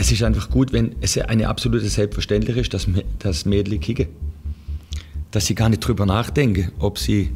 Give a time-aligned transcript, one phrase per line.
[0.00, 2.86] es ist einfach gut, wenn es eine absolute Selbstverständlich ist, dass,
[3.18, 4.06] dass Mädchen kicken.
[5.30, 7.30] Dass sie gar nicht drüber nachdenken, ob sie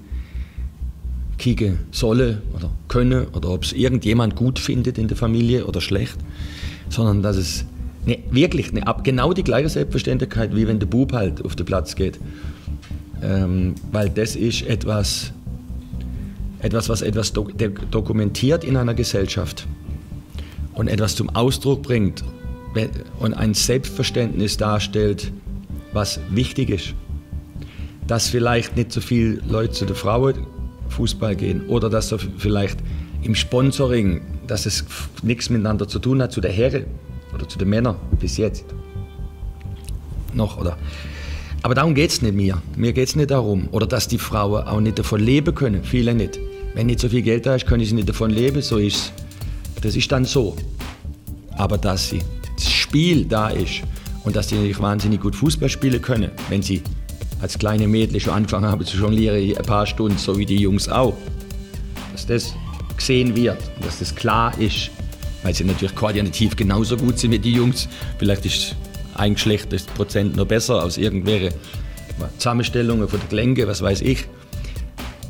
[1.36, 6.16] kicken sollen oder können oder ob es irgendjemand gut findet in der Familie oder schlecht,
[6.88, 7.66] sondern dass es
[8.06, 11.94] ne, wirklich ne, genau die gleiche Selbstverständlichkeit, wie wenn der Bub halt auf den Platz
[11.94, 12.18] geht.
[13.22, 15.32] Ähm, weil das ist etwas,
[16.60, 17.46] etwas was etwas do
[17.90, 19.66] dokumentiert in einer Gesellschaft
[20.72, 22.24] und etwas zum Ausdruck bringt
[23.18, 25.32] und ein Selbstverständnis darstellt,
[25.92, 26.94] was wichtig ist.
[28.06, 32.78] Dass vielleicht nicht so viele Leute zu der Frauenfußball gehen oder dass so vielleicht
[33.22, 34.84] im Sponsoring, dass es
[35.22, 36.84] nichts miteinander zu tun hat zu der Herren
[37.32, 38.64] oder zu den Männern bis jetzt.
[40.34, 40.76] Noch, oder?
[41.62, 42.60] Aber darum geht es nicht mir.
[42.76, 43.68] Mir geht es nicht darum.
[43.70, 45.82] Oder dass die Frauen auch nicht davon leben können.
[45.82, 46.38] Viele nicht.
[46.74, 48.60] Wenn nicht so viel Geld da ist, können sie nicht davon leben.
[48.60, 49.12] So ist
[49.80, 50.56] Das ist dann so.
[51.56, 52.20] Aber dass sie
[52.94, 53.82] Spiel da ist
[54.22, 56.80] und dass sie natürlich wahnsinnig gut Fußball spielen können, wenn sie
[57.40, 60.88] als kleine Mädchen schon angefangen haben zu jonglieren, ein paar Stunden, so wie die Jungs
[60.88, 61.16] auch.
[62.12, 62.54] Dass das
[62.96, 64.92] gesehen wird, dass das klar ist,
[65.42, 67.88] weil sie natürlich koordinativ genauso gut sind wie die Jungs.
[68.20, 68.76] Vielleicht ist
[69.14, 71.52] ein Geschlecht Prozent noch besser aus irgendwelchen
[72.38, 74.24] Zusammenstellungen von den Gelenken, was weiß ich.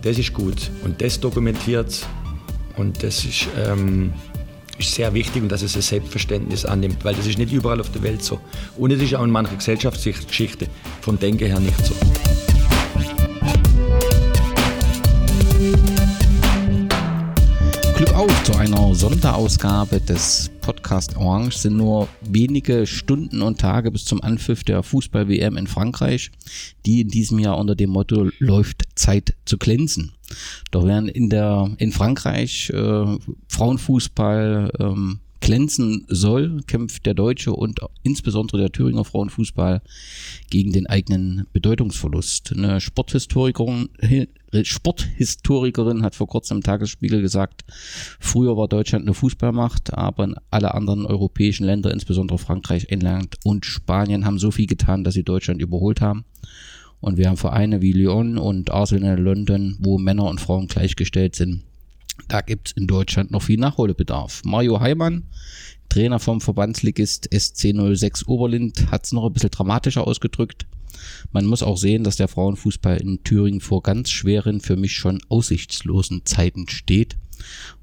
[0.02, 2.06] Das ist gut und das dokumentiert
[2.76, 4.12] und das ist, ähm,
[4.78, 7.90] ist sehr wichtig und dass es ein Selbstverständnis annimmt, weil das ist nicht überall auf
[7.90, 8.40] der Welt so.
[8.76, 10.66] Und es ist auch in mancher Gesellschaftsgeschichte
[11.00, 11.94] vom Denken her nicht so.
[19.04, 25.58] Sonderausgabe des Podcast Orange sind nur wenige Stunden und Tage bis zum Anpfiff der Fußball-WM
[25.58, 26.30] in Frankreich,
[26.86, 30.12] die in diesem Jahr unter dem Motto läuft Zeit zu glänzen.
[30.70, 37.80] Doch während in der in Frankreich äh, Frauenfußball ähm, glänzen soll, kämpft der deutsche und
[38.04, 39.82] insbesondere der Thüringer Frauenfußball
[40.48, 42.54] gegen den eigenen Bedeutungsverlust.
[42.56, 43.90] Eine Sporthistorikerin,
[44.62, 47.64] Sporthistorikerin hat vor kurzem im Tagesspiegel gesagt,
[48.20, 54.24] früher war Deutschland eine Fußballmacht, aber alle anderen europäischen Länder, insbesondere Frankreich, England und Spanien,
[54.24, 56.24] haben so viel getan, dass sie Deutschland überholt haben.
[57.00, 61.64] Und wir haben Vereine wie Lyon und Arsenal London, wo Männer und Frauen gleichgestellt sind
[62.28, 64.42] da gibt es in Deutschland noch viel Nachholbedarf.
[64.44, 65.24] Mario Heimann,
[65.88, 70.66] Trainer vom Verbandsligist SC06 Oberlind, hat es noch ein bisschen dramatischer ausgedrückt.
[71.32, 75.20] Man muss auch sehen, dass der Frauenfußball in Thüringen vor ganz schweren, für mich schon
[75.28, 77.16] aussichtslosen Zeiten steht.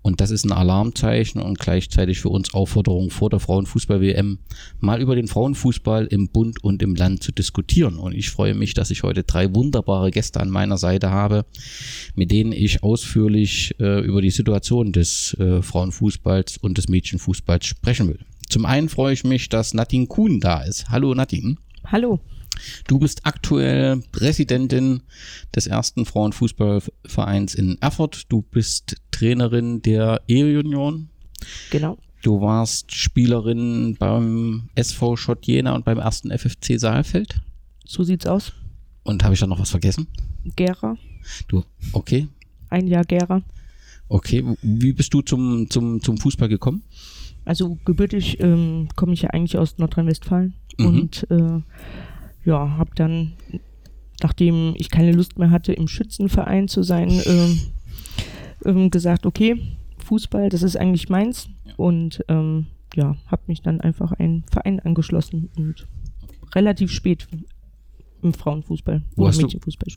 [0.02, 4.40] Und das ist ein Alarmzeichen und gleichzeitig für uns Aufforderung vor der Frauenfußball-WM
[4.80, 7.98] mal über den Frauenfußball im Bund und im Land zu diskutieren.
[7.98, 11.46] Und ich freue mich, dass ich heute drei wunderbare Gäste an meiner Seite habe,
[12.16, 18.08] mit denen ich ausführlich äh, über die Situation des äh, Frauenfußballs und des Mädchenfußballs sprechen
[18.08, 18.20] will.
[18.50, 20.90] Zum einen freue ich mich, dass Nadine Kuhn da ist.
[20.90, 21.56] Hallo Nadine.
[21.86, 22.20] Hallo.
[22.88, 25.04] Du bist aktuell Präsidentin
[25.56, 28.26] des ersten Frauenfußballvereins in Erfurt.
[28.30, 31.10] Du bist Trainerin der E-Union.
[31.70, 31.98] Genau.
[32.22, 37.42] Du warst Spielerin beim SV Schott Jena und beim ersten FFC Saalfeld.
[37.86, 38.54] So sieht's aus.
[39.04, 40.08] Und habe ich da noch was vergessen?
[40.56, 40.98] Gera.
[41.48, 42.28] Du, okay.
[42.70, 43.42] Ein Jahr Gera.
[44.08, 46.84] Okay, wie bist du zum, zum, zum Fußball gekommen?
[47.46, 50.86] Also gebürtig ähm, komme ich ja eigentlich aus Nordrhein-Westfalen mhm.
[50.86, 51.62] und äh,
[52.46, 53.34] ja, habe dann,
[54.22, 59.62] nachdem ich keine Lust mehr hatte, im Schützenverein zu sein, äh, äh, gesagt, okay,
[60.04, 61.50] Fußball, das ist eigentlich meins.
[61.66, 61.74] Ja.
[61.78, 65.88] Und ähm, ja, habe mich dann einfach einen Verein angeschlossen und
[66.54, 67.28] relativ spät
[68.22, 69.04] im Frauenfußball.
[69.16, 69.48] Wo hast du,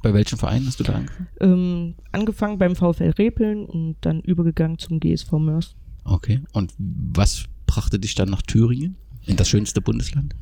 [0.02, 1.28] bei welchem Verein hast du da angefangen?
[1.40, 5.76] Ähm, angefangen beim VfL Repeln und dann übergegangen zum GSV Mörs.
[6.04, 8.96] Okay, und was brachte dich dann nach Thüringen,
[9.26, 10.34] in das schönste Bundesland?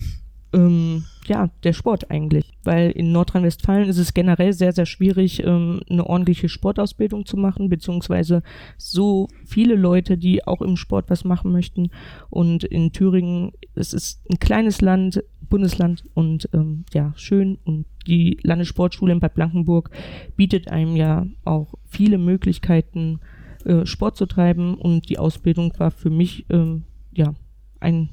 [0.52, 2.52] Ähm, ja, der Sport eigentlich.
[2.64, 7.68] Weil in Nordrhein-Westfalen ist es generell sehr, sehr schwierig, ähm, eine ordentliche Sportausbildung zu machen,
[7.68, 8.42] beziehungsweise
[8.76, 11.90] so viele Leute, die auch im Sport was machen möchten.
[12.30, 17.58] Und in Thüringen, es ist ein kleines Land, Bundesland und ähm, ja, schön.
[17.64, 19.90] Und die Landessportschule in Bad Blankenburg
[20.36, 23.20] bietet einem ja auch viele Möglichkeiten,
[23.64, 24.74] äh, Sport zu treiben.
[24.74, 27.34] Und die Ausbildung war für mich ähm, ja
[27.80, 28.08] ein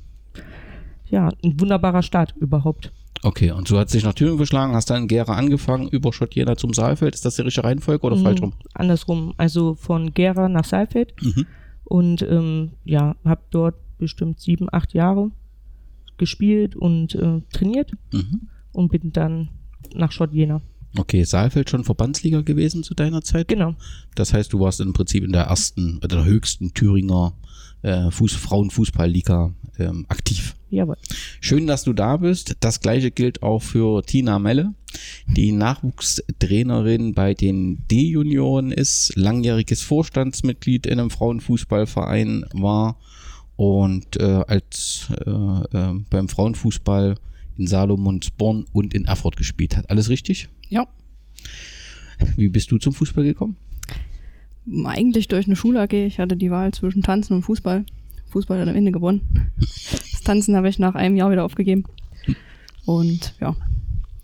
[1.12, 2.92] ja, ein wunderbarer Start überhaupt.
[3.22, 6.56] Okay, und so hat sich nach Thüringen verschlagen, hast dann in Gera angefangen, über Schottiena
[6.56, 7.16] zum Saalfeld.
[7.16, 8.54] Ist das die richtige Reihenfolge oder mhm, falsch rum?
[8.74, 11.14] Andersrum, also von Gera nach Saalfeld.
[11.22, 11.46] Mhm.
[11.84, 15.32] Und ähm, ja, habe dort bestimmt sieben, acht Jahre
[16.18, 18.48] gespielt und äh, trainiert mhm.
[18.72, 19.50] und bin dann
[19.94, 20.62] nach Schott-Jena.
[20.98, 23.48] Okay, Saalfeld schon Verbandsliga gewesen zu deiner Zeit?
[23.48, 23.76] Genau.
[24.16, 27.34] Das heißt, du warst im Prinzip in der ersten, oder der höchsten Thüringer
[27.82, 30.56] äh, Fuß Frauenfußballliga ähm, aktiv.
[30.70, 30.98] Jawohl.
[31.42, 32.58] Schön, dass du da bist.
[32.60, 34.74] Das gleiche gilt auch für Tina Melle,
[35.28, 42.98] die Nachwuchstrainerin bei den D-Junioren ist, langjähriges Vorstandsmitglied in einem Frauenfußballverein war
[43.56, 47.16] und äh, als äh, äh, beim Frauenfußball
[47.58, 49.90] in Salomonsborn und in Erfurt gespielt hat.
[49.90, 50.50] Alles richtig?
[50.70, 50.88] Ja.
[52.36, 53.58] Wie bist du zum Fußball gekommen?
[54.86, 55.94] Eigentlich durch eine Schule AG.
[55.94, 57.86] Ich hatte die Wahl zwischen Tanzen und Fußball.
[58.30, 59.52] Fußball hat am Ende gewonnen.
[60.12, 61.86] Das Tanzen habe ich nach einem Jahr wieder aufgegeben.
[62.86, 63.56] Und ja,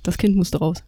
[0.04, 0.84] das Kind musste raus.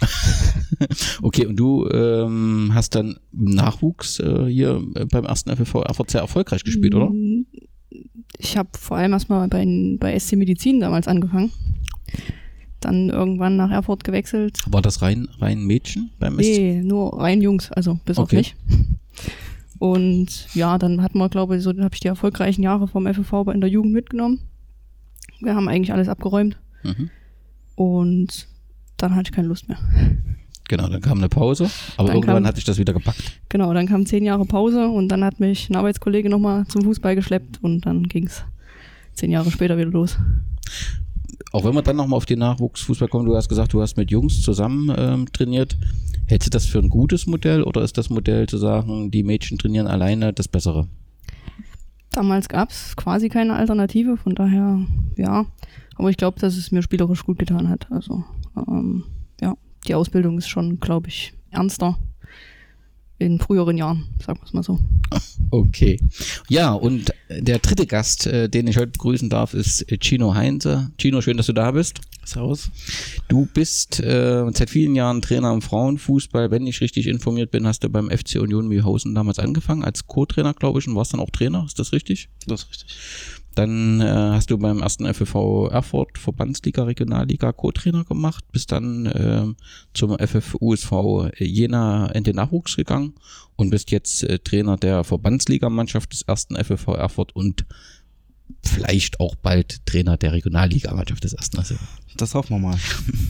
[1.22, 6.64] okay, und du ähm, hast dann Nachwuchs äh, hier beim ersten FFV Erfurt sehr erfolgreich
[6.64, 7.12] gespielt, oder?
[8.38, 9.66] Ich habe vor allem erstmal bei,
[9.98, 11.50] bei SC Medizin damals angefangen.
[12.82, 14.58] Dann irgendwann nach Erfurt gewechselt.
[14.66, 16.40] War das rein, rein Mädchen beim SC?
[16.58, 18.38] Nee, nur rein Jungs, also bis Okay.
[18.38, 18.56] auf mich.
[19.78, 23.48] Und ja, dann hatten wir, glaube ich, so habe ich die erfolgreichen Jahre vom FFV
[23.52, 24.40] in der Jugend mitgenommen.
[25.40, 27.10] Wir haben eigentlich alles abgeräumt Mhm.
[27.76, 28.46] und
[28.96, 29.78] dann hatte ich keine Lust mehr.
[30.68, 31.68] Genau, dann kam eine Pause,
[31.98, 33.40] aber Dann irgendwann kam- hatte ich das wieder gepackt.
[33.50, 37.14] Genau, dann kamen zehn Jahre Pause und dann hat mich ein Arbeitskollege nochmal zum Fußball
[37.14, 38.42] geschleppt und dann ging es
[39.12, 40.16] zehn Jahre später wieder los.
[41.52, 44.10] Auch wenn wir dann nochmal auf den Nachwuchsfußball kommen, du hast gesagt, du hast mit
[44.10, 45.76] Jungs zusammen ähm, trainiert.
[46.26, 49.58] Hältst du das für ein gutes Modell oder ist das Modell zu sagen, die Mädchen
[49.58, 50.88] trainieren alleine das Bessere?
[52.10, 54.80] Damals gab es quasi keine Alternative, von daher
[55.16, 55.46] ja.
[55.96, 57.86] Aber ich glaube, dass es mir spielerisch gut getan hat.
[57.90, 58.24] Also
[58.56, 59.04] ähm,
[59.40, 59.54] ja,
[59.86, 61.98] die Ausbildung ist schon, glaube ich, ernster
[63.22, 64.78] in früheren Jahren, sagen wir es mal so.
[65.50, 65.98] Okay.
[66.48, 70.90] Ja, und der dritte Gast, äh, den ich heute begrüßen darf, ist äh, Chino Heinze.
[70.98, 72.00] Chino, schön, dass du da bist.
[72.24, 72.70] Servus.
[73.28, 76.50] Du bist äh, seit vielen Jahren Trainer im Frauenfußball.
[76.50, 80.54] Wenn ich richtig informiert bin, hast du beim FC Union Mühlhausen damals angefangen als Co-Trainer,
[80.54, 81.64] glaube ich, und warst dann auch Trainer.
[81.66, 82.28] Ist das richtig?
[82.46, 82.96] Das ist richtig.
[83.54, 89.56] Dann äh, hast du beim ersten FFV Erfurt Verbandsliga, Regionalliga Co-Trainer gemacht, bist dann ähm,
[89.92, 90.92] zum FFUSV
[91.38, 93.14] Jena in den Nachwuchs gegangen
[93.56, 97.66] und bist jetzt äh, Trainer der Verbandsligamannschaft des ersten FFV Erfurt und
[98.64, 101.80] vielleicht auch bald Trainer der Regionalligamannschaft des ersten FFV.
[102.16, 102.78] Das hoffen wir mal.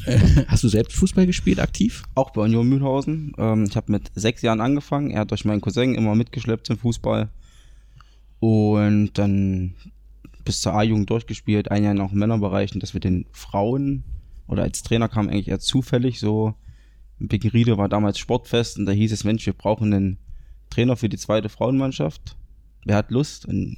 [0.46, 2.02] Hast du selbst Fußball gespielt, aktiv?
[2.14, 3.32] Auch bei Union Mühlhausen.
[3.38, 5.10] Ähm, ich habe mit sechs Jahren angefangen.
[5.10, 7.28] Er hat durch meinen Cousin immer mitgeschleppt zum Fußball.
[8.40, 9.74] Und dann
[10.44, 12.74] bis zur A-Jugend durchgespielt, ein Jahr noch im Männerbereich.
[12.74, 14.04] Und das mit den Frauen
[14.46, 16.20] oder als Trainer kam eigentlich eher zufällig.
[16.20, 16.54] So,
[17.18, 20.18] in Bickenriede war damals Sportfest und da hieß es, Mensch, wir brauchen einen
[20.70, 22.36] Trainer für die zweite Frauenmannschaft.
[22.84, 23.46] Wer hat Lust?
[23.46, 23.76] Und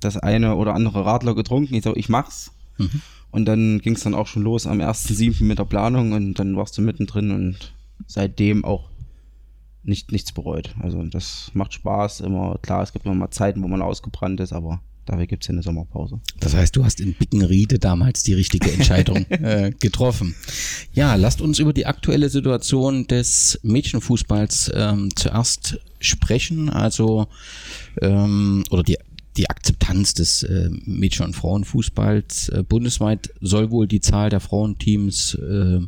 [0.00, 1.74] das eine oder andere Radler getrunken.
[1.74, 2.52] Ich so, ich mach's.
[2.78, 3.02] Mhm.
[3.30, 5.44] Und dann ging es dann auch schon los am 1.7.
[5.44, 7.74] mit der Planung und dann warst du mittendrin und
[8.06, 8.88] seitdem auch
[9.82, 10.74] nicht, nichts bereut.
[10.80, 12.20] Also das macht Spaß.
[12.20, 15.48] Immer klar, es gibt immer mal Zeiten, wo man ausgebrannt ist, aber dafür gibt es
[15.48, 16.20] ja eine Sommerpause.
[16.40, 20.34] Das heißt, du hast in Bickenriede damals die richtige Entscheidung äh, getroffen.
[20.92, 26.68] Ja, lasst uns über die aktuelle Situation des Mädchenfußballs ähm, zuerst sprechen.
[26.68, 27.26] Also,
[28.02, 28.98] ähm, oder die,
[29.38, 32.48] die Akzeptanz des äh, Mädchen- und Frauenfußballs.
[32.48, 35.80] Äh, bundesweit soll wohl die Zahl der Frauenteams äh,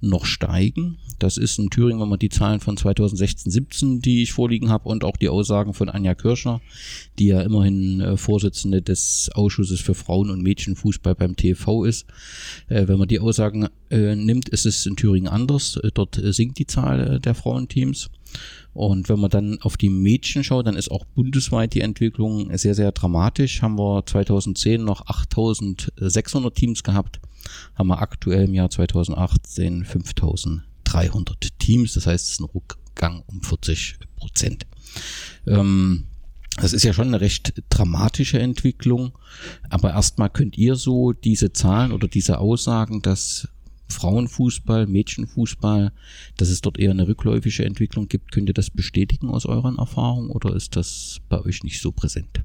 [0.00, 0.98] noch steigen.
[1.18, 4.88] Das ist in Thüringen, wenn man die Zahlen von 2016, 17, die ich vorliegen habe,
[4.88, 6.60] und auch die Aussagen von Anja Kirschner,
[7.18, 12.06] die ja immerhin äh, Vorsitzende des Ausschusses für Frauen- und Mädchenfußball beim TV ist.
[12.68, 15.76] Äh, wenn man die Aussagen äh, nimmt, ist es in Thüringen anders.
[15.76, 18.10] Äh, dort äh, sinkt die Zahl äh, der Frauenteams.
[18.74, 22.74] Und wenn man dann auf die Mädchen schaut, dann ist auch bundesweit die Entwicklung sehr,
[22.74, 23.62] sehr dramatisch.
[23.62, 27.20] Haben wir 2010 noch 8600 Teams gehabt,
[27.74, 31.92] haben wir aktuell im Jahr 2018 5300 Teams.
[31.94, 34.66] Das heißt, es ist ein Rückgang um 40 Prozent.
[35.46, 36.04] Ähm,
[36.56, 39.12] das ist ja schon eine recht dramatische Entwicklung.
[39.70, 43.48] Aber erstmal könnt ihr so diese Zahlen oder diese Aussagen, dass
[43.92, 45.92] Frauenfußball, Mädchenfußball,
[46.36, 50.30] dass es dort eher eine rückläufige Entwicklung gibt, könnt ihr das bestätigen aus euren Erfahrungen
[50.30, 52.44] oder ist das bei euch nicht so präsent?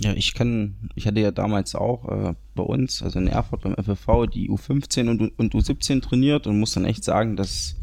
[0.00, 3.74] Ja, ich kann, ich hatte ja damals auch äh, bei uns, also in Erfurt beim
[3.74, 7.74] FFV, die U15 und, und U17 trainiert und muss dann echt sagen, dass,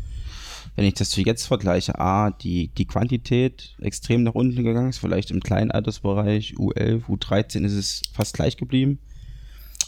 [0.75, 4.99] wenn ich das zu jetzt vergleiche, A, die, die Quantität extrem nach unten gegangen ist,
[4.99, 8.99] vielleicht im kleinen Altersbereich, U11, U13 ist es fast gleich geblieben,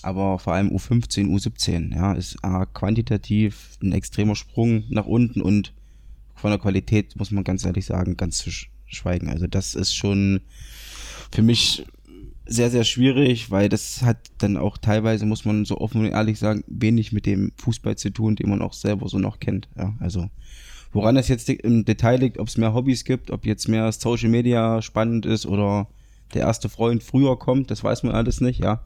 [0.08, 5.74] aber vor allem U15, U17, ja, ist A, quantitativ ein extremer Sprung nach unten und
[6.36, 9.30] von der Qualität muss man ganz ehrlich sagen, ganz zu sch- schweigen.
[9.30, 10.42] Also das ist schon
[11.32, 11.86] für mich
[12.46, 16.40] sehr, sehr schwierig, weil das hat dann auch teilweise, muss man so offen und ehrlich
[16.40, 19.68] sagen, wenig mit dem Fußball zu tun, den man auch selber so noch kennt.
[19.78, 20.30] Ja, also
[20.94, 24.30] Woran das jetzt im Detail liegt, ob es mehr Hobbys gibt, ob jetzt mehr Social
[24.30, 25.88] Media spannend ist oder
[26.34, 28.84] der erste Freund früher kommt, das weiß man alles nicht, ja.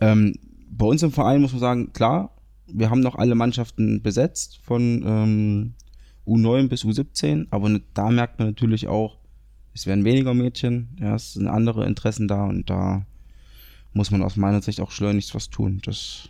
[0.00, 0.34] Ähm,
[0.70, 5.02] bei uns im Verein muss man sagen, klar, wir haben noch alle Mannschaften besetzt von
[5.04, 5.74] ähm,
[6.26, 9.18] U9 bis U17, aber da merkt man natürlich auch,
[9.74, 13.06] es werden weniger Mädchen, ja, es sind andere Interessen da und da
[13.92, 15.80] muss man aus meiner Sicht auch schleunigst was tun.
[15.84, 16.28] Das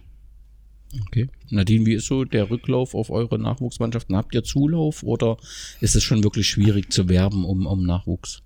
[1.06, 1.28] Okay.
[1.50, 4.16] Nadine, wie ist so der Rücklauf auf eure Nachwuchsmannschaften?
[4.16, 5.36] Habt ihr Zulauf oder
[5.80, 8.42] ist es schon wirklich schwierig zu werben um, um Nachwuchs?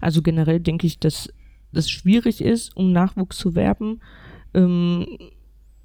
[0.00, 1.28] Also generell denke ich, dass
[1.78, 4.00] das schwierig ist, um Nachwuchs zu werben.
[4.52, 5.06] Ähm,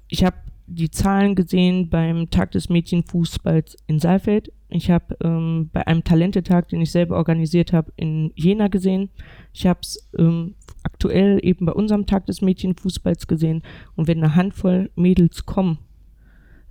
[0.08, 0.36] ich habe
[0.66, 4.52] die Zahlen gesehen beim Tag des Mädchenfußballs in Saalfeld.
[4.70, 9.10] Ich habe ähm, bei einem Talentetag, den ich selber organisiert habe, in Jena gesehen.
[9.52, 13.62] Ich habe es ähm, aktuell eben bei unserem Tag des Mädchenfußballs gesehen.
[13.94, 15.78] Und wenn eine Handvoll Mädels kommen,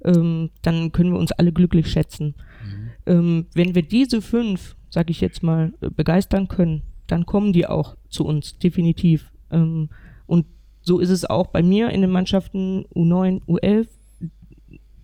[0.03, 2.35] ähm, dann können wir uns alle glücklich schätzen.
[2.65, 2.89] Mhm.
[3.05, 6.81] Ähm, wenn wir diese fünf, sage ich jetzt mal, äh, begeistern können,
[7.13, 9.31] dann kommen die auch zu uns, definitiv.
[9.51, 9.89] Ähm,
[10.25, 10.47] und
[10.81, 13.87] so ist es auch bei mir in den Mannschaften U9, U11.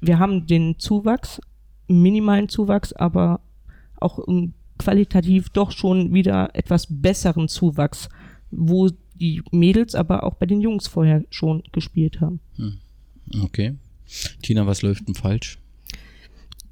[0.01, 1.39] Wir haben den Zuwachs,
[1.87, 3.41] minimalen Zuwachs, aber
[3.97, 4.25] auch
[4.79, 8.09] qualitativ doch schon wieder etwas besseren Zuwachs,
[8.49, 12.39] wo die Mädels aber auch bei den Jungs vorher schon gespielt haben.
[12.55, 12.79] Hm.
[13.43, 13.75] Okay.
[14.41, 15.59] Tina, was läuft denn falsch?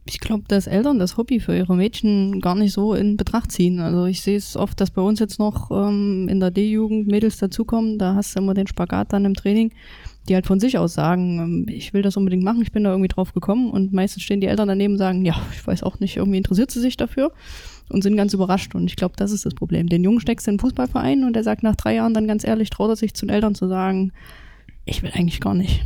[0.09, 3.79] Ich glaube, dass Eltern das Hobby für ihre Mädchen gar nicht so in Betracht ziehen.
[3.79, 7.37] Also ich sehe es oft, dass bei uns jetzt noch ähm, in der D-Jugend Mädels
[7.37, 7.97] dazukommen.
[7.97, 9.73] Da hast du immer den Spagat dann im Training,
[10.29, 12.91] die halt von sich aus sagen, ähm, ich will das unbedingt machen, ich bin da
[12.91, 13.69] irgendwie drauf gekommen.
[13.69, 16.71] Und meistens stehen die Eltern daneben und sagen, ja, ich weiß auch nicht, irgendwie interessiert
[16.71, 17.33] sie sich dafür
[17.89, 18.75] und sind ganz überrascht.
[18.75, 19.89] Und ich glaube, das ist das Problem.
[19.89, 22.45] Den Jungen steckst du in den Fußballverein und der sagt nach drei Jahren dann ganz
[22.45, 24.13] ehrlich, traut er sich zu den Eltern zu sagen,
[24.85, 25.83] ich will eigentlich gar nicht.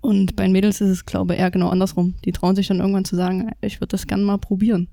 [0.00, 2.14] Und bei den Mädels ist es, glaube ich, eher genau andersrum.
[2.24, 4.88] Die trauen sich dann irgendwann zu sagen, ich würde das gerne mal probieren.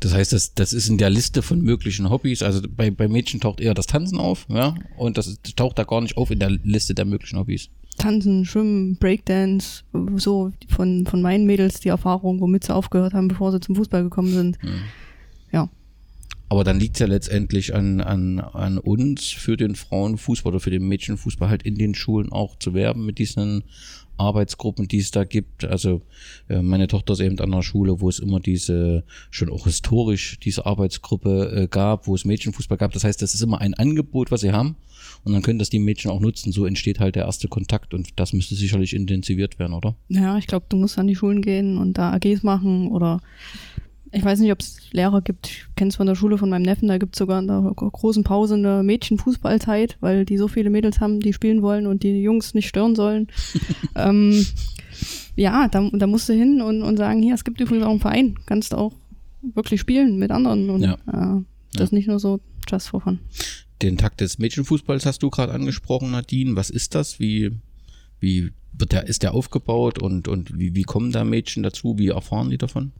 [0.00, 2.42] Das heißt, das, das ist in der Liste von möglichen Hobbys.
[2.42, 5.84] Also bei, bei Mädchen taucht eher das Tanzen auf, ja, und das, das taucht da
[5.84, 7.68] gar nicht auf in der Liste der möglichen Hobbys.
[7.98, 9.84] Tanzen, Schwimmen, Breakdance,
[10.16, 14.02] so von, von meinen Mädels die Erfahrung, womit sie aufgehört haben, bevor sie zum Fußball
[14.02, 14.62] gekommen sind.
[14.62, 14.82] Mhm.
[16.48, 20.70] Aber dann liegt es ja letztendlich an, an, an uns, für den Frauenfußball oder für
[20.70, 23.64] den Mädchenfußball halt in den Schulen auch zu werben mit diesen
[24.16, 25.64] Arbeitsgruppen, die es da gibt.
[25.64, 26.02] Also
[26.48, 30.38] äh, meine Tochter ist eben an einer Schule, wo es immer diese, schon auch historisch
[30.38, 32.92] diese Arbeitsgruppe äh, gab, wo es Mädchenfußball gab.
[32.92, 34.76] Das heißt, das ist immer ein Angebot, was sie haben.
[35.24, 36.52] Und dann können das die Mädchen auch nutzen.
[36.52, 39.96] So entsteht halt der erste Kontakt und das müsste sicherlich intensiviert werden, oder?
[40.08, 43.20] Ja, ich glaube, du musst an die Schulen gehen und da AGs machen oder
[44.14, 46.62] ich weiß nicht, ob es Lehrer gibt, ich kenne es von der Schule von meinem
[46.62, 50.70] Neffen, da gibt es sogar in der großen Pause eine Mädchenfußballzeit, weil die so viele
[50.70, 53.28] Mädels haben, die spielen wollen und die Jungs nicht stören sollen.
[53.96, 54.46] ähm,
[55.36, 58.00] ja, da, da musst du hin und, und sagen, hier, es gibt übrigens auch einen
[58.00, 58.92] Verein, kannst du auch
[59.42, 60.94] wirklich spielen mit anderen und ja.
[60.94, 61.42] äh,
[61.72, 61.96] das ja.
[61.96, 63.18] nicht nur so just for fun.
[63.82, 66.56] Den Takt des Mädchenfußballs hast du gerade angesprochen, Nadine.
[66.56, 67.18] Was ist das?
[67.18, 67.50] Wie,
[68.20, 71.98] wie wird der, ist der aufgebaut und, und wie, wie kommen da Mädchen dazu?
[71.98, 72.92] Wie erfahren die davon?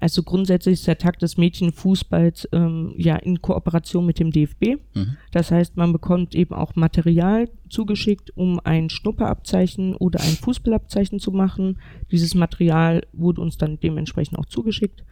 [0.00, 4.78] Also grundsätzlich ist der Tag des Mädchenfußballs ähm, ja in Kooperation mit dem DFB.
[4.94, 5.16] Mhm.
[5.30, 11.32] Das heißt, man bekommt eben auch Material zugeschickt, um ein Schnupperabzeichen oder ein Fußballabzeichen zu
[11.32, 11.78] machen.
[12.10, 15.04] Dieses Material wurde uns dann dementsprechend auch zugeschickt.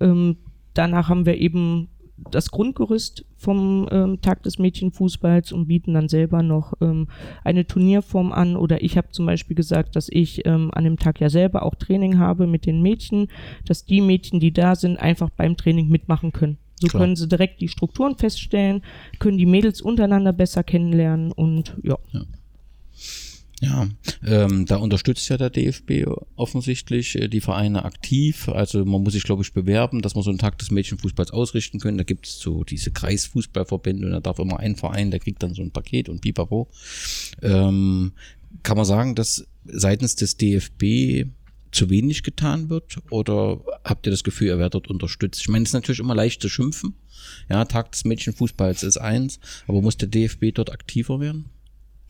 [0.00, 0.36] Ähm,
[0.74, 1.88] danach haben wir eben
[2.30, 7.08] das Grundgerüst vom ähm, Tag des Mädchenfußballs und bieten dann selber noch ähm,
[7.44, 8.56] eine Turnierform an.
[8.56, 11.74] Oder ich habe zum Beispiel gesagt, dass ich ähm, an dem Tag ja selber auch
[11.74, 13.28] Training habe mit den Mädchen,
[13.66, 16.58] dass die Mädchen, die da sind, einfach beim Training mitmachen können.
[16.78, 17.02] So Klar.
[17.02, 18.82] können sie direkt die Strukturen feststellen,
[19.18, 21.96] können die Mädels untereinander besser kennenlernen und ja.
[22.12, 22.22] ja.
[23.62, 23.88] Ja,
[24.26, 28.48] ähm, da unterstützt ja der DFB offensichtlich äh, die Vereine aktiv.
[28.50, 31.80] Also man muss sich, glaube ich, bewerben, dass man so einen Tag des Mädchenfußballs ausrichten
[31.80, 31.96] können.
[31.96, 35.54] Da gibt es so diese Kreisfußballverbände und da darf immer ein Verein, der kriegt dann
[35.54, 36.68] so ein Paket und pipapo.
[37.40, 38.12] Ähm,
[38.62, 41.26] kann man sagen, dass seitens des DFB
[41.72, 42.98] zu wenig getan wird?
[43.10, 45.40] Oder habt ihr das Gefühl, ihr werdet dort unterstützt?
[45.40, 46.94] Ich meine, es ist natürlich immer leicht zu schimpfen.
[47.48, 51.46] Ja, Tag des Mädchenfußballs ist eins, aber muss der DFB dort aktiver werden?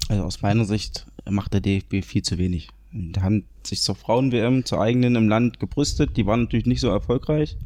[0.08, 2.68] Also aus meiner Sicht macht der DFB viel zu wenig.
[2.92, 6.16] Die haben sich zur Frauen-WM, zur eigenen im Land gebrüstet.
[6.16, 7.56] Die waren natürlich nicht so erfolgreich.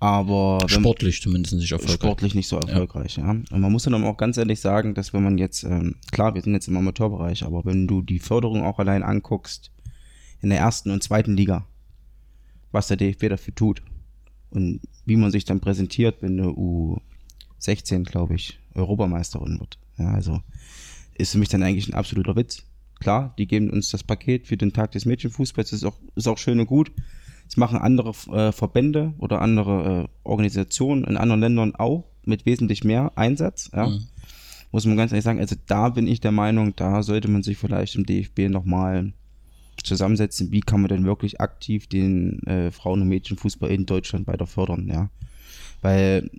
[0.00, 1.94] Aber sportlich zumindest nicht erfolgreich.
[1.94, 3.24] Sportlich nicht so erfolgreich, ja.
[3.24, 3.30] ja.
[3.30, 6.42] Und man muss dann auch ganz ehrlich sagen, dass wenn man jetzt, ähm, klar, wir
[6.42, 9.70] sind jetzt im Amateurbereich, aber wenn du die Förderung auch allein anguckst,
[10.42, 11.66] in der ersten und zweiten Liga,
[12.70, 13.82] was der DFB dafür tut
[14.50, 19.78] und wie man sich dann präsentiert, wenn eine U16, glaube ich, Europameisterin wird.
[19.96, 20.42] Ja, also
[21.16, 22.64] ist für mich dann eigentlich ein absoluter Witz.
[23.00, 26.38] Klar, die geben uns das Paket für den Tag des Mädchenfußballs, ist auch, ist auch
[26.38, 26.92] schön und gut.
[27.46, 32.84] Das machen andere äh, Verbände oder andere äh, Organisationen in anderen Ländern auch mit wesentlich
[32.84, 33.70] mehr Einsatz.
[33.74, 33.88] Ja.
[33.88, 34.06] Mhm.
[34.72, 37.58] Muss man ganz ehrlich sagen, also da bin ich der Meinung, da sollte man sich
[37.58, 39.12] vielleicht im DFB nochmal
[39.82, 44.46] zusammensetzen, wie kann man denn wirklich aktiv den äh, Frauen- und Mädchenfußball in Deutschland weiter
[44.46, 45.10] fördern, ja.
[45.82, 46.30] Weil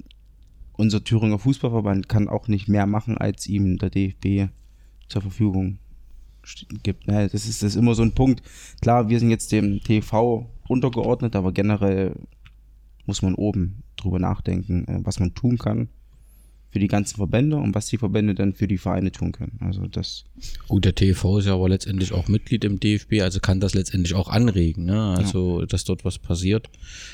[0.74, 4.52] unser Thüringer Fußballverband kann auch nicht mehr machen, als ihm der DFB
[5.08, 5.80] zur Verfügung
[6.84, 7.08] gibt.
[7.08, 7.28] Ne?
[7.30, 8.42] Das, ist, das ist immer so ein Punkt.
[8.82, 12.16] Klar, wir sind jetzt dem TV untergeordnet, aber generell
[13.06, 15.90] muss man oben drüber nachdenken, äh, was man tun kann
[16.76, 19.58] für die ganzen Verbände und was die Verbände dann für die Vereine tun können.
[19.62, 20.26] Also das.
[20.68, 24.14] Gut, der TV ist ja aber letztendlich auch Mitglied im DFB, also kann das letztendlich
[24.14, 25.16] auch anregen, ne?
[25.18, 25.68] Also, ja.
[25.68, 26.68] dass dort was passiert.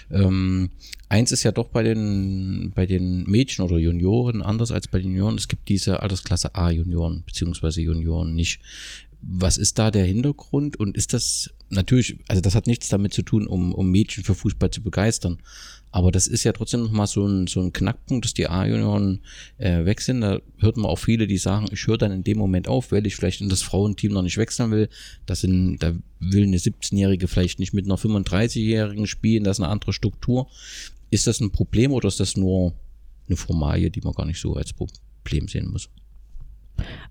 [0.10, 0.72] Ähm,
[1.10, 5.10] eins ist ja doch bei den, bei den Mädchen oder Junioren anders als bei den
[5.12, 5.38] Junioren.
[5.38, 8.62] Es gibt diese Altersklasse A Junioren, beziehungsweise Junioren nicht.
[9.22, 13.22] Was ist da der Hintergrund und ist das natürlich, also das hat nichts damit zu
[13.22, 15.38] tun, um, um Mädchen für Fußball zu begeistern,
[15.92, 19.20] aber das ist ja trotzdem noch mal so ein, so ein Knackpunkt, dass die A-Junioren
[19.58, 20.22] äh, weg sind.
[20.22, 23.06] Da hört man auch viele, die sagen, ich höre dann in dem Moment auf, weil
[23.06, 24.90] ich vielleicht in das Frauenteam noch nicht wechseln will.
[25.25, 29.72] Das sind, da will eine 17-Jährige vielleicht nicht mit einer 35-Jährigen spielen, das ist eine
[29.72, 30.48] andere Struktur.
[31.10, 32.74] Ist das ein Problem oder ist das nur
[33.28, 35.90] eine Formalie, die man gar nicht so als Problem sehen muss?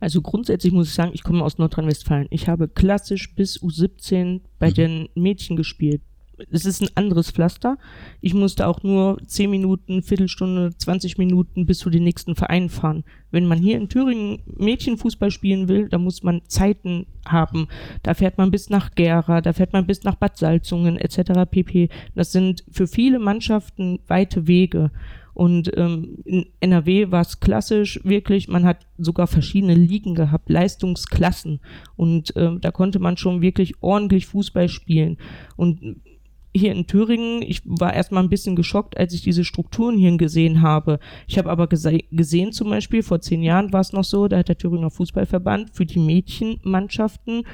[0.00, 2.29] Also grundsätzlich muss ich sagen, ich komme aus Nordrhein-Westfalen.
[2.31, 4.75] Ich habe klassisch bis U17 bei mhm.
[4.75, 6.02] den Mädchen gespielt
[6.50, 7.79] es ist ein anderes Pflaster.
[8.21, 13.05] Ich musste auch nur 10 Minuten, Viertelstunde, 20 Minuten bis zu den nächsten Verein fahren.
[13.31, 17.69] Wenn man hier in Thüringen Mädchenfußball spielen will, da muss man Zeiten haben.
[18.02, 21.50] Da fährt man bis nach Gera, da fährt man bis nach Bad Salzungen etc.
[21.50, 21.88] pp.
[22.14, 24.90] Das sind für viele Mannschaften weite Wege.
[25.34, 31.60] Und ähm, in NRW war es klassisch wirklich, man hat sogar verschiedene Ligen gehabt, Leistungsklassen.
[31.96, 35.18] Und ähm, da konnte man schon wirklich ordentlich Fußball spielen.
[35.56, 35.96] Und
[36.54, 40.62] hier in Thüringen, ich war erstmal ein bisschen geschockt, als ich diese Strukturen hier gesehen
[40.62, 40.99] habe.
[41.28, 44.38] Ich habe aber gese gesehen, zum Beispiel, vor zehn Jahren war es noch so, da
[44.38, 47.45] hat der Thüringer Fußballverband für die Mädchenmannschaften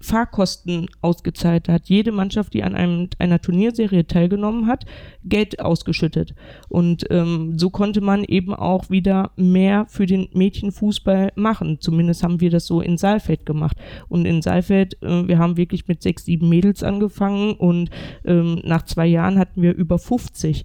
[0.00, 1.68] Fahrkosten ausgezahlt.
[1.68, 4.84] Da hat jede Mannschaft, die an einem, einer Turnierserie teilgenommen hat,
[5.24, 6.34] Geld ausgeschüttet.
[6.68, 11.78] Und ähm, so konnte man eben auch wieder mehr für den Mädchenfußball machen.
[11.80, 13.76] Zumindest haben wir das so in Saalfeld gemacht.
[14.08, 17.90] Und in Saalfeld, äh, wir haben wirklich mit sechs, sieben Mädels angefangen und
[18.24, 20.64] ähm, nach zwei Jahren hatten wir über 50.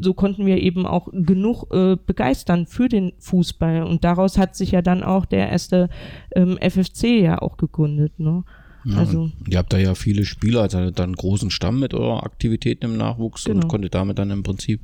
[0.00, 3.82] So konnten wir eben auch genug äh, begeistern für den Fußball.
[3.82, 5.88] Und daraus hat sich ja dann auch der erste
[6.34, 8.18] ähm, FFC ja auch gegründet.
[8.18, 8.44] Ne?
[8.84, 12.24] Ja, also, ihr habt da ja viele Spieler, also dann einen großen Stamm mit eurer
[12.24, 13.60] Aktivitäten im Nachwuchs genau.
[13.60, 14.80] und konntet damit dann im Prinzip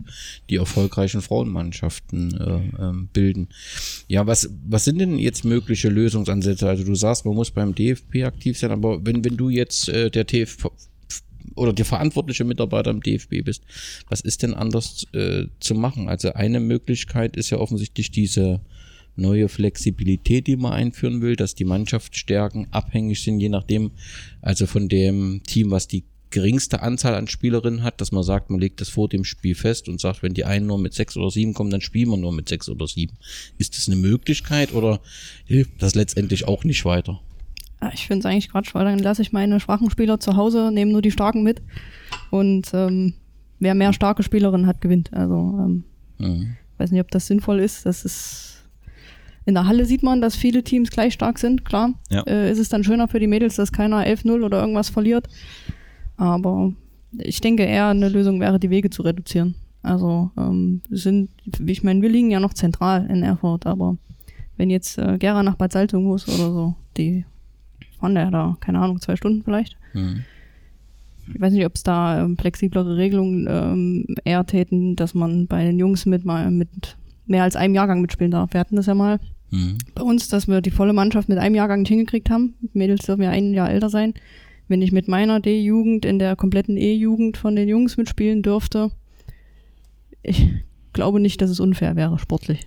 [0.51, 3.49] die erfolgreichen Frauenmannschaften äh, äh, bilden.
[4.07, 6.69] Ja, was, was sind denn jetzt mögliche Lösungsansätze?
[6.69, 10.11] Also du sagst, man muss beim DFB aktiv sein, aber wenn, wenn du jetzt äh,
[10.11, 10.71] der TFV
[11.57, 13.65] oder der verantwortliche Mitarbeiter im DFB bist,
[14.09, 16.09] was ist denn anders äh, zu machen?
[16.09, 18.61] Also eine Möglichkeit ist ja offensichtlich diese
[19.19, 23.91] neue Flexibilität, die man einführen will, dass die Mannschaftsstärken abhängig sind, je nachdem,
[24.41, 28.61] also von dem Team, was die geringste Anzahl an Spielerinnen hat, dass man sagt, man
[28.61, 31.31] legt das vor dem Spiel fest und sagt, wenn die einen nur mit sechs oder
[31.31, 33.17] sieben kommen, dann spielen wir nur mit sechs oder sieben.
[33.57, 35.01] Ist das eine Möglichkeit oder
[35.47, 37.21] hilft das letztendlich auch nicht weiter?
[37.95, 40.93] Ich finde es eigentlich Quatsch, weil dann lasse ich meine schwachen Spieler zu Hause, nehme
[40.93, 41.63] nur die starken mit
[42.31, 43.15] und ähm,
[43.61, 45.13] wer mehr starke Spielerinnen hat, gewinnt.
[45.13, 45.85] Also ähm,
[46.19, 46.57] mhm.
[46.77, 47.87] weiß nicht, ob das sinnvoll ist.
[47.87, 48.58] Das ist
[49.49, 51.95] in der Halle sieht man, dass viele Teams gleich stark sind, klar.
[52.11, 52.21] Ja.
[52.25, 55.27] Äh, ist es dann schöner für die Mädels, dass keiner 11-0 oder irgendwas verliert.
[56.19, 56.75] Aber
[57.17, 59.55] ich denke eher, eine Lösung wäre, die Wege zu reduzieren.
[59.83, 61.31] Also ähm, sind,
[61.65, 63.97] ich meine, wir liegen ja noch zentral in Erfurt, aber
[64.59, 67.25] wenn jetzt äh, Gera nach Bad Salzung muss oder so, die
[67.99, 69.79] fahren ja da, keine Ahnung, zwei Stunden vielleicht.
[69.95, 70.25] Mhm.
[71.33, 75.65] Ich weiß nicht, ob es da ähm, flexiblere Regelungen ähm, eher täten, dass man bei
[75.65, 78.53] den Jungs mit mal mit mehr als einem Jahrgang mitspielen darf.
[78.53, 79.19] Wir hatten das ja mal
[79.51, 79.79] Mhm.
[79.95, 82.55] Bei uns, dass wir die volle Mannschaft mit einem Jahrgang nicht hingekriegt haben.
[82.73, 84.15] Mädels dürfen ja ein Jahr älter sein.
[84.69, 88.91] Wenn ich mit meiner D-Jugend in der kompletten E-Jugend von den Jungs mitspielen dürfte,
[90.23, 90.47] ich
[90.93, 92.65] glaube nicht, dass es unfair wäre, sportlich.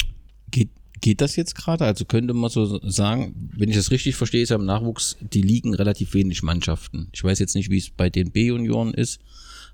[0.49, 1.85] Geht, geht das jetzt gerade?
[1.85, 5.43] Also könnte man so sagen, wenn ich das richtig verstehe, ist ja im Nachwuchs, die
[5.43, 7.09] liegen relativ wenig Mannschaften.
[7.11, 9.19] Ich weiß jetzt nicht, wie es bei den B-Junioren ist,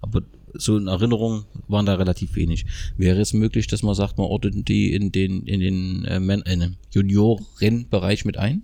[0.01, 2.65] aber so in Erinnerung waren da relativ wenig.
[2.97, 6.69] Wäre es möglich, dass man sagt, man ordnet die in den, in den äh, äh,
[6.91, 8.63] Juniorenbereich mit ein?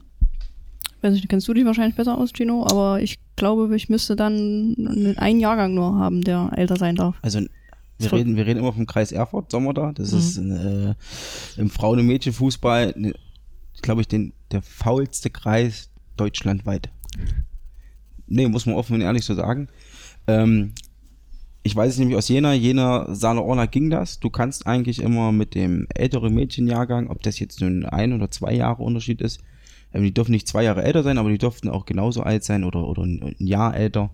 [1.01, 5.15] Weiß nicht, kennst du die wahrscheinlich besser aus, Gino, aber ich glaube, ich müsste dann
[5.17, 7.17] einen Jahrgang nur haben, der älter sein darf.
[7.21, 7.41] Also
[7.99, 9.91] wir reden, wir reden immer vom Kreis Erfurt, Sommer da.
[9.91, 10.17] Das mhm.
[10.17, 10.95] ist äh,
[11.57, 13.13] im Frauen- und Mädchenfußball, ne,
[13.81, 16.89] glaube ich, den, der faulste Kreis deutschlandweit.
[18.27, 19.67] Nee, muss man offen und ehrlich so sagen.
[20.27, 20.73] Ähm,
[21.63, 24.19] ich weiß es nämlich aus Jena, Jena, Saale Orla ging das.
[24.19, 28.53] Du kannst eigentlich immer mit dem älteren Mädchenjahrgang, ob das jetzt nun ein oder zwei
[28.53, 29.41] Jahre Unterschied ist,
[29.93, 32.65] ähm, die dürfen nicht zwei Jahre älter sein, aber die durften auch genauso alt sein
[32.65, 34.09] oder, oder ein Jahr älter,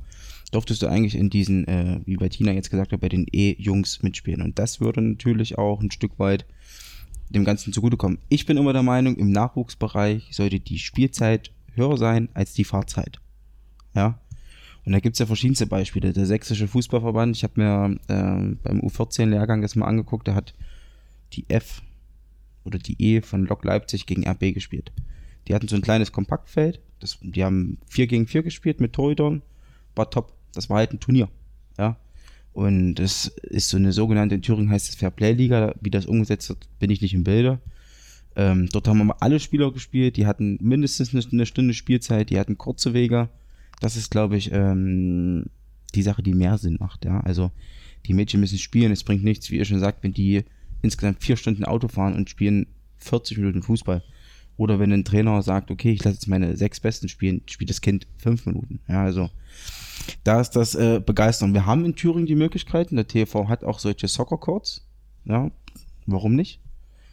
[0.51, 4.03] durftest du eigentlich in diesen, äh, wie bei Tina jetzt gesagt hat, bei den E-Jungs
[4.03, 4.43] mitspielen.
[4.43, 6.45] Und das würde natürlich auch ein Stück weit
[7.29, 8.19] dem Ganzen zugutekommen.
[8.29, 13.19] Ich bin immer der Meinung, im Nachwuchsbereich sollte die Spielzeit höher sein als die Fahrzeit.
[13.95, 14.19] Ja.
[14.89, 16.13] Und da gibt es ja verschiedenste Beispiele.
[16.13, 20.55] Der Sächsische Fußballverband, ich habe mir äh, beim U14-Lehrgang das mal angeguckt, der hat
[21.33, 21.83] die F
[22.63, 24.91] oder die E von Lok Leipzig gegen RB gespielt.
[25.47, 29.43] Die hatten so ein kleines Kompaktfeld, das, die haben 4 gegen 4 gespielt mit Torhütern,
[29.93, 30.33] war top.
[30.55, 31.29] Das war halt ein Turnier.
[31.77, 31.95] Ja.
[32.53, 36.67] Und das ist so eine sogenannte, in Thüringen heißt es Fairplay-Liga, wie das umgesetzt wird,
[36.79, 37.59] bin ich nicht im Bilde.
[38.35, 42.57] Ähm, dort haben wir alle Spieler gespielt, die hatten mindestens eine Stunde Spielzeit, die hatten
[42.57, 43.29] kurze Wege.
[43.79, 45.45] Das ist, glaube ich, ähm,
[45.95, 47.05] die Sache, die mehr Sinn macht.
[47.05, 47.19] Ja?
[47.21, 47.51] Also
[48.05, 50.43] die Mädchen müssen spielen, es bringt nichts, wie ihr schon sagt, wenn die
[50.81, 54.03] insgesamt vier Stunden Auto fahren und spielen 40 Minuten Fußball.
[54.57, 57.81] Oder wenn ein Trainer sagt, okay, ich lasse jetzt meine sechs Besten spielen, spielt das
[57.81, 58.81] Kind fünf Minuten.
[58.89, 59.29] Ja, also
[60.23, 61.53] da ist das äh, begeistern.
[61.53, 62.95] Wir haben in Thüringen die Möglichkeiten.
[62.97, 64.85] Der TV hat auch solche Soccer Courts.
[65.23, 65.51] Ja,
[66.05, 66.59] warum nicht?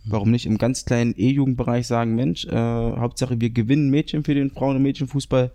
[0.09, 4.51] Warum nicht im ganz kleinen E-Jugendbereich sagen, Mensch, äh, Hauptsache wir gewinnen Mädchen für den
[4.51, 5.53] Frauen- und Mädchenfußball.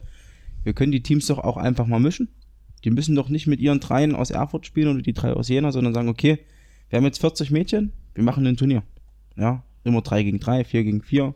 [0.63, 2.29] Wir können die Teams doch auch einfach mal mischen.
[2.83, 5.71] Die müssen doch nicht mit ihren dreien aus Erfurt spielen oder die drei aus Jena,
[5.71, 6.39] sondern sagen, okay,
[6.89, 8.83] wir haben jetzt 40 Mädchen, wir machen ein Turnier.
[9.37, 11.35] Ja, immer drei gegen drei, vier gegen vier.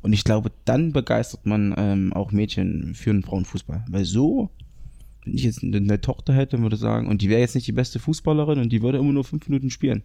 [0.00, 3.84] Und ich glaube, dann begeistert man ähm, auch Mädchen für den Frauenfußball.
[3.88, 4.50] Weil so
[5.28, 7.98] wenn ich jetzt eine Tochter hätte, würde sagen, und die wäre jetzt nicht die beste
[7.98, 10.02] Fußballerin und die würde immer nur fünf Minuten spielen.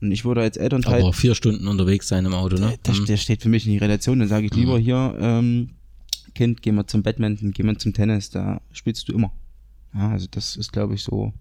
[0.00, 1.00] Und ich würde als Elternteil.
[1.00, 2.74] Aber vier Stunden unterwegs sein im Auto, ne?
[2.84, 4.18] Der, der steht für mich in die Relation.
[4.18, 4.82] Dann sage ich lieber mhm.
[4.82, 5.70] hier, ähm,
[6.36, 9.32] Kind, geh mal zum Badminton, geh mal zum Tennis, da spielst du immer.
[9.94, 11.32] Ja, also das ist, glaube ich, so.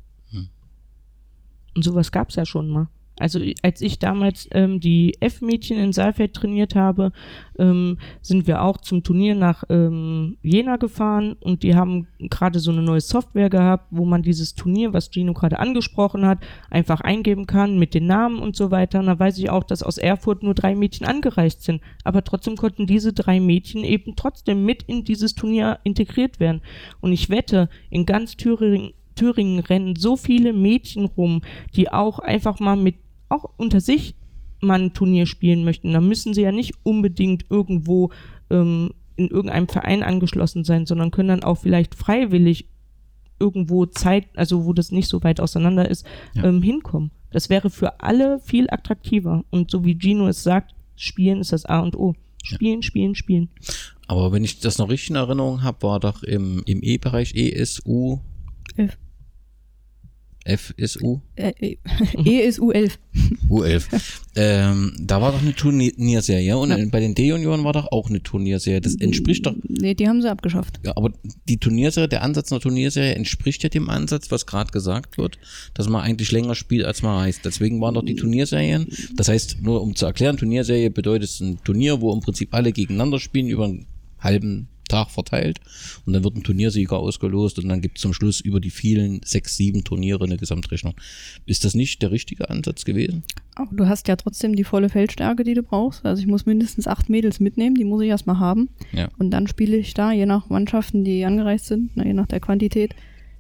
[1.75, 2.87] Und sowas gab es ja schon mal.
[3.17, 7.11] Also als ich damals ähm, die F-Mädchen in Saalfeld trainiert habe,
[7.57, 12.71] ähm, sind wir auch zum Turnier nach ähm, Jena gefahren und die haben gerade so
[12.71, 17.47] eine neue Software gehabt, wo man dieses Turnier, was Gino gerade angesprochen hat, einfach eingeben
[17.47, 18.99] kann mit den Namen und so weiter.
[18.99, 21.81] Und da weiß ich auch, dass aus Erfurt nur drei Mädchen angereist sind.
[22.03, 26.61] Aber trotzdem konnten diese drei Mädchen eben trotzdem mit in dieses Turnier integriert werden.
[26.99, 31.41] Und ich wette, in ganz Thüringen Thüringen rennen so viele Mädchen rum,
[31.75, 32.95] die auch einfach mal mit
[33.29, 34.15] auch unter sich
[34.61, 38.11] mal ein Turnier spielen möchten, dann müssen sie ja nicht unbedingt irgendwo
[38.49, 42.67] ähm, in irgendeinem Verein angeschlossen sein, sondern können dann auch vielleicht freiwillig
[43.39, 46.45] irgendwo Zeit, also wo das nicht so weit auseinander ist, ja.
[46.45, 47.11] ähm, hinkommen.
[47.31, 49.43] Das wäre für alle viel attraktiver.
[49.49, 52.15] Und so wie Gino es sagt, Spielen ist das A und O.
[52.43, 52.83] Spielen, ja.
[52.83, 53.49] spielen, spielen.
[54.07, 58.19] Aber wenn ich das noch richtig in Erinnerung habe, war doch im, im E-Bereich ESU.
[60.45, 61.21] F ist U?
[61.35, 61.77] Äh, äh
[62.23, 62.91] e ist U11.
[63.49, 64.19] U11.
[64.35, 66.77] ähm, da war doch eine Turnierserie und ja.
[66.91, 68.79] bei den D-Junioren war doch auch eine Turnierserie.
[68.79, 69.55] Das entspricht doch.
[69.67, 70.79] Nee, die haben sie abgeschafft.
[70.85, 71.11] Ja, aber
[71.49, 75.39] die Turnierserie, der Ansatz einer Turnierserie entspricht ja dem Ansatz, was gerade gesagt wird,
[75.73, 77.43] dass man eigentlich länger spielt, als man reist.
[77.43, 78.87] Deswegen waren doch die Turnierserien.
[79.15, 82.71] Das heißt, nur um zu erklären, Turnierserie bedeutet es ein Turnier, wo im Prinzip alle
[82.71, 83.87] gegeneinander spielen über einen
[84.19, 85.59] halben Tag verteilt
[86.05, 89.21] und dann wird ein Turniersieger ausgelost und dann gibt es zum Schluss über die vielen
[89.23, 90.95] sechs, sieben Turniere eine Gesamtrechnung.
[91.45, 93.23] Ist das nicht der richtige Ansatz gewesen?
[93.55, 96.05] Aber du hast ja trotzdem die volle Feldstärke, die du brauchst.
[96.05, 98.69] Also ich muss mindestens acht Mädels mitnehmen, die muss ich erstmal haben.
[98.91, 99.09] Ja.
[99.17, 102.39] Und dann spiele ich da, je nach Mannschaften, die angereist sind, na, je nach der
[102.39, 102.95] Quantität,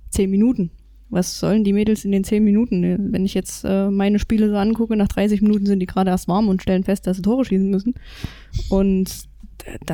[0.09, 0.71] zehn Minuten.
[1.09, 3.11] Was sollen die Mädels in den zehn Minuten?
[3.11, 6.27] Wenn ich jetzt äh, meine Spiele so angucke, nach 30 Minuten sind die gerade erst
[6.27, 7.93] warm und stellen fest, dass sie Tore schießen müssen.
[8.69, 9.27] Und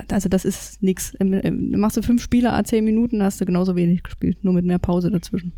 [0.09, 1.13] also das ist nichts.
[1.19, 4.79] Machst du fünf Spiele a zehn Minuten, hast du genauso wenig gespielt, nur mit mehr
[4.79, 5.53] Pause dazwischen.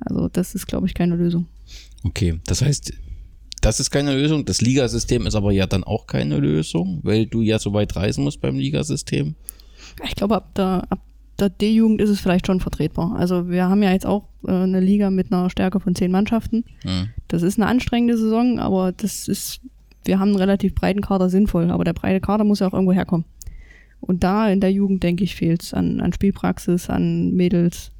[0.00, 1.46] Also das ist, glaube ich, keine Lösung.
[2.04, 2.92] Okay, das heißt,
[3.60, 4.44] das ist keine Lösung.
[4.44, 8.24] Das Ligasystem ist aber ja dann auch keine Lösung, weil du ja so weit reisen
[8.24, 9.34] musst beim Ligasystem.
[10.04, 11.00] Ich glaube, ab der, ab
[11.38, 13.16] der D-Jugend ist es vielleicht schon vertretbar.
[13.16, 16.64] Also wir haben ja jetzt auch äh, eine Liga mit einer Stärke von zehn Mannschaften.
[16.84, 17.10] Mhm.
[17.28, 19.60] Das ist eine anstrengende Saison, aber das ist
[20.04, 22.92] wir haben einen relativ breiten Kader sinnvoll, aber der breite Kader muss ja auch irgendwo
[22.92, 23.24] herkommen.
[24.00, 27.90] Und da in der Jugend, denke ich, fehlt es an, an Spielpraxis, an Mädels.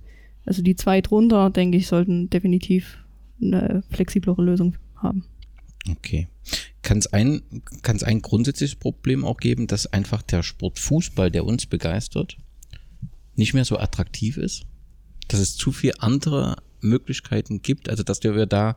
[0.44, 2.98] Also die zwei drunter, denke ich, sollten definitiv
[3.40, 5.24] eine flexiblere Lösung haben.
[5.90, 6.28] Okay.
[6.82, 7.42] Kann es ein,
[7.80, 12.36] kann's ein grundsätzliches Problem auch geben, dass einfach der Sport Fußball, der uns begeistert,
[13.36, 14.66] nicht mehr so attraktiv ist?
[15.28, 18.76] Dass es zu viele andere Möglichkeiten gibt, also dass wir da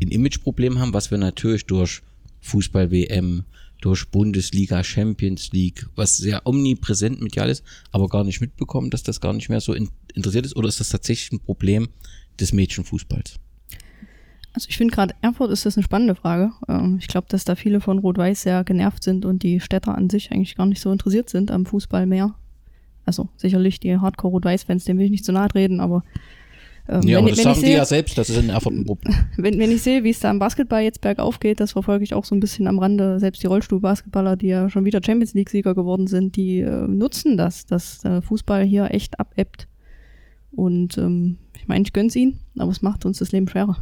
[0.00, 2.02] ein Imageproblem haben, was wir natürlich durch
[2.42, 3.44] Fußball-WM,
[3.82, 9.20] durch Bundesliga, Champions League, was sehr omnipräsent medial ist, aber gar nicht mitbekommen, dass das
[9.20, 10.56] gar nicht mehr so in, interessiert ist?
[10.56, 11.88] Oder ist das tatsächlich ein Problem
[12.38, 13.40] des Mädchenfußballs?
[14.54, 16.52] Also ich finde gerade Erfurt ist das eine spannende Frage.
[16.68, 20.10] Ähm, ich glaube, dass da viele von Rot-Weiß sehr genervt sind und die Städter an
[20.10, 22.34] sich eigentlich gar nicht so interessiert sind am Fußball mehr.
[23.04, 26.04] Also sicherlich die Hardcore-Rot-Weiß-Fans, dem will ich nicht zu nahe treten, aber
[26.88, 28.84] ähm, ja, wenn, aber das sagen die sehe, ja selbst, das ist in Erfurt ein
[28.84, 29.14] Problem.
[29.36, 32.14] Wenn, wenn ich sehe, wie es da im Basketball jetzt bergauf geht, das verfolge ich
[32.14, 33.20] auch so ein bisschen am Rande.
[33.20, 37.66] Selbst die Rollstuhl-Basketballer, die ja schon wieder Champions League-Sieger geworden sind, die äh, nutzen das,
[37.66, 39.68] dass der Fußball hier echt abebbt.
[40.50, 43.76] Und ähm, ich meine, ich gönn's ihnen, aber es macht uns das Leben schwerer.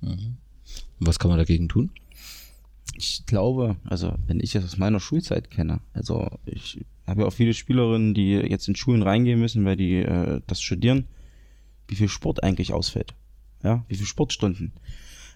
[0.00, 0.36] Mhm.
[0.98, 1.90] Was kann man dagegen tun?
[2.96, 7.32] Ich glaube, also wenn ich es aus meiner Schulzeit kenne, also ich habe ja auch
[7.32, 11.06] viele Spielerinnen, die jetzt in Schulen reingehen müssen, weil die äh, das studieren
[11.88, 13.14] wie viel Sport eigentlich ausfällt.
[13.64, 14.72] Ja, wie viel Sportstunden.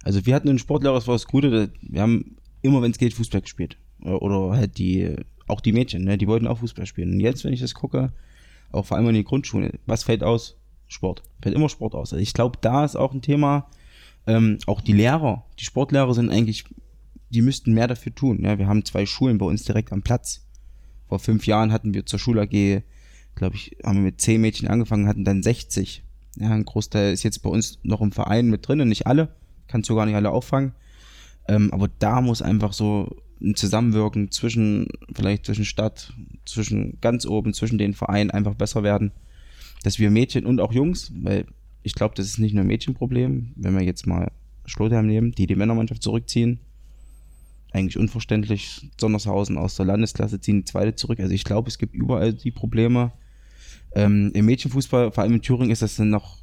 [0.05, 3.15] Also wir hatten einen Sportlehrer, das war das Gute, wir haben immer, wenn es geht,
[3.15, 3.77] Fußball gespielt.
[4.01, 7.13] Oder halt die, auch die Mädchen, ne, die wollten auch Fußball spielen.
[7.13, 8.13] Und jetzt, wenn ich das gucke,
[8.73, 10.57] auch vor allem in die Grundschule, was fällt aus?
[10.89, 11.23] Sport.
[11.41, 12.13] Fällt immer Sport aus.
[12.13, 13.69] Also ich glaube, da ist auch ein Thema,
[14.27, 16.65] ähm, auch die Lehrer, die Sportlehrer sind eigentlich,
[17.31, 18.45] die müssten mehr dafür tun.
[18.45, 20.47] Ja, wir haben zwei Schulen bei uns direkt am Platz.
[21.09, 22.83] Vor fünf Jahren hatten wir zur Schule AG,
[23.35, 26.03] glaube ich, haben wir mit zehn Mädchen angefangen, hatten dann 60.
[26.37, 29.35] Ja, ein Großteil ist jetzt bei uns noch im Verein mit drin, nicht alle.
[29.69, 30.75] Kannst du gar nicht alle auffangen.
[31.49, 36.13] Ähm, aber da muss einfach so ein Zusammenwirken zwischen, vielleicht zwischen Stadt,
[36.45, 39.13] zwischen ganz oben, zwischen den Vereinen einfach besser werden.
[39.83, 41.47] Dass wir Mädchen und auch Jungs, weil
[41.83, 44.31] ich glaube, das ist nicht nur ein Mädchenproblem, wenn wir jetzt mal
[44.65, 46.61] Schlotheim nehmen, die die Männermannschaft zurückziehen.
[47.73, 48.91] Eigentlich unverständlich.
[49.01, 51.19] Sondershausen aus der Landesklasse ziehen die zweite zurück.
[51.19, 53.13] Also ich glaube, es gibt überall die Probleme.
[53.95, 56.39] Ähm, Im Mädchenfußball, vor allem in Thüringen, ist das dann noch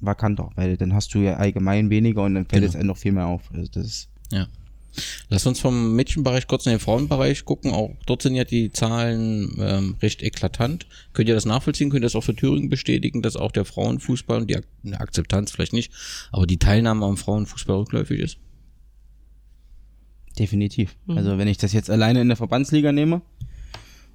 [0.00, 2.70] vakanter, weil dann hast du ja allgemein weniger und dann fällt genau.
[2.70, 3.42] es einem noch viel mehr auf.
[3.52, 4.48] Also das ist ja.
[5.30, 7.72] Lass uns vom Mädchenbereich kurz in den Frauenbereich gucken.
[7.72, 10.86] Auch dort sind ja die Zahlen ähm, recht eklatant.
[11.14, 11.88] Könnt ihr das nachvollziehen?
[11.88, 15.50] Könnt ihr das auch für Thüringen bestätigen, dass auch der Frauenfußball und die Ak Akzeptanz
[15.50, 15.92] vielleicht nicht,
[16.30, 18.38] aber die Teilnahme am Frauenfußball rückläufig ist?
[20.38, 20.96] Definitiv.
[21.06, 21.16] Mhm.
[21.16, 23.22] Also wenn ich das jetzt alleine in der Verbandsliga nehme,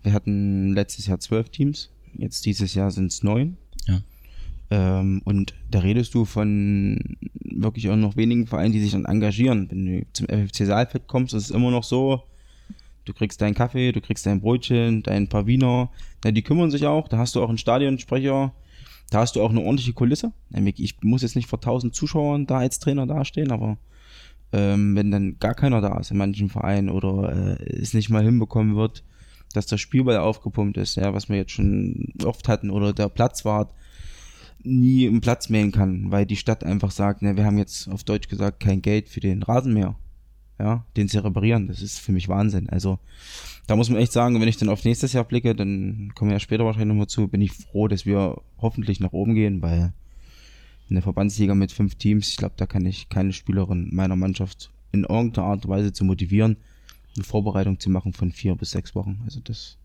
[0.03, 3.57] wir hatten letztes Jahr zwölf Teams, Jetzt dieses Jahr sind es neun.
[3.87, 4.01] Ja.
[4.69, 9.67] Ähm, und da redest du von wirklich auch noch wenigen Vereinen, die sich dann engagieren.
[9.69, 12.23] Wenn du zum FFC Saalfeld kommst, ist es immer noch so,
[13.05, 15.89] du kriegst deinen Kaffee, du kriegst dein Brötchen, dein paar Wiener.
[16.23, 17.07] Ja, die kümmern sich auch.
[17.07, 18.53] Da hast du auch einen Stadionsprecher.
[19.09, 20.33] Da hast du auch eine ordentliche Kulisse.
[20.75, 23.77] Ich muss jetzt nicht vor tausend Zuschauern da als Trainer dastehen, aber
[24.51, 28.23] ähm, wenn dann gar keiner da ist in manchen Vereinen oder äh, es nicht mal
[28.23, 29.03] hinbekommen wird,
[29.57, 33.73] dass der Spielball aufgepumpt ist, ja, was wir jetzt schon oft hatten, oder der Platzwart
[34.63, 38.03] nie einen Platz mähen kann, weil die Stadt einfach sagt, ne, wir haben jetzt auf
[38.03, 39.95] Deutsch gesagt kein Geld für den Rasenmäher,
[40.59, 41.67] ja, den zu reparieren.
[41.67, 42.69] Das ist für mich Wahnsinn.
[42.69, 42.99] Also
[43.67, 46.35] da muss man echt sagen, wenn ich dann auf nächstes Jahr blicke, dann kommen wir
[46.35, 49.93] ja später wahrscheinlich nochmal zu, bin ich froh, dass wir hoffentlich nach oben gehen, weil
[50.89, 54.71] in der Verbandsliga mit fünf Teams, ich glaube, da kann ich keine Spielerin meiner Mannschaft
[54.91, 56.57] in irgendeiner Art und Weise zu motivieren,
[57.17, 59.21] eine Vorbereitung zu machen von vier bis sechs Wochen.
[59.25, 59.77] Also das.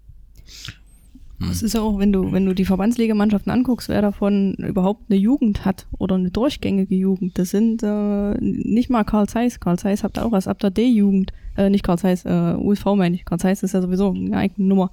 [1.51, 5.19] Es ist ja auch, wenn du, wenn du die Verbandsligamannschaften anguckst, wer davon überhaupt eine
[5.19, 7.37] Jugend hat oder eine durchgängige Jugend.
[7.37, 9.59] Das sind äh, nicht mal Karl Zeiss.
[9.59, 11.33] Karl Zeiss habt ihr auch erst ab der D-Jugend.
[11.57, 13.25] Äh, nicht Karl Zeiss, äh, USV meine ich.
[13.25, 14.93] Karl Zeiss ist ja sowieso eine eigene Nummer.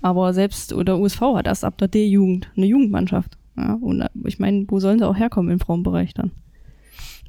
[0.00, 3.36] Aber selbst, oder USV hat erst ab der D-Jugend eine Jugendmannschaft.
[3.56, 6.30] Ja, und äh, ich meine, wo sollen sie auch herkommen im Frauenbereich dann?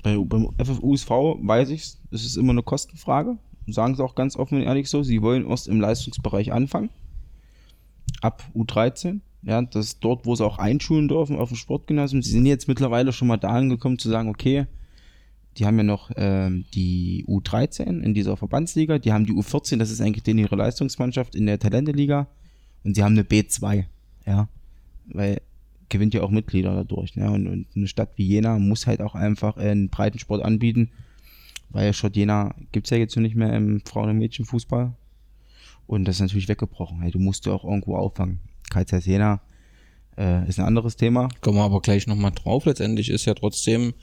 [0.04, 4.60] Bei, beim FFUSV weiß ich es ist immer eine Kostenfrage sagen sie auch ganz offen
[4.60, 6.90] und ehrlich so, sie wollen erst im Leistungsbereich anfangen.
[8.22, 9.20] Ab U13.
[9.44, 12.24] Ja, das ist dort, wo sie auch einschulen dürfen auf dem Sportgymnasium.
[12.24, 14.66] Sie sind jetzt mittlerweile schon mal dahin gekommen zu sagen, okay,
[15.58, 19.92] die haben ja noch ähm, die U13 in dieser Verbandsliga, die haben die U14, das
[19.92, 22.28] ist eigentlich denen ihre Leistungsmannschaft in der Talenteliga
[22.84, 23.86] und sie haben eine B2,
[24.26, 24.50] ja,
[25.08, 25.42] weil
[25.88, 27.32] gewinnt ja auch Mitglieder dadurch, ne?
[27.32, 30.90] und, und eine Stadt wie Jena muss halt auch einfach einen Breitensport anbieten,
[31.70, 34.94] weil Schott Jena gibt es ja jetzt nicht mehr im Frauen- und Mädchenfußball.
[35.88, 37.02] Und das ist natürlich weggebrochen.
[37.02, 38.40] Hey, du musst ja auch irgendwo auffangen.
[38.70, 39.42] KZ Jena
[40.18, 41.30] äh, ist ein anderes Thema.
[41.42, 42.66] Kommen wir aber gleich nochmal drauf.
[42.66, 43.94] Letztendlich ist ja trotzdem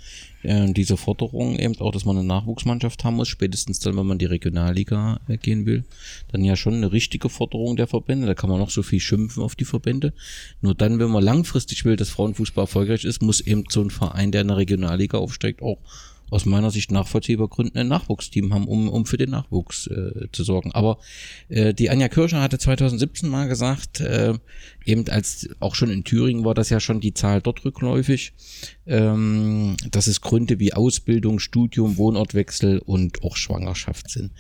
[0.43, 4.19] äh, diese Forderung eben auch, dass man eine Nachwuchsmannschaft haben muss, spätestens dann, wenn man
[4.19, 5.85] die Regionalliga äh, gehen will.
[6.31, 8.27] Dann ja schon eine richtige Forderung der Verbände.
[8.27, 10.13] Da kann man noch so viel schimpfen auf die Verbände.
[10.61, 14.33] Nur dann, wenn man langfristig will, dass Frauenfußball erfolgreich ist, muss eben so ein Verein,
[14.33, 15.79] der in der Regionalliga aufsteigt, auch
[16.33, 20.45] aus meiner Sicht nachvollziehbar Gründen ein Nachwuchsteam haben, um, um für den Nachwuchs äh, zu
[20.45, 20.73] sorgen.
[20.73, 20.99] Aber
[21.49, 24.33] äh, die Anja Kirschner hatte 2017 mal gesagt, äh,
[24.85, 28.33] eben als auch schon in Thüringen war das ja schon die Zahl dort rückläufig,
[28.87, 34.33] ähm, dass es Gründe wie Ausbildung, Studium, Wohnortwechsel und auch Schwangerschaft sind.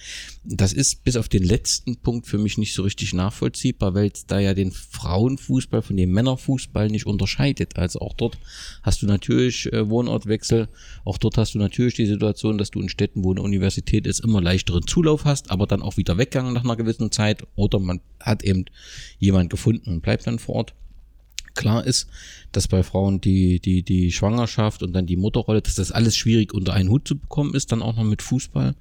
[0.44, 4.26] Das ist bis auf den letzten Punkt für mich nicht so richtig nachvollziehbar, weil es
[4.26, 7.76] da ja den Frauenfußball von dem Männerfußball nicht unterscheidet.
[7.76, 8.38] Also auch dort
[8.82, 10.68] hast du natürlich äh, Wohnortwechsel,
[11.04, 14.20] auch dort hast du natürlich die Situation, dass du in Städten, wo eine Universität ist,
[14.20, 18.00] immer leichteren Zulauf hast, aber dann auch wieder weggegangen nach einer gewissen Zeit oder man
[18.20, 18.64] hat eben
[19.18, 20.74] jemand gefunden und bleibt dann vor Ort.
[21.54, 22.08] Klar ist,
[22.52, 26.54] dass bei Frauen die, die, die Schwangerschaft und dann die Mutterrolle, dass das alles schwierig
[26.54, 28.74] unter einen Hut zu bekommen ist, dann auch noch mit Fußball.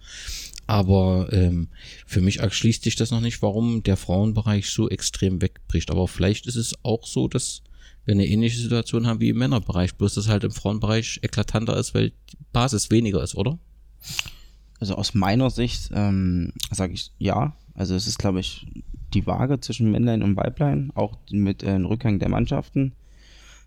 [0.67, 1.67] Aber ähm,
[2.05, 5.91] für mich erschließt sich das noch nicht, warum der Frauenbereich so extrem wegbricht.
[5.91, 7.61] Aber vielleicht ist es auch so, dass
[8.05, 11.93] wir eine ähnliche Situation haben wie im Männerbereich, bloß dass halt im Frauenbereich eklatanter ist,
[11.93, 13.59] weil die Basis weniger ist, oder?
[14.79, 17.55] Also aus meiner Sicht ähm, sage ich ja.
[17.73, 18.65] Also es ist, glaube ich,
[19.13, 22.93] die Waage zwischen Männlein und Weiblein, auch mit äh, Rückgang der Mannschaften.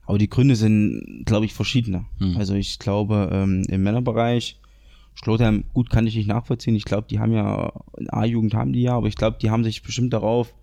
[0.07, 2.05] Aber die Gründe sind, glaube ich, verschiedene.
[2.19, 2.37] Hm.
[2.37, 4.61] Also ich glaube, ähm, im Männerbereich,
[5.15, 6.75] Schlotheim, gut, kann ich nicht nachvollziehen.
[6.75, 7.73] Ich glaube, die haben ja,
[8.09, 10.55] A-Jugend haben die ja, aber ich glaube, die haben sich bestimmt darauf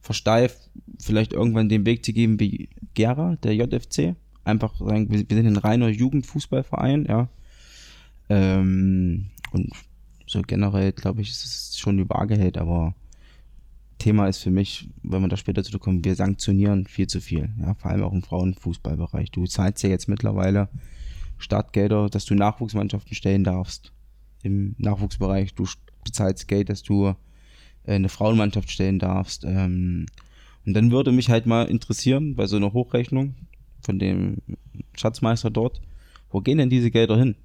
[0.00, 4.14] versteift, vielleicht irgendwann den Weg zu geben wie Gera, der JFC.
[4.44, 7.28] Einfach sagen, wir, wir sind ein reiner Jugendfußballverein, ja.
[8.28, 9.70] Ähm, und
[10.26, 12.94] so generell, glaube ich, ist es schon die Waage hält, aber
[13.98, 17.50] Thema ist für mich, wenn wir da später zu kommen, wir sanktionieren viel zu viel.
[17.60, 19.30] Ja, vor allem auch im Frauenfußballbereich.
[19.30, 20.68] Du zahlst ja jetzt mittlerweile
[21.38, 23.92] Startgelder, dass du Nachwuchsmannschaften stellen darfst.
[24.42, 25.66] Im Nachwuchsbereich, du
[26.04, 27.14] bezahlst Geld, dass du
[27.84, 29.44] äh, eine Frauenmannschaft stellen darfst.
[29.44, 30.06] Ähm,
[30.66, 33.34] und dann würde mich halt mal interessieren, bei so einer Hochrechnung
[33.80, 34.38] von dem
[34.96, 35.80] Schatzmeister dort,
[36.30, 37.36] wo gehen denn diese Gelder hin?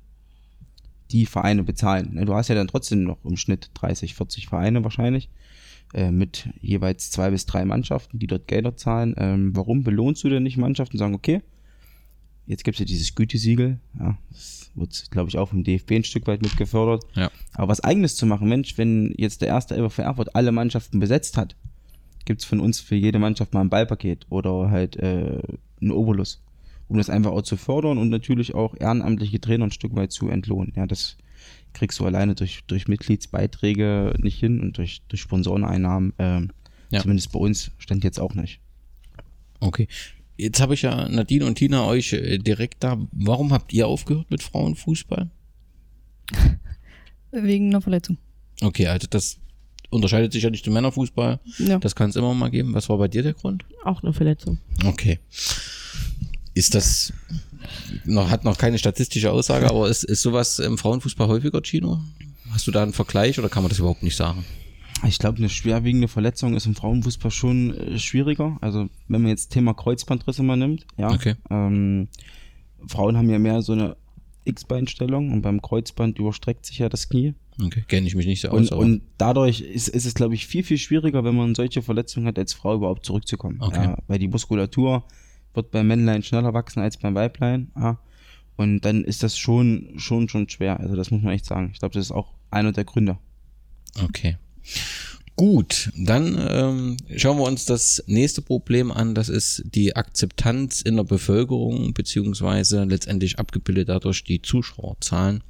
[1.11, 2.15] Die Vereine bezahlen.
[2.15, 5.29] Ne, du hast ja dann trotzdem noch im Schnitt 30, 40 Vereine wahrscheinlich
[5.93, 9.15] äh, mit jeweils zwei bis drei Mannschaften, die dort Gelder zahlen.
[9.17, 11.41] Ähm, warum belohnst du denn nicht Mannschaften und sagen, okay,
[12.45, 16.03] jetzt gibt es ja dieses Gütesiegel, ja, das wird, glaube ich, auch vom DFB ein
[16.03, 17.03] Stück weit mitgefördert.
[17.15, 17.31] Ja.
[17.53, 21.37] Aber was eigenes zu machen, Mensch, wenn jetzt der erste LVF Erfurt alle Mannschaften besetzt
[21.37, 21.55] hat,
[22.25, 25.41] gibt es von uns für jede Mannschaft mal ein Ballpaket oder halt äh,
[25.81, 26.43] einen Obolus,
[26.87, 30.29] um das einfach auch zu fördern und natürlich auch ehrenamtliche Trainer ein Stück weit zu
[30.29, 30.73] entlohnen.
[30.75, 31.17] Ja, das
[31.73, 36.41] kriegst du alleine durch, durch Mitgliedsbeiträge nicht hin und durch, durch Sponsoreneinnahmen, äh,
[36.91, 37.01] ja.
[37.01, 38.59] zumindest bei uns, stand jetzt auch nicht.
[39.59, 39.87] Okay.
[40.37, 42.97] Jetzt habe ich ja Nadine und Tina euch äh, direkt da.
[43.11, 45.29] Warum habt ihr aufgehört mit Frauenfußball?
[47.31, 48.17] Wegen einer Verletzung.
[48.61, 49.39] Okay, also das
[49.89, 51.39] unterscheidet sich ja nicht zum Männerfußball.
[51.59, 51.79] Ja.
[51.79, 52.73] Das kann es immer mal geben.
[52.73, 53.65] Was war bei dir der Grund?
[53.83, 54.57] Auch eine Verletzung.
[54.85, 55.19] Okay.
[56.53, 57.13] Ist das
[58.05, 61.99] noch, hat noch keine statistische Aussage, aber ist, ist sowas im Frauenfußball häufiger, Chino?
[62.51, 64.45] Hast du da einen Vergleich oder kann man das überhaupt nicht sagen?
[65.07, 68.57] Ich glaube, eine schwerwiegende Verletzung ist im Frauenfußball schon äh, schwieriger.
[68.61, 71.09] Also wenn man jetzt Thema Kreuzbandrisse mal nimmt, ja.
[71.11, 71.35] Okay.
[71.49, 72.07] Ähm,
[72.87, 73.95] Frauen haben ja mehr so eine
[74.43, 77.33] X-Beinstellung und beim Kreuzband überstreckt sich ja das Knie.
[77.63, 78.71] Okay, kenne ich mich nicht so aus.
[78.71, 82.27] Und, und dadurch ist, ist es, glaube ich, viel, viel schwieriger, wenn man solche Verletzungen
[82.27, 83.57] hat, als Frau überhaupt zurückzukommen.
[83.59, 83.83] Okay.
[83.83, 85.03] Ja, weil die Muskulatur
[85.53, 87.71] wird beim Männlein schneller wachsen als beim Weiblein.
[87.75, 87.99] Ja.
[88.55, 90.79] Und dann ist das schon, schon, schon schwer.
[90.79, 91.69] Also das muss man echt sagen.
[91.73, 93.17] Ich glaube, das ist auch einer der Gründe.
[94.03, 94.37] Okay.
[95.35, 99.15] Gut, dann ähm, schauen wir uns das nächste Problem an.
[99.15, 105.43] Das ist die Akzeptanz in der Bevölkerung, beziehungsweise letztendlich abgebildet dadurch die Zuschauerzahlen.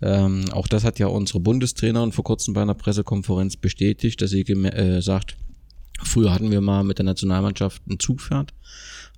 [0.00, 4.42] Ähm, auch das hat ja unsere Bundestrainerin vor kurzem bei einer Pressekonferenz bestätigt, dass sie
[4.42, 5.36] äh, sagt,
[6.02, 8.54] früher hatten wir mal mit der Nationalmannschaft ein Zugpferd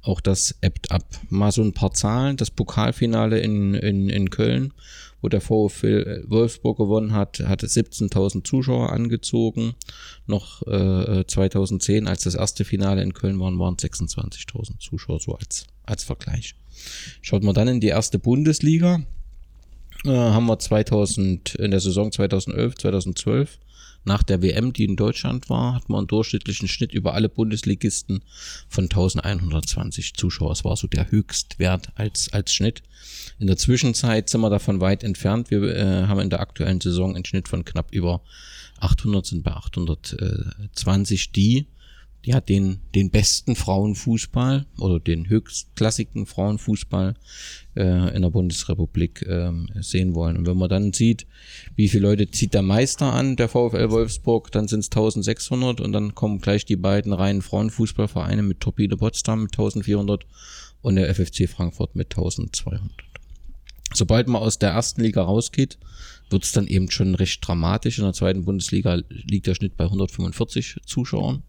[0.03, 1.05] auch das ebbt ab.
[1.29, 2.37] Mal so ein paar Zahlen.
[2.37, 4.73] Das Pokalfinale in, in, in Köln,
[5.21, 9.75] wo der VfL Wolfsburg gewonnen hat, hatte 17.000 Zuschauer angezogen.
[10.27, 15.67] Noch äh, 2010, als das erste Finale in Köln war, waren 26.000 Zuschauer, so als,
[15.85, 16.55] als Vergleich.
[17.21, 19.03] Schaut man dann in die erste Bundesliga,
[20.05, 23.59] äh, haben wir 2000, in der Saison 2011, 2012
[24.05, 28.23] nach der WM, die in Deutschland war, hat man einen durchschnittlichen Schnitt über alle Bundesligisten
[28.69, 30.51] von 1120 Zuschauer.
[30.51, 32.83] Das war so der Höchstwert als, als Schnitt.
[33.39, 35.51] In der Zwischenzeit sind wir davon weit entfernt.
[35.51, 38.23] Wir äh, haben in der aktuellen Saison einen Schnitt von knapp über
[38.81, 41.67] 800, sind bei 820, die
[42.25, 47.15] die hat den, den besten Frauenfußball oder den höchstklassigen Frauenfußball
[47.77, 50.37] äh, in der Bundesrepublik äh, sehen wollen.
[50.37, 51.27] Und wenn man dann sieht,
[51.77, 55.93] wie viele Leute zieht der Meister an, der VfL Wolfsburg, dann sind es 1600 und
[55.93, 60.27] dann kommen gleich die beiden reinen Frauenfußballvereine mit Torpedo Potsdam mit 1400
[60.83, 62.83] und der FFC Frankfurt mit 1200.
[63.93, 65.79] Sobald man aus der ersten Liga rausgeht,
[66.31, 67.99] wird es dann eben schon recht dramatisch.
[67.99, 71.43] In der zweiten Bundesliga liegt der Schnitt bei 145 Zuschauern.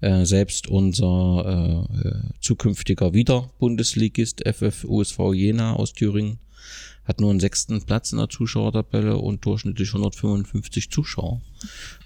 [0.00, 4.84] Äh, selbst unser äh, zukünftiger Wieder-Bundesligist FF
[5.32, 6.38] Jena aus Thüringen
[7.06, 11.40] hat nur einen sechsten Platz in der Zuschauertabelle und durchschnittlich 155 Zuschauer.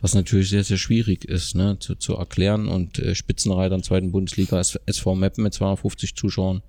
[0.00, 2.68] Was natürlich sehr, sehr schwierig ist ne, zu, zu erklären.
[2.68, 6.62] Und äh, Spitzenreiter in der zweiten Bundesliga ist SV Meppen mit 250 Zuschauern.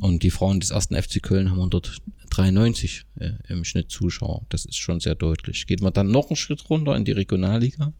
[0.00, 4.42] Und die Frauen des ersten FC Köln haben 193 äh, im Schnitt Zuschauer.
[4.48, 5.66] Das ist schon sehr deutlich.
[5.66, 7.92] Geht man dann noch einen Schritt runter in die Regionalliga,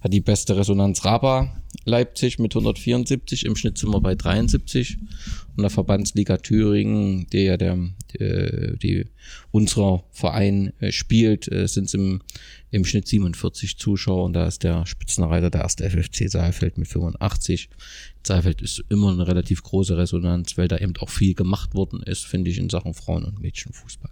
[0.00, 4.98] hat die beste Resonanz Raba Leipzig mit 174, im Schnitt sind wir bei 73
[5.56, 7.78] und der Verbandsliga Thüringen, der ja der,
[8.12, 9.06] der die
[9.52, 12.22] unserer Verein äh, spielt, äh, sind es im,
[12.72, 17.70] im Schnitt 47 Zuschauer und da ist der Spitzenreiter der erste FFC Saalfeld mit 85.
[18.26, 22.26] Saalfeld ist immer eine relativ große Resonanz, weil da eben auch viel gemacht worden ist,
[22.26, 24.10] finde ich, in Sachen Frauen- und Mädchenfußball.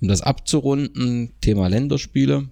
[0.00, 2.48] Um das abzurunden, Thema Länderspiele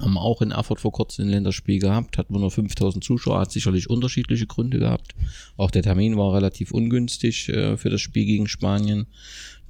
[0.00, 3.52] haben auch in Erfurt vor kurzem ein Länderspiel gehabt, hatten wir nur 5000 Zuschauer, hat
[3.52, 5.14] sicherlich unterschiedliche Gründe gehabt.
[5.56, 9.06] Auch der Termin war relativ ungünstig äh, für das Spiel gegen Spanien.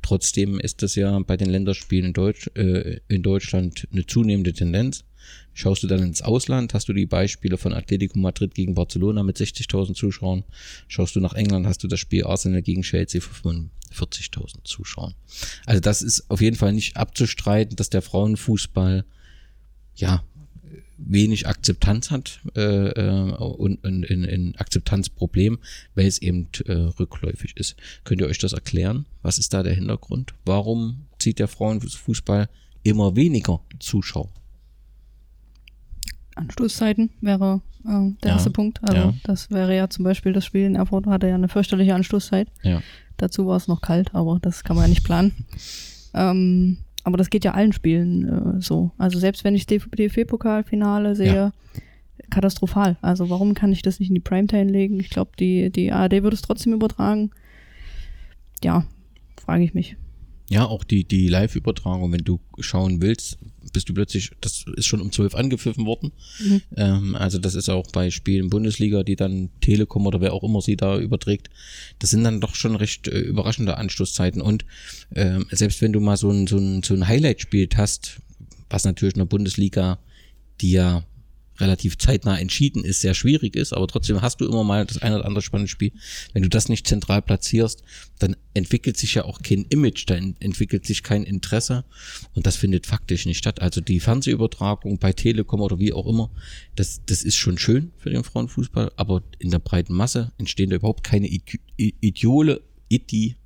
[0.03, 5.05] Trotzdem ist das ja bei den Länderspielen in, Deutsch, äh, in Deutschland eine zunehmende Tendenz.
[5.53, 9.37] Schaust du dann ins Ausland, hast du die Beispiele von Atletico Madrid gegen Barcelona mit
[9.37, 10.45] 60.000 Zuschauern.
[10.89, 15.14] Schaust du nach England, hast du das Spiel Arsenal gegen Chelsea von 40.000 Zuschauern.
[15.66, 19.05] Also das ist auf jeden Fall nicht abzustreiten, dass der Frauenfußball
[19.95, 20.22] ja,
[20.97, 25.59] wenig Akzeptanz hat äh, äh und ein, ein, ein Akzeptanzproblem,
[25.95, 27.76] weil es eben äh, rückläufig ist.
[28.05, 29.07] Könnt ihr euch das erklären?
[29.22, 30.34] Was ist da der Hintergrund?
[30.45, 32.49] Warum zieht der Frauenfußball
[32.82, 34.30] immer weniger Zuschauer?
[36.36, 38.82] Anstoßzeiten wäre äh, der ja, erste Punkt.
[38.82, 39.14] Also ja.
[39.24, 42.49] das wäre ja zum Beispiel das Spiel in Erfurt hatte ja eine fürchterliche Anstoßzeit.
[42.62, 42.82] Ja.
[43.16, 45.32] Dazu war es noch kalt, aber das kann man ja nicht planen.
[46.12, 46.78] Ähm,
[47.11, 48.92] aber das geht ja allen Spielen äh, so.
[48.98, 51.52] Also selbst wenn ich DFB-Pokalfinale sehe, ja.
[52.30, 52.96] katastrophal.
[53.02, 54.98] Also warum kann ich das nicht in die Primetime legen?
[55.00, 57.30] Ich glaube, die, die ARD würde es trotzdem übertragen.
[58.62, 58.84] Ja,
[59.38, 59.96] frage ich mich.
[60.51, 63.38] Ja, auch die, die Live-Übertragung, wenn du schauen willst,
[63.72, 66.11] bist du plötzlich, das ist schon um zwölf angepfiffen worden.
[66.40, 66.62] Mhm.
[66.76, 70.61] Ähm, also das ist auch bei Spielen Bundesliga, die dann Telekom oder wer auch immer
[70.61, 71.51] sie da überträgt.
[72.01, 74.42] Das sind dann doch schon recht äh, überraschende Anstoßzeiten.
[74.42, 74.64] Und
[75.14, 78.20] ähm, selbst wenn du mal so ein, so ein, so ein Highlight-Spiel hast,
[78.68, 80.01] was natürlich in der Bundesliga,
[80.61, 81.05] die ja
[81.61, 85.16] relativ zeitnah entschieden ist, sehr schwierig ist, aber trotzdem hast du immer mal das eine
[85.16, 85.92] oder andere spannende Spiel.
[86.32, 87.82] Wenn du das nicht zentral platzierst,
[88.18, 91.84] dann entwickelt sich ja auch kein Image, dann entwickelt sich kein Interesse
[92.34, 93.61] und das findet faktisch nicht statt.
[93.61, 96.30] Also die Fernsehübertragung bei Telekom oder wie auch immer,
[96.76, 100.76] das, das ist schon schön für den Frauenfußball, aber in der breiten Masse entstehen da
[100.76, 101.28] überhaupt keine
[101.76, 103.36] Ideole, Idi,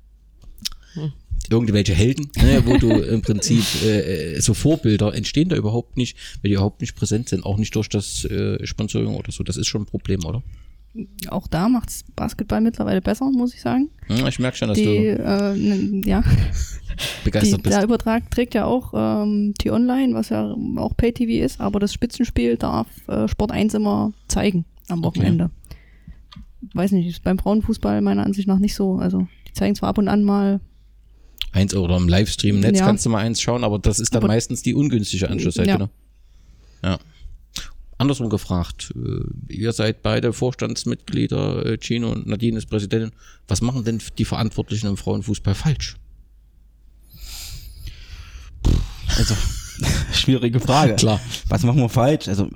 [1.49, 6.49] irgendwelche Helden, ne, wo du im Prinzip äh, so Vorbilder entstehen da überhaupt nicht, weil
[6.49, 9.43] die überhaupt nicht präsent sind, auch nicht durch das äh, Sponsoring oder so.
[9.43, 10.43] Das ist schon ein Problem, oder?
[11.29, 13.89] Auch da macht's Basketball mittlerweile besser, muss ich sagen.
[14.07, 16.23] Ja, ich merke schon, dass die, du äh, ja.
[17.25, 17.75] begeistert die, bist.
[17.75, 22.55] Der Übertrag trägt ja auch ähm, T-Online, was ja auch Pay-TV ist, aber das Spitzenspiel
[22.55, 25.45] darf äh, Sport 1 immer zeigen am Wochenende.
[25.45, 26.71] Okay.
[26.73, 28.95] Weiß nicht, ist beim Frauenfußball meiner Ansicht nach nicht so.
[28.95, 30.61] Also die zeigen zwar ab und an mal
[31.55, 32.85] Eins oder im Livestream im Netz ja.
[32.85, 35.69] kannst du mal eins schauen, aber das ist dann aber meistens die ungünstige Anschlussseite.
[35.69, 35.77] Ja.
[35.77, 35.89] Ne?
[36.83, 36.99] ja.
[37.97, 43.13] Andersrum gefragt, äh, ihr seid beide Vorstandsmitglieder, äh, Chino und Nadine ist Präsidentin.
[43.47, 45.95] Was machen denn die Verantwortlichen im Frauenfußball falsch?
[49.17, 49.33] Also,
[50.11, 50.95] schwierige Frage.
[50.97, 51.21] Klar.
[51.47, 52.27] Was machen wir falsch?
[52.27, 52.49] Also,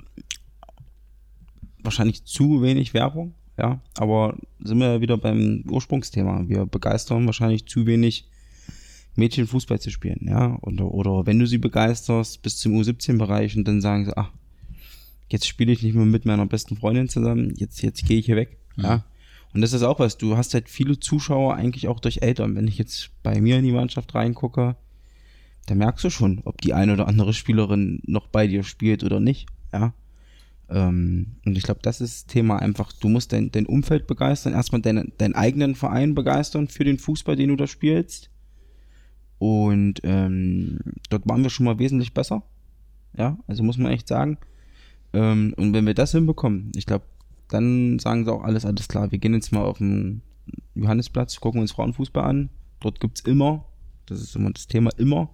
[1.82, 3.80] wahrscheinlich zu wenig Werbung, ja.
[3.96, 6.44] Aber sind wir wieder beim Ursprungsthema.
[6.48, 8.29] Wir begeistern wahrscheinlich zu wenig
[9.20, 13.68] Mädchen Fußball zu spielen, ja, oder, oder wenn du sie begeisterst bis zum U17-Bereich und
[13.68, 14.32] dann sagen sie, ach,
[15.28, 18.36] jetzt spiele ich nicht mehr mit meiner besten Freundin zusammen, jetzt, jetzt gehe ich hier
[18.36, 18.84] weg, mhm.
[18.84, 19.04] ja.
[19.52, 22.54] Und das ist auch was, du hast halt viele Zuschauer eigentlich auch durch Eltern.
[22.54, 24.76] Wenn ich jetzt bei mir in die Mannschaft reingucke,
[25.66, 29.20] da merkst du schon, ob die eine oder andere Spielerin noch bei dir spielt oder
[29.20, 29.92] nicht, ja.
[30.68, 34.52] Ähm, und ich glaube, das ist das Thema einfach, du musst dein, dein Umfeld begeistern,
[34.52, 38.29] erstmal deinen, deinen eigenen Verein begeistern für den Fußball, den du da spielst
[39.40, 42.42] und ähm, dort waren wir schon mal wesentlich besser.
[43.16, 44.36] Ja, also muss man echt sagen.
[45.14, 47.06] Ähm, und wenn wir das hinbekommen, ich glaube,
[47.48, 49.10] dann sagen sie auch alles, alles klar.
[49.10, 50.20] Wir gehen jetzt mal auf den
[50.74, 52.50] Johannesplatz, gucken uns Frauenfußball an.
[52.80, 53.64] Dort gibt es immer,
[54.04, 55.30] das ist immer das Thema, immer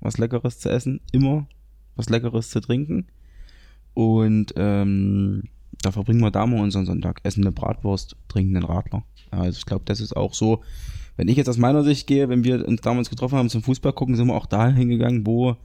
[0.00, 1.48] was Leckeres zu essen, immer
[1.96, 3.06] was Leckeres zu trinken.
[3.94, 5.44] Und ähm,
[5.80, 7.20] da verbringen wir da mal unseren Sonntag.
[7.22, 9.04] Essen eine Bratwurst, trinken einen Radler.
[9.30, 10.62] Also ich glaube, das ist auch so
[11.18, 13.92] wenn ich jetzt aus meiner Sicht gehe, wenn wir uns damals getroffen haben zum Fußball
[13.92, 15.56] gucken, sind wir auch da hingegangen, wo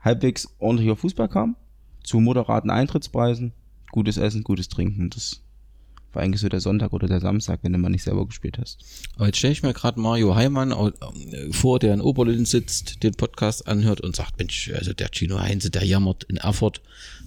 [0.00, 1.54] halbwegs ordentlicher Fußball kam,
[2.02, 3.52] zu moderaten Eintrittspreisen,
[3.92, 5.08] gutes Essen, gutes Trinken.
[5.10, 5.40] Das
[6.12, 8.78] war eigentlich so der Sonntag oder der Samstag, wenn du mal nicht selber gespielt hast.
[9.16, 13.14] Aber jetzt stelle ich mir gerade Mario Heimann äh, vor, der in Oberlin sitzt, den
[13.14, 16.80] Podcast anhört und sagt, Mensch, also der Gino Heinze, der jammert in Erfurt,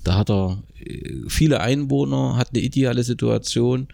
[0.03, 3.87] da hat er äh, viele Einwohner, hat eine ideale Situation.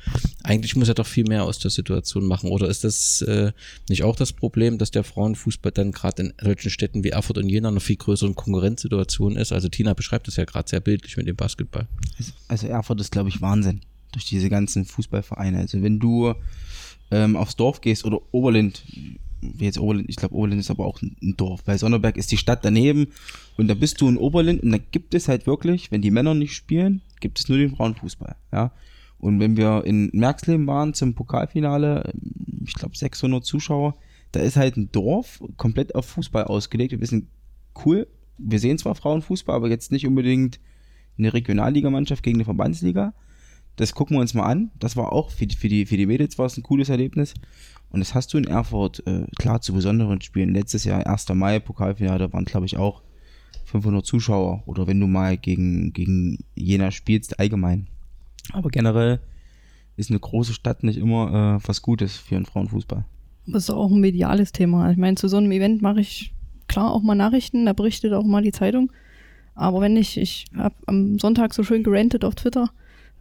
[0.43, 2.49] Eigentlich muss er doch viel mehr aus der Situation machen.
[2.49, 3.51] Oder ist das äh,
[3.89, 7.49] nicht auch das Problem, dass der Frauenfußball dann gerade in solchen Städten wie Erfurt und
[7.49, 9.51] Jena eine viel größeren Konkurrenzsituation ist?
[9.51, 11.87] Also Tina beschreibt das ja gerade sehr bildlich mit dem Basketball.
[12.47, 13.81] Also Erfurt ist, glaube ich, Wahnsinn
[14.11, 15.59] durch diese ganzen Fußballvereine.
[15.59, 16.33] Also wenn du
[17.11, 18.83] ähm, aufs Dorf gehst oder Oberlind,
[19.41, 22.37] wie jetzt Oberlind, ich glaube Oberlind ist aber auch ein Dorf, weil Sonneberg ist die
[22.37, 23.07] Stadt daneben
[23.57, 26.33] und da bist du in Oberlind und da gibt es halt wirklich, wenn die Männer
[26.33, 28.71] nicht spielen, gibt es nur den Frauenfußball, ja.
[29.19, 32.13] Und wenn wir in Merksleben waren zum Pokalfinale,
[32.63, 33.95] ich glaube 600 Zuschauer,
[34.31, 36.91] da ist halt ein Dorf komplett auf Fußball ausgelegt.
[36.91, 37.27] Wir wissen,
[37.83, 40.59] cool, wir sehen zwar Frauenfußball, aber jetzt nicht unbedingt
[41.17, 43.13] eine Regionalligamannschaft gegen eine Verbandsliga.
[43.77, 44.71] Das gucken wir uns mal an.
[44.79, 47.33] Das war auch für, die, für, die, für die Mädels war es ein cooles Erlebnis.
[47.89, 50.53] Und das hast du in Erfurt, äh, klar, zu besonderen Spielen.
[50.53, 51.29] Letztes Jahr, 1.
[51.29, 53.01] Mai, Pokalfinale, da waren, glaube ich, auch
[53.65, 54.63] 500 Zuschauer.
[54.65, 57.87] Oder wenn du mal gegen, gegen Jena spielst, allgemein.
[58.51, 59.19] Aber generell
[59.95, 63.05] ist eine große Stadt nicht immer äh, was Gutes für einen Frauenfußball.
[63.45, 64.91] Das ist auch ein mediales Thema.
[64.91, 66.33] Ich meine, zu so einem Event mache ich
[66.67, 68.91] klar auch mal Nachrichten, da berichtet auch mal die Zeitung.
[69.55, 72.71] Aber wenn ich, ich habe am Sonntag so schön gerantet auf Twitter,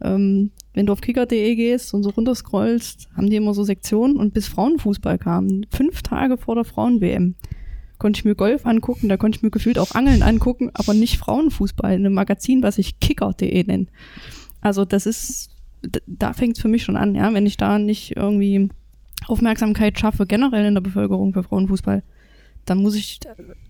[0.01, 4.33] ähm, wenn du auf kicker.de gehst und so runterscrollst, haben die immer so Sektionen und
[4.33, 7.35] bis Frauenfußball kam, fünf Tage vor der Frauen-WM,
[7.97, 11.17] konnte ich mir Golf angucken, da konnte ich mir gefühlt auch Angeln angucken, aber nicht
[11.17, 13.87] Frauenfußball in einem Magazin, was ich kicker.de nenne.
[14.61, 15.49] Also das ist,
[16.05, 18.69] da fängt es für mich schon an, ja, wenn ich da nicht irgendwie
[19.27, 22.03] Aufmerksamkeit schaffe, generell in der Bevölkerung für Frauenfußball,
[22.65, 23.19] dann muss ich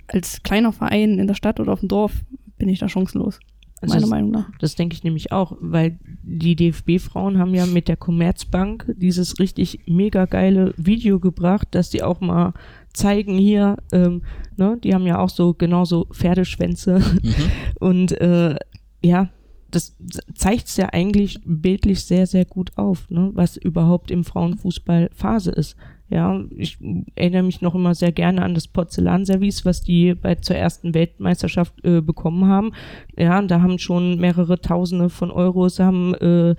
[0.07, 2.13] als kleiner Verein in der Stadt oder auf dem Dorf,
[2.57, 3.39] bin ich da chancenlos.
[3.81, 4.51] Also meiner Meinung nach.
[4.59, 9.81] Das denke ich nämlich auch, weil die DFB-Frauen haben ja mit der Commerzbank dieses richtig
[9.87, 12.53] mega geile Video gebracht, dass die auch mal
[12.93, 14.23] zeigen hier, ähm,
[14.55, 17.33] ne, die haben ja auch so genauso Pferdeschwänze Mhm.
[17.79, 18.55] und äh,
[19.03, 19.29] ja,
[19.69, 19.95] das
[20.33, 25.51] zeigt es ja eigentlich bildlich sehr, sehr gut auf, ne, was überhaupt im Frauenfußball Phase
[25.51, 25.75] ist.
[26.09, 26.77] Ja, ich
[27.15, 31.83] erinnere mich noch immer sehr gerne an das Porzellanservice, was die bei zur ersten Weltmeisterschaft
[31.83, 32.71] äh, bekommen haben.
[33.17, 36.55] Ja, da haben schon mehrere Tausende von Euros haben äh,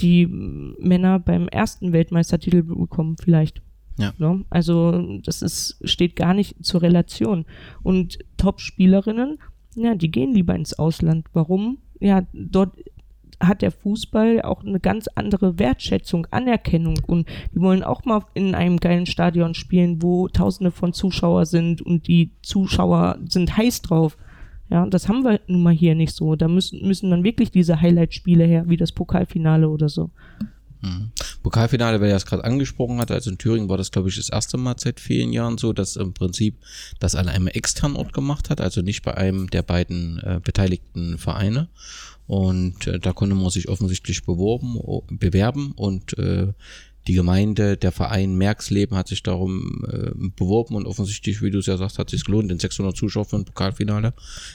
[0.00, 3.62] die Männer beim ersten Weltmeistertitel bekommen, vielleicht.
[3.98, 4.14] Ja.
[4.18, 4.44] Ne?
[4.50, 7.44] Also das ist, steht gar nicht zur Relation.
[7.82, 9.38] Und Top-Spielerinnen,
[9.74, 11.26] ja, die gehen lieber ins Ausland.
[11.32, 11.78] Warum?
[12.00, 12.72] Ja, dort
[13.40, 18.54] hat der Fußball auch eine ganz andere Wertschätzung, Anerkennung und die wollen auch mal in
[18.54, 24.16] einem geilen Stadion spielen, wo tausende von Zuschauer sind und die Zuschauer sind heiß drauf.
[24.70, 26.36] Ja, das haben wir nun mal hier nicht so.
[26.36, 30.10] Da müssen, müssen dann wirklich diese Highlight-Spiele her, wie das Pokalfinale oder so.
[30.82, 31.10] Mhm.
[31.42, 34.28] Pokalfinale, wer ja es gerade angesprochen hat, also in Thüringen war das, glaube ich, das
[34.28, 36.56] erste Mal seit vielen Jahren so, dass im Prinzip
[37.00, 41.18] das an einem externen Ort gemacht hat, also nicht bei einem der beiden äh, beteiligten
[41.18, 41.68] Vereine.
[42.28, 44.78] Und äh, da konnte man sich offensichtlich beworben,
[45.10, 46.52] bewerben und äh,
[47.08, 51.66] die Gemeinde, der Verein Merksleben hat sich darum äh, beworben und offensichtlich, wie du es
[51.66, 52.50] ja sagst, hat sich gelohnt.
[52.50, 54.12] Den 600 Zuschauer für ein Pokalfinale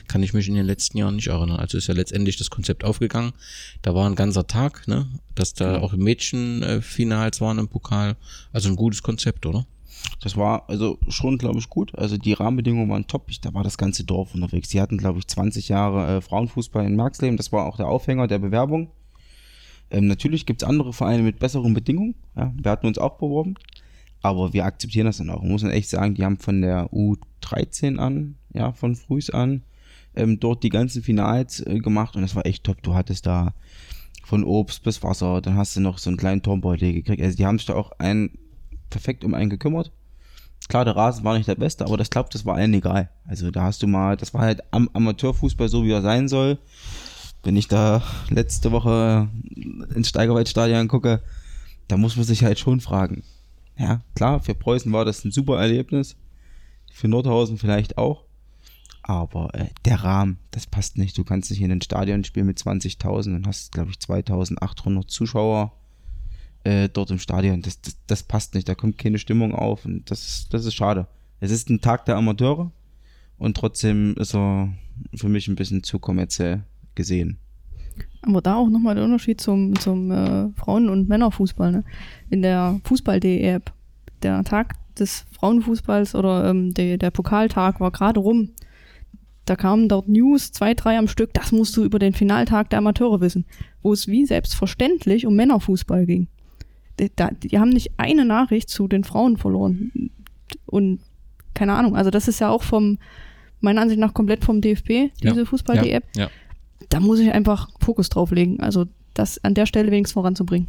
[0.07, 1.59] kann ich mich in den letzten Jahren nicht erinnern.
[1.59, 3.33] Also ist ja letztendlich das Konzept aufgegangen.
[3.81, 8.17] Da war ein ganzer Tag, ne, dass da auch Mädchenfinals waren im Pokal.
[8.51, 9.65] Also ein gutes Konzept, oder?
[10.21, 11.97] Das war also schon, glaube ich, gut.
[11.97, 13.25] Also die Rahmenbedingungen waren top.
[13.29, 14.69] Ich, da war das ganze Dorf unterwegs.
[14.69, 17.37] Die hatten, glaube ich, 20 Jahre äh, Frauenfußball in Marxleben.
[17.37, 18.91] Das war auch der Aufhänger der Bewerbung.
[19.91, 22.15] Ähm, natürlich gibt es andere Vereine mit besseren Bedingungen.
[22.35, 23.55] Ja, wir hatten uns auch beworben.
[24.21, 25.41] Aber wir akzeptieren das dann auch.
[25.41, 29.63] Man muss man echt sagen, die haben von der U13 an, ja, von frühs an,
[30.15, 32.81] ähm, dort die ganzen Finals äh, gemacht und das war echt top.
[32.81, 33.53] Du hattest da
[34.23, 37.21] von Obst bis Wasser, dann hast du noch so einen kleinen Turmbeutel gekriegt.
[37.21, 38.31] Also die haben sich da auch ein,
[38.93, 39.91] perfekt um einen gekümmert.
[40.69, 43.09] Klar, der Rasen war nicht der beste, aber das glaube das war allen egal.
[43.27, 46.57] Also da hast du mal, das war halt Am Amateurfußball so, wie er sein soll.
[47.43, 49.27] Wenn ich da letzte Woche
[49.93, 51.21] ins Steigerwaldstadion gucke,
[51.89, 53.23] da muss man sich halt schon fragen.
[53.77, 56.15] Ja, klar, für Preußen war das ein super Erlebnis.
[56.93, 58.23] Für Nordhausen vielleicht auch.
[59.01, 61.17] Aber äh, der Rahmen, das passt nicht.
[61.17, 65.73] Du kannst nicht in ein Stadion spielen mit 20.000 und hast, glaube ich, 2.800 Zuschauer
[66.63, 67.61] äh, dort im Stadion.
[67.61, 68.67] Das, das, das passt nicht.
[68.67, 71.07] Da kommt keine Stimmung auf und das, das ist schade.
[71.39, 72.71] Es ist ein Tag der Amateure
[73.37, 74.73] und trotzdem ist er
[75.15, 76.63] für mich ein bisschen zu kommerziell
[76.95, 77.37] gesehen.
[78.21, 81.71] Aber da auch nochmal der Unterschied zum, zum äh, Frauen- und Männerfußball.
[81.71, 81.83] Ne?
[82.29, 83.73] In der Fußball.de-App,
[84.21, 88.51] der Tag des Frauenfußballs oder ähm, der, der Pokaltag war gerade rum.
[89.45, 92.79] Da kamen dort News, zwei, drei am Stück, das musst du über den Finaltag der
[92.79, 93.45] Amateure wissen,
[93.81, 96.29] wo es wie selbstverständlich um Männerfußball ging.
[96.99, 99.91] Die, da, die haben nicht eine Nachricht zu den Frauen verloren.
[100.65, 100.99] Und
[101.53, 102.97] keine Ahnung, also das ist ja auch vom,
[103.61, 106.05] meiner Ansicht nach komplett vom DFB, diese Ja, Fußball-App.
[106.15, 106.29] Ja, ja.
[106.89, 110.67] Da muss ich einfach Fokus drauf legen, also das an der Stelle wenigstens voranzubringen.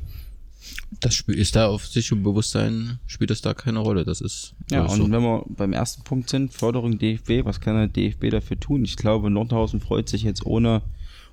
[1.01, 4.05] Das spiel- ist da auf sich und Bewusstsein, spielt das da keine Rolle.
[4.05, 5.03] Das ist Ja, so.
[5.05, 8.85] und wenn wir beim ersten Punkt sind, Förderung DFB, was kann der DFB dafür tun?
[8.85, 10.81] Ich glaube, Nordhausen freut sich jetzt ohne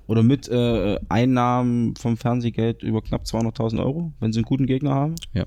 [0.06, 4.94] oder mit äh, Einnahmen vom Fernsehgeld über knapp 200.000 Euro, wenn sie einen guten Gegner
[4.94, 5.14] haben.
[5.32, 5.46] Ja.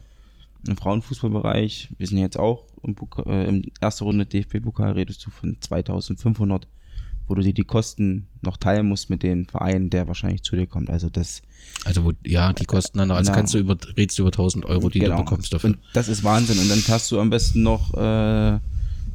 [0.67, 2.95] Im Frauenfußballbereich, wir sind jetzt auch im,
[3.25, 6.67] äh, im ersten Runde DFB-Pokal, redest du von 2500,
[7.27, 10.65] wo du dir die Kosten noch teilen musst mit den Vereinen, der wahrscheinlich zu dir
[10.67, 10.89] kommt.
[10.89, 11.41] Also das
[11.83, 13.35] Also wo, ja, die kosten dann, also Ja.
[13.35, 15.17] kannst du über, redest du über 1000 Euro, die Genau.
[15.17, 15.71] du bekommst dafür.
[15.71, 16.57] Und das ist Wahnsinn.
[16.59, 18.59] Und dann hast du am besten noch, äh,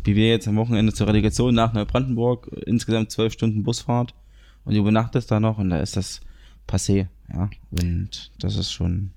[0.05, 4.15] wie wir jetzt am Wochenende zur Relegation nach Neubrandenburg, äh, insgesamt zwölf Stunden Busfahrt
[4.65, 6.21] und du übernachtest da noch und da ist das
[6.69, 7.51] passé, ja.
[7.71, 9.11] Und das ist schon.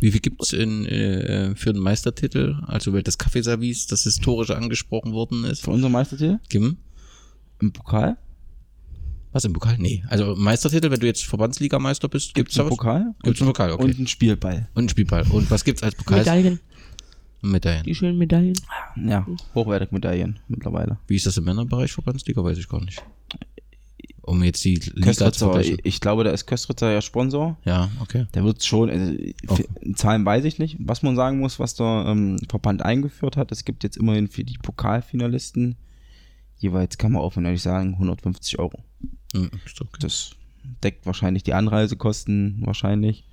[0.00, 2.56] Wie viel gibt's in, äh, für den Meistertitel?
[2.66, 5.62] Also weil das Kaffeeservice, das historisch angesprochen worden ist.
[5.62, 6.76] Für unser Meistertitel Kim?
[7.60, 8.16] im Pokal?
[9.32, 9.76] Was im Pokal?
[9.78, 10.02] Nee.
[10.08, 12.76] Also Meistertitel, wenn du jetzt Verbandsligameister bist, gibt's da einen was?
[12.76, 13.14] Pokal?
[13.22, 13.84] Gibt's einen Pokal, okay.
[13.84, 14.68] Und einen Spielball.
[14.74, 15.24] Und einen Spielball.
[15.30, 16.20] Und was gibt's als Pokal?
[16.20, 16.60] Medaillen,
[17.42, 17.84] Medaillen.
[17.84, 18.58] die schönen Medaillen.
[18.96, 20.98] Ja, hochwertige Medaillen mittlerweile.
[21.06, 22.42] Wie ist das im Männerbereich Verbandsliga?
[22.42, 23.02] Weiß ich gar nicht.
[24.26, 25.78] Um jetzt die Liga zu vergleichen.
[25.84, 27.56] ich glaube, da ist Köstritzer ja Sponsor.
[27.64, 28.26] Ja, okay.
[28.34, 29.12] Der wird schon, also,
[29.54, 30.76] für- Zahlen weiß ich nicht.
[30.80, 34.42] Was man sagen muss, was der ähm, Verband eingeführt hat, es gibt jetzt immerhin für
[34.42, 35.76] die Pokalfinalisten
[36.58, 38.82] jeweils, kann man offen ehrlich sagen, 150 Euro.
[39.32, 39.98] Hm, ist okay.
[40.00, 40.32] Das
[40.82, 43.24] deckt wahrscheinlich die Anreisekosten, wahrscheinlich.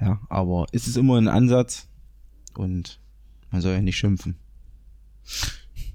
[0.00, 1.88] Ja, aber es ist immer ein Ansatz
[2.54, 2.98] und
[3.50, 4.36] man soll ja nicht schimpfen.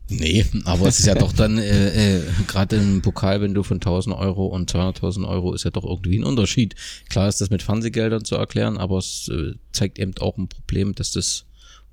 [0.09, 3.77] Nee, aber es ist ja doch dann, äh, äh, gerade im Pokal, wenn du von
[3.77, 6.75] 1000 Euro und 200.000 Euro ist ja doch irgendwie ein Unterschied.
[7.09, 10.95] Klar ist das mit Fernsehgeldern zu erklären, aber es äh, zeigt eben auch ein Problem,
[10.95, 11.45] dass das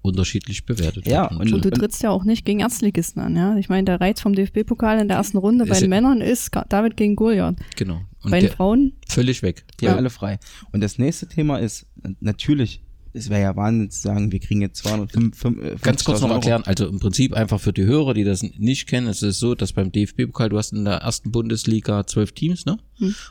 [0.03, 1.41] unterschiedlich bewertet Ja, wird.
[1.41, 3.57] und- Und du trittst ja auch nicht gegen Erstligisten an, ja.
[3.57, 6.51] Ich meine, der Reiz vom DFB-Pokal in der ersten Runde bei den ja- Männern ist
[6.69, 7.57] David gegen Goliath.
[7.77, 8.01] genau.
[8.23, 9.65] Und bei den Frauen, völlig weg.
[9.81, 10.39] Die haben alle frei.
[10.73, 11.87] Und das nächste Thema ist,
[12.21, 12.83] natürlich,
[13.17, 16.35] es wäre ja Wahnsinn zu sagen, wir kriegen jetzt 205, Ganz kurz noch Euro.
[16.37, 19.55] erklären, also im Prinzip einfach für die Hörer, die das nicht kennen, es ist so,
[19.55, 22.79] dass beim DFB-Pokal, du hast in der ersten Bundesliga zwölf Teams, ne?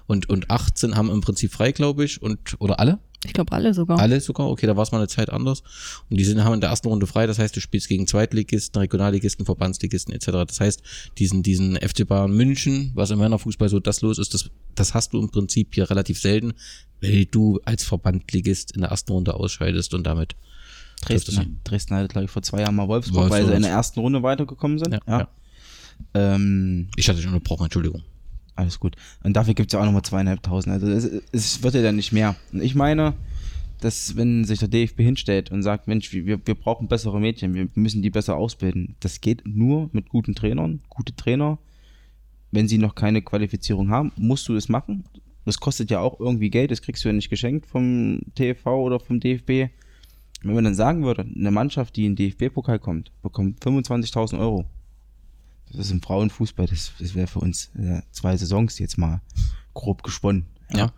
[0.08, 3.00] Und, und 18 haben im Prinzip frei, glaube ich, und, oder alle?
[3.26, 4.00] Ich glaube alle sogar.
[4.00, 5.64] Alle sogar, okay, da war es mal eine Zeit anders.
[6.10, 8.80] Und die sind, haben in der ersten Runde frei, das heißt, du spielst gegen Zweitligisten,
[8.80, 10.28] Regionalligisten, Verbandsligisten etc.
[10.48, 10.82] Das heißt,
[11.18, 15.14] diesen, diesen FC Bayern München, was im Männerfußball so das los ist, das, das hast
[15.14, 16.54] du im Prinzip hier relativ selten,
[17.02, 20.36] weil du als Verbandligist in der ersten Runde ausscheidest und damit
[21.02, 23.42] Dresden, Dresden hatte, glaube ich, vor zwei Jahren mal Wolfsburg, Wolfsburg.
[23.42, 24.94] weil sie in der ersten Runde weitergekommen sind.
[24.94, 25.20] Ja, Ja.
[25.20, 25.28] ja.
[26.14, 28.04] Ähm, Ich hatte dich unterbrochen, Entschuldigung.
[28.56, 28.96] Alles gut.
[29.24, 30.74] Und dafür gibt es ja auch nochmal zweieinhalbtausend.
[30.74, 32.36] Also es, es wird ja dann nicht mehr.
[32.52, 33.14] Und ich meine,
[33.82, 37.68] dass wenn sich der DFB hinstellt und sagt, Mensch, wir, wir brauchen bessere Mädchen, wir
[37.76, 38.96] müssen die besser ausbilden.
[39.00, 41.60] Das geht nur mit guten Trainern, gute Trainer.
[42.52, 45.04] Wenn sie noch keine Qualifizierung haben, musst du es machen.
[45.44, 49.00] Das kostet ja auch irgendwie Geld, das kriegst du ja nicht geschenkt vom TV oder
[49.00, 49.72] vom DFB.
[50.42, 54.66] Wenn man dann sagen würde, eine Mannschaft, die in den DFB-Pokal kommt, bekommt 25.000 Euro.
[55.68, 59.22] Das ist im Frauenfußball, das, das wäre für uns äh, zwei Saisons jetzt mal
[59.74, 60.46] grob gesponnen.
[60.72, 60.92] Ja.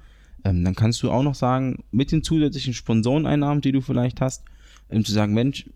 [0.43, 4.43] Ähm, dann kannst du auch noch sagen, mit den zusätzlichen Sponsoreneinnahmen, die du vielleicht hast,
[4.89, 5.69] ähm, zu sagen, Mensch,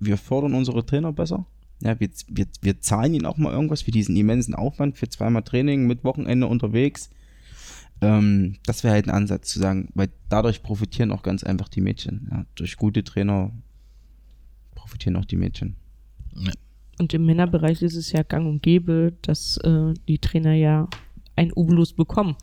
[0.00, 1.46] wir fördern unsere Trainer besser.
[1.82, 5.42] Ja, wir, wir, wir zahlen ihnen auch mal irgendwas für diesen immensen Aufwand, für zweimal
[5.42, 7.10] Training mit Wochenende unterwegs.
[8.00, 11.80] Ähm, das wäre halt ein Ansatz zu sagen, weil dadurch profitieren auch ganz einfach die
[11.80, 12.28] Mädchen.
[12.30, 13.52] Ja, durch gute Trainer
[14.74, 15.76] profitieren auch die Mädchen.
[16.98, 20.88] Und im Männerbereich ist es ja gang und gäbe, dass äh, die Trainer ja
[21.36, 22.36] ein Obolus bekommen.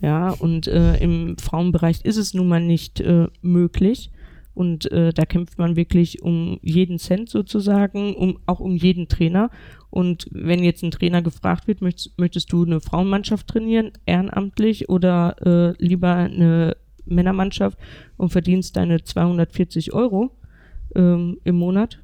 [0.00, 4.10] Ja, und äh, im Frauenbereich ist es nun mal nicht äh, möglich.
[4.54, 9.50] Und äh, da kämpft man wirklich um jeden Cent sozusagen, um, auch um jeden Trainer.
[9.88, 15.36] Und wenn jetzt ein Trainer gefragt wird, möchtest, möchtest du eine Frauenmannschaft trainieren, ehrenamtlich oder
[15.46, 17.78] äh, lieber eine Männermannschaft
[18.16, 20.32] und verdienst deine 240 Euro
[20.96, 22.00] ähm, im Monat?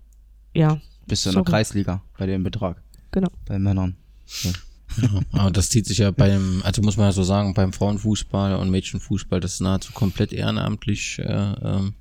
[0.55, 1.51] Ja, Bist du in der Sorry.
[1.51, 3.29] Kreisliga bei dem Betrag, genau.
[3.47, 3.97] bei Männern.
[4.43, 4.53] Ja,
[5.33, 8.71] aber das zieht sich ja beim, also muss man ja so sagen, beim Frauenfußball und
[8.71, 11.95] Mädchenfußball, das nahezu komplett ehrenamtlich äh, ähm,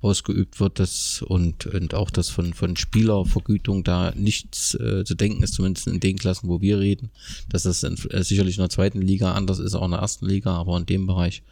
[0.00, 5.42] ausgeübt wird, das und, und auch das von, von Spielervergütung da nichts äh, zu denken
[5.42, 7.10] ist, zumindest in den Klassen, wo wir reden,
[7.48, 10.26] dass das in, äh, sicherlich in der zweiten Liga anders ist, auch in der ersten
[10.26, 11.42] Liga, aber in dem Bereich,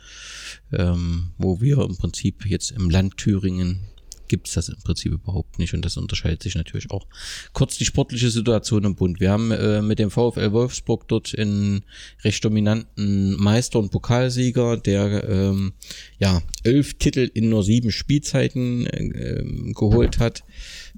[0.73, 3.81] ähm, wo wir im Prinzip jetzt im Land Thüringen
[4.29, 7.07] gibt es das im Prinzip überhaupt nicht und das unterscheidet sich natürlich auch.
[7.53, 9.21] Kurz die sportliche Situation im Bund.
[9.21, 11.85] Wir haben äh, mit dem VfL Wolfsburg dort einen
[12.23, 15.73] recht dominanten Meister und Pokalsieger, der ähm,
[16.19, 20.45] ja elf Titel in nur sieben Spielzeiten äh, geholt hat.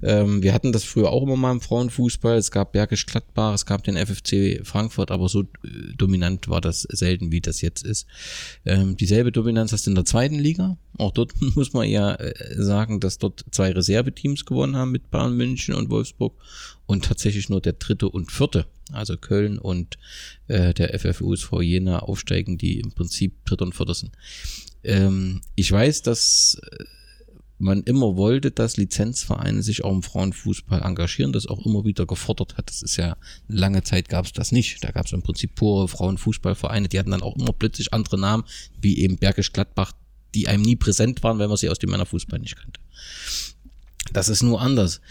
[0.03, 2.37] Ähm, wir hatten das früher auch immer mal im Frauenfußball.
[2.37, 5.45] Es gab Bergisch Gladbach, es gab den FFC Frankfurt, aber so äh,
[5.97, 8.05] dominant war das selten, wie das jetzt ist.
[8.65, 10.77] Ähm, dieselbe Dominanz hast du in der zweiten Liga.
[10.97, 15.35] Auch dort muss man ja äh, sagen, dass dort zwei Reserveteams gewonnen haben mit Bayern
[15.35, 16.35] München und Wolfsburg
[16.85, 19.97] und tatsächlich nur der dritte und vierte, also Köln und
[20.47, 24.11] äh, der FFUSV Jena aufsteigen, die im Prinzip dritter und vierter sind.
[24.83, 26.85] Ähm, ich weiß, dass äh,
[27.59, 32.57] man immer wollte, dass Lizenzvereine sich auch im Frauenfußball engagieren, das auch immer wieder gefordert
[32.57, 32.69] hat.
[32.69, 34.83] Das ist ja, lange Zeit gab es das nicht.
[34.83, 38.43] Da gab es im Prinzip pure Frauenfußballvereine, die hatten dann auch immer plötzlich andere Namen,
[38.79, 39.93] wie eben Bergisch Gladbach,
[40.35, 42.79] die einem nie präsent waren, weil man sie aus dem Männerfußball nicht kannte.
[44.13, 45.01] Das ist nur anders.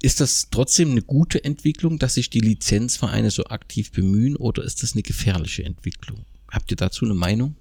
[0.00, 4.82] Ist das trotzdem eine gute Entwicklung, dass sich die Lizenzvereine so aktiv bemühen oder ist
[4.82, 6.24] das eine gefährliche Entwicklung?
[6.50, 7.56] Habt ihr dazu eine Meinung?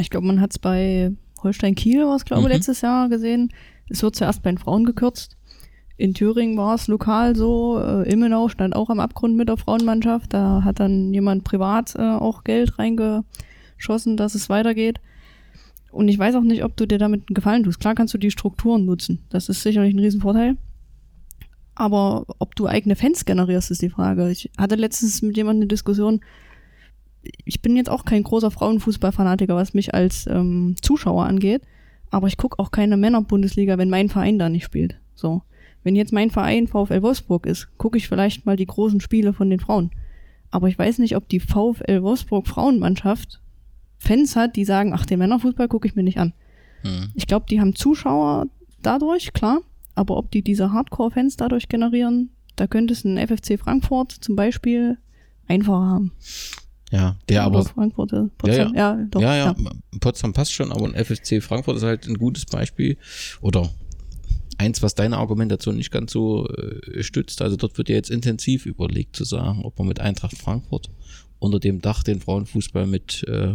[0.00, 1.12] Ich glaube, man hat es bei
[1.44, 2.54] Holstein Kiel war es, glaube ich, mhm.
[2.54, 3.50] letztes Jahr gesehen.
[3.88, 5.36] Es wird zuerst bei den Frauen gekürzt.
[5.96, 7.78] In Thüringen war es lokal so.
[7.78, 10.32] Äh, Immenau stand auch am Abgrund mit der Frauenmannschaft.
[10.32, 15.00] Da hat dann jemand privat äh, auch Geld reingeschossen, dass es weitergeht.
[15.92, 17.78] Und ich weiß auch nicht, ob du dir damit einen Gefallen tust.
[17.78, 19.24] Klar kannst du die Strukturen nutzen.
[19.30, 20.56] Das ist sicherlich ein Riesenvorteil.
[21.76, 24.30] Aber ob du eigene Fans generierst, ist die Frage.
[24.30, 26.20] Ich hatte letztens mit jemandem eine Diskussion,
[27.44, 31.62] ich bin jetzt auch kein großer Frauenfußballfanatiker, was mich als ähm, Zuschauer angeht,
[32.10, 34.96] aber ich gucke auch keine Männerbundesliga, wenn mein Verein da nicht spielt.
[35.14, 35.42] So.
[35.82, 39.50] Wenn jetzt mein Verein VfL Wolfsburg ist, gucke ich vielleicht mal die großen Spiele von
[39.50, 39.90] den Frauen.
[40.50, 43.40] Aber ich weiß nicht, ob die VfL Wolfsburg Frauenmannschaft
[43.98, 46.32] Fans hat, die sagen, ach, den Männerfußball gucke ich mir nicht an.
[46.84, 47.10] Mhm.
[47.14, 48.46] Ich glaube, die haben Zuschauer
[48.82, 49.60] dadurch, klar,
[49.94, 54.98] aber ob die diese Hardcore-Fans dadurch generieren, da könnte es ein FFC Frankfurt zum Beispiel
[55.48, 56.12] einfacher haben.
[56.94, 57.64] Ja, der ja, aber.
[57.64, 58.98] Frankfurt, Potsdam, ja, ja.
[58.98, 59.54] Ja, doch, ja, ja,
[59.98, 62.96] Potsdam passt schon, aber ein FSC Frankfurt ist halt ein gutes Beispiel.
[63.40, 63.68] Oder
[64.58, 67.42] eins, was deine Argumentation nicht ganz so äh, stützt.
[67.42, 70.88] Also dort wird ja jetzt intensiv überlegt zu sagen, ob man mit Eintracht Frankfurt
[71.40, 73.54] unter dem Dach den Frauenfußball mit äh,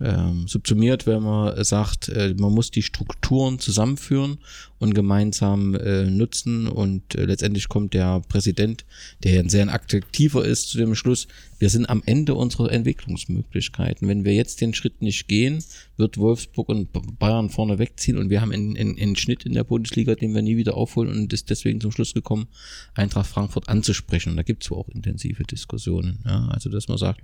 [0.00, 4.38] ähm, subsumiert, wenn man sagt, äh, man muss die Strukturen zusammenführen
[4.78, 8.84] und gemeinsam äh, nutzen und äh, letztendlich kommt der Präsident,
[9.24, 11.28] der ein sehr aktiver ist, zu dem Schluss,
[11.58, 14.06] wir sind am Ende unserer Entwicklungsmöglichkeiten.
[14.06, 15.64] Wenn wir jetzt den Schritt nicht gehen,
[15.96, 19.64] wird Wolfsburg und Bayern vorne wegziehen und wir haben einen, einen, einen Schnitt in der
[19.64, 22.48] Bundesliga, den wir nie wieder aufholen und ist deswegen zum Schluss gekommen,
[22.94, 24.30] Eintracht Frankfurt anzusprechen.
[24.30, 26.18] Und da gibt es auch intensive Diskussionen.
[26.26, 26.48] Ja?
[26.48, 27.22] Also, dass man sagt,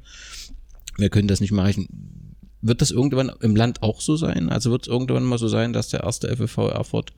[0.97, 2.32] wir können das nicht mehr erreichen
[2.62, 4.48] wird das irgendwann im Land auch so sein?
[4.48, 7.12] Also wird es irgendwann mal so sein, dass der erste FFV Erfurt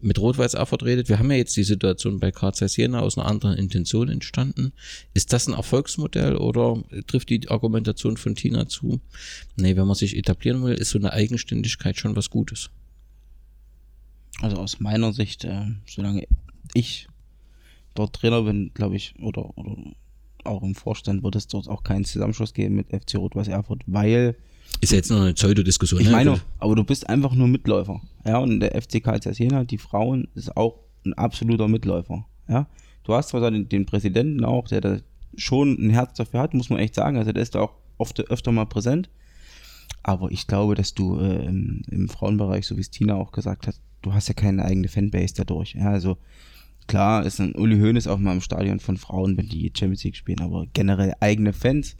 [0.00, 1.08] mit Rot-Weiß Erfurt redet?
[1.08, 4.72] Wir haben ja jetzt die Situation bei KZ Siena aus einer anderen Intention entstanden.
[5.12, 9.00] Ist das ein Erfolgsmodell oder trifft die Argumentation von Tina zu?
[9.56, 12.70] Nee, wenn man sich etablieren will, ist so eine Eigenständigkeit schon was Gutes.
[14.40, 16.26] Also aus meiner Sicht, äh, solange
[16.72, 17.08] ich
[17.94, 19.76] dort Trainer bin, glaube ich, oder, oder
[20.44, 24.36] auch im Vorstand wird es dort auch keinen Zusammenschluss geben mit FC Rot-Weiß Erfurt, weil
[24.80, 26.00] ist ja jetzt nur eine Pseudodiskussion.
[26.00, 26.12] Ich ne?
[26.12, 28.00] meine, aber du bist einfach nur Mitläufer.
[28.26, 32.26] Ja, und der FC Karl Jena, die Frauen, ist auch ein absoluter Mitläufer.
[32.48, 32.66] Ja,
[33.04, 34.98] du hast zwar den, den Präsidenten auch, der da
[35.36, 37.16] schon ein Herz dafür hat, muss man echt sagen.
[37.16, 39.08] Also der ist da auch oft, öfter mal präsent.
[40.02, 43.66] Aber ich glaube, dass du äh, im, im, Frauenbereich, so wie es Tina auch gesagt
[43.66, 45.74] hat, du hast ja keine eigene Fanbase dadurch.
[45.74, 46.18] Ja, also
[46.86, 50.16] klar ist ein Uli Hoeneß auch mal im Stadion von Frauen, wenn die Champions League
[50.16, 51.96] spielen, aber generell eigene Fans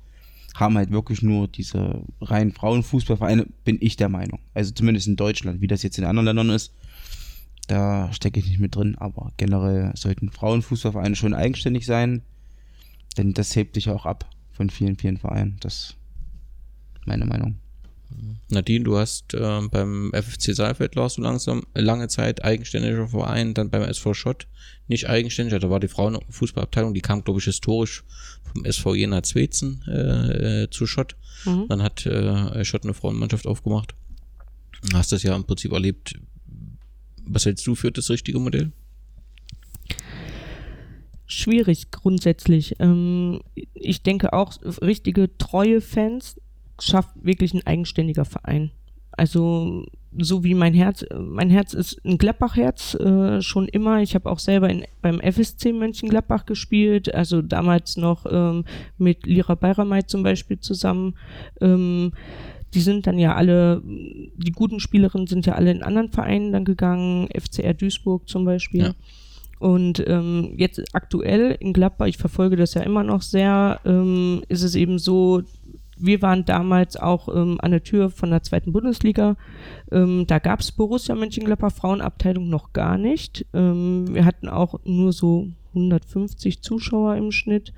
[0.54, 4.38] haben halt wirklich nur diese reinen Frauenfußballvereine, bin ich der Meinung.
[4.54, 6.72] Also zumindest in Deutschland, wie das jetzt in anderen Ländern ist,
[7.66, 12.22] da stecke ich nicht mit drin, aber generell sollten Frauenfußballvereine schon eigenständig sein,
[13.16, 15.56] denn das hebt sich auch ab von vielen, vielen Vereinen.
[15.60, 15.96] Das
[16.94, 17.56] ist meine Meinung.
[18.48, 23.70] Nadine, du hast äh, beim FFC Saalfeld warst du langsam lange Zeit eigenständiger Verein, dann
[23.70, 24.46] beim SV Schott
[24.86, 28.04] nicht eigenständig, da war die Frauenfußballabteilung, die kam, glaube ich, historisch
[28.52, 31.16] vom SV Jena Zwezen äh, äh, zu Schott.
[31.44, 31.66] Mhm.
[31.68, 33.94] Dann hat äh, Schott eine Frauenmannschaft aufgemacht.
[34.92, 36.14] Hast das ja im Prinzip erlebt.
[37.24, 38.72] Was hältst du für das richtige Modell?
[41.26, 42.76] Schwierig grundsätzlich.
[42.78, 43.40] Ähm,
[43.72, 44.52] ich denke auch,
[44.82, 46.38] richtige treue Fans
[46.80, 48.70] schafft wirklich ein eigenständiger Verein.
[49.12, 54.00] Also so wie mein Herz, mein Herz ist ein Gladbach-Herz äh, schon immer.
[54.02, 58.64] Ich habe auch selber in, beim FSC Mönchengladbach gespielt, also damals noch ähm,
[58.98, 61.14] mit Lira Bayramay zum Beispiel zusammen.
[61.60, 62.12] Ähm,
[62.74, 66.64] die sind dann ja alle, die guten Spielerinnen sind ja alle in anderen Vereinen dann
[66.64, 68.82] gegangen, FCR Duisburg zum Beispiel.
[68.82, 68.94] Ja.
[69.60, 74.62] Und ähm, jetzt aktuell in Gladbach, ich verfolge das ja immer noch sehr, ähm, ist
[74.62, 75.42] es eben so,
[75.98, 79.36] wir waren damals auch ähm, an der Tür von der zweiten Bundesliga.
[79.90, 83.46] Ähm, da gab es Borussia Mönchengladbach Frauenabteilung noch gar nicht.
[83.54, 87.72] Ähm, wir hatten auch nur so 150 Zuschauer im Schnitt.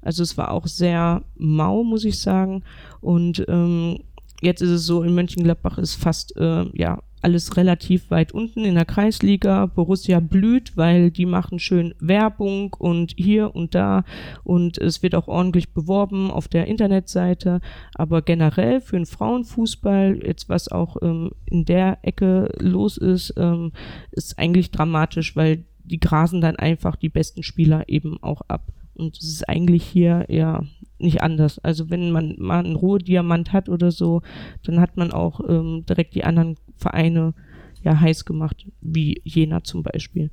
[0.00, 2.64] Also es war auch sehr mau, muss ich sagen.
[3.00, 4.00] Und ähm,
[4.40, 8.74] jetzt ist es so, in Mönchengladbach ist fast äh, ja alles relativ weit unten in
[8.74, 9.66] der Kreisliga.
[9.66, 14.04] Borussia blüht, weil die machen schön Werbung und hier und da
[14.44, 17.60] und es wird auch ordentlich beworben auf der Internetseite.
[17.94, 23.72] Aber generell für den Frauenfußball, jetzt was auch ähm, in der Ecke los ist, ähm,
[24.10, 28.72] ist eigentlich dramatisch, weil die grasen dann einfach die besten Spieler eben auch ab.
[28.94, 30.64] Und es ist eigentlich hier eher
[30.98, 31.58] nicht anders.
[31.58, 34.22] Also wenn man mal einen Ruhediamant hat oder so,
[34.62, 37.34] dann hat man auch ähm, direkt die anderen Vereine
[37.82, 40.30] ja heiß gemacht, wie Jena zum Beispiel.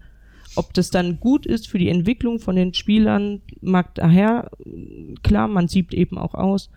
[0.56, 4.52] Ob das dann gut ist für die Entwicklung von den Spielern, mag daher,
[5.24, 6.70] klar, man sieht eben auch aus.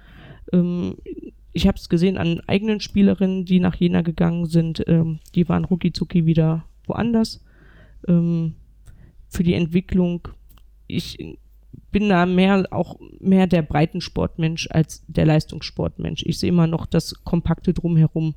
[0.52, 0.96] Ähm,
[1.52, 5.64] ich habe es gesehen an eigenen Spielerinnen, die nach Jena gegangen sind, ähm, die waren
[5.64, 5.92] rucki
[6.26, 7.44] wieder woanders.
[8.08, 8.54] Ähm,
[9.28, 10.28] für die Entwicklung,
[10.86, 11.36] ich
[11.90, 16.22] bin da mehr auch mehr der Breitensportmensch als der Leistungssportmensch.
[16.26, 18.34] Ich sehe immer noch das Kompakte drumherum.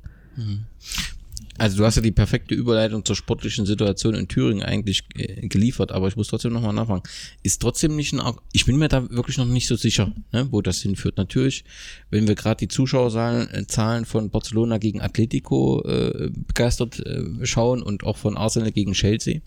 [1.58, 5.90] Also du hast ja die perfekte Überleitung zur sportlichen Situation in Thüringen eigentlich äh, geliefert,
[5.92, 7.02] aber ich muss trotzdem nochmal nachfragen.
[7.42, 10.48] Ist trotzdem nicht ein, Ar- ich bin mir da wirklich noch nicht so sicher, ne,
[10.50, 11.16] wo das hinführt.
[11.16, 11.64] Natürlich,
[12.10, 18.04] wenn wir gerade die Zuschauerzahlen äh, von Barcelona gegen Atletico äh, begeistert äh, schauen und
[18.04, 19.40] auch von Arsenal gegen Chelsea,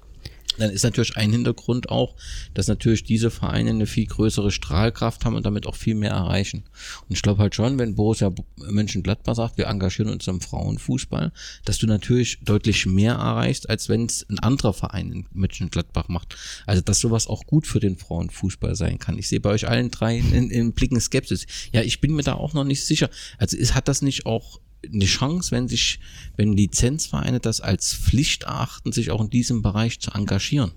[0.57, 2.15] dann ist natürlich ein Hintergrund auch,
[2.53, 6.63] dass natürlich diese Vereine eine viel größere Strahlkraft haben und damit auch viel mehr erreichen.
[7.07, 11.31] Und ich glaube halt schon, wenn Borussia Mönchengladbach sagt, wir engagieren uns im Frauenfußball,
[11.65, 16.35] dass du natürlich deutlich mehr erreichst, als wenn es ein anderer Verein in Mönchengladbach macht.
[16.65, 19.17] Also, dass sowas auch gut für den Frauenfußball sein kann.
[19.17, 21.45] Ich sehe bei euch allen drei in, in Blicken Skepsis.
[21.71, 23.09] Ja, ich bin mir da auch noch nicht sicher.
[23.37, 25.99] Also, ist, hat das nicht auch eine Chance, wenn sich,
[26.37, 30.71] wenn Lizenzvereine das als Pflicht achten, sich auch in diesem Bereich zu engagieren.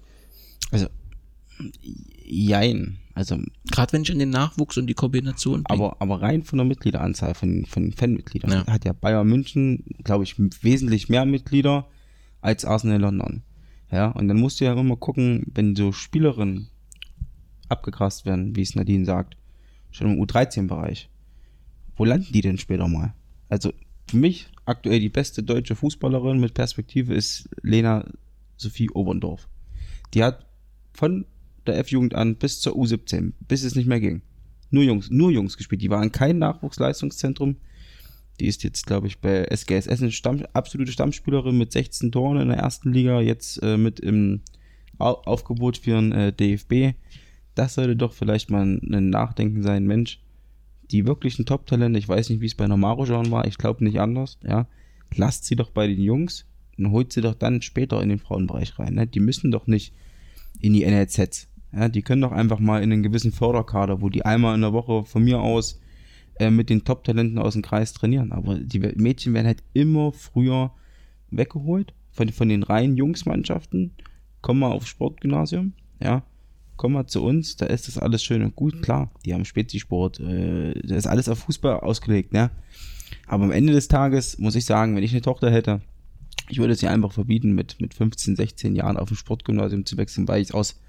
[0.70, 0.88] Also,
[2.24, 2.98] jein.
[3.14, 3.36] Also,
[3.70, 5.70] Gerade wenn ich an den Nachwuchs und die Kombination denke.
[5.70, 8.66] aber, aber rein von der Mitgliederanzahl, von, von den Fanmitgliedern, Ja.
[8.66, 11.88] hat ja Bayern München, glaube ich, wesentlich mehr Mitglieder
[12.40, 13.42] als Arsenal London.
[13.90, 16.68] Ja, und dann musst du ja immer gucken, wenn so Spielerinnen
[17.68, 19.36] abgegrast werden, wie es Nadine sagt,
[19.90, 21.10] schon im U13-Bereich,
[21.96, 23.12] wo landen die denn später mal?
[23.50, 23.72] Also
[24.12, 28.04] für mich aktuell die beste deutsche Fußballerin mit Perspektive ist Lena
[28.58, 29.48] Sophie Oberndorf.
[30.12, 30.44] Die hat
[30.92, 31.24] von
[31.66, 34.20] der F-Jugend an bis zur U17, bis es nicht mehr ging,
[34.68, 35.80] nur Jungs, nur Jungs gespielt.
[35.80, 37.56] Die waren kein Nachwuchsleistungszentrum.
[38.38, 42.48] Die ist jetzt, glaube ich, bei SGS Essen Stamm, absolute Stammspielerin mit 16 Toren in
[42.48, 44.42] der ersten Liga, jetzt äh, mit im
[44.98, 46.98] Au Aufgebot für den äh, DFB.
[47.54, 50.21] Das sollte doch vielleicht mal ein Nachdenken sein, Mensch.
[50.92, 54.38] Die wirklichen Top-Talente, ich weiß nicht, wie es bei Normaro war, ich glaube nicht anders,
[54.44, 54.66] ja.
[55.14, 56.46] Lasst sie doch bei den Jungs
[56.78, 58.94] und holt sie doch dann später in den Frauenbereich rein.
[58.94, 59.06] Ne?
[59.06, 59.94] Die müssen doch nicht
[60.60, 61.48] in die NLZs.
[61.72, 64.72] Ja, die können doch einfach mal in einen gewissen Förderkader, wo die einmal in der
[64.72, 65.80] Woche von mir aus
[66.38, 68.32] äh, mit den Top-Talenten aus dem Kreis trainieren.
[68.32, 70.72] Aber die Mädchen werden halt immer früher
[71.30, 73.92] weggeholt von, von den reinen Jungsmannschaften.
[74.42, 76.24] Komm mal aufs Sportgymnasium, ja.
[76.76, 78.82] Komm mal zu uns, da ist das alles schön und gut.
[78.82, 82.50] Klar, die haben Spezisport, äh, da ist alles auf Fußball ausgelegt, ne?
[83.26, 85.80] Aber am Ende des Tages muss ich sagen, wenn ich eine Tochter hätte,
[86.48, 90.28] ich würde sie einfach verbieten, mit, mit 15, 16 Jahren auf ein Sportgymnasium zu wechseln,
[90.28, 90.80] weil ich aus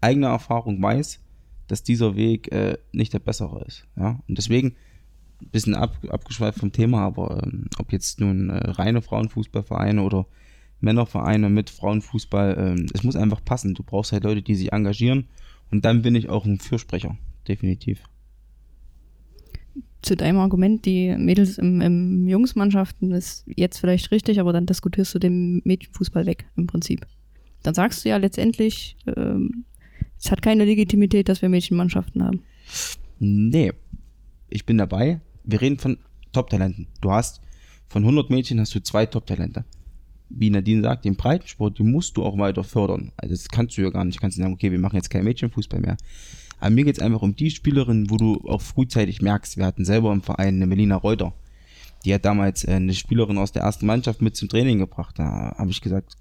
[0.00, 1.20] eigener Erfahrung weiß,
[1.66, 3.86] dass dieser Weg äh, nicht der bessere ist.
[3.96, 4.20] Ja?
[4.28, 4.76] Und deswegen,
[5.40, 10.26] ein bisschen ab, abgeschweift vom Thema, aber ähm, ob jetzt nun äh, reine Frauenfußballvereine oder
[10.80, 13.74] Männervereine mit Frauenfußball, ähm, es muss einfach passen.
[13.74, 15.28] Du brauchst halt Leute, die sich engagieren
[15.70, 17.16] und dann bin ich auch ein Fürsprecher,
[17.46, 18.02] definitiv.
[20.02, 25.14] Zu deinem Argument, die Mädels im, im Jungsmannschaften ist jetzt vielleicht richtig, aber dann diskutierst
[25.14, 27.06] du den Mädchenfußball weg im Prinzip.
[27.62, 29.64] Dann sagst du ja letztendlich, ähm,
[30.18, 32.42] es hat keine Legitimität, dass wir Mädchenmannschaften haben.
[33.18, 33.72] Nee,
[34.48, 35.20] ich bin dabei.
[35.44, 35.98] Wir reden von
[36.32, 36.86] Top-Talenten.
[37.00, 37.42] Du hast
[37.88, 39.64] von 100 Mädchen hast du zwei Top-Talente.
[40.30, 43.12] Wie Nadine sagt, den Breitensport, den musst du auch weiter fördern.
[43.16, 44.18] Also das kannst du ja gar nicht.
[44.18, 45.96] Du kannst sagen, okay, wir machen jetzt kein Mädchenfußball mehr.
[46.60, 49.84] Aber mir geht es einfach um die Spielerinnen, wo du auch frühzeitig merkst, wir hatten
[49.84, 51.32] selber im Verein eine Melina Reuter.
[52.04, 55.18] Die hat damals äh, eine Spielerin aus der ersten Mannschaft mit zum Training gebracht.
[55.18, 56.16] Da habe ich gesagt,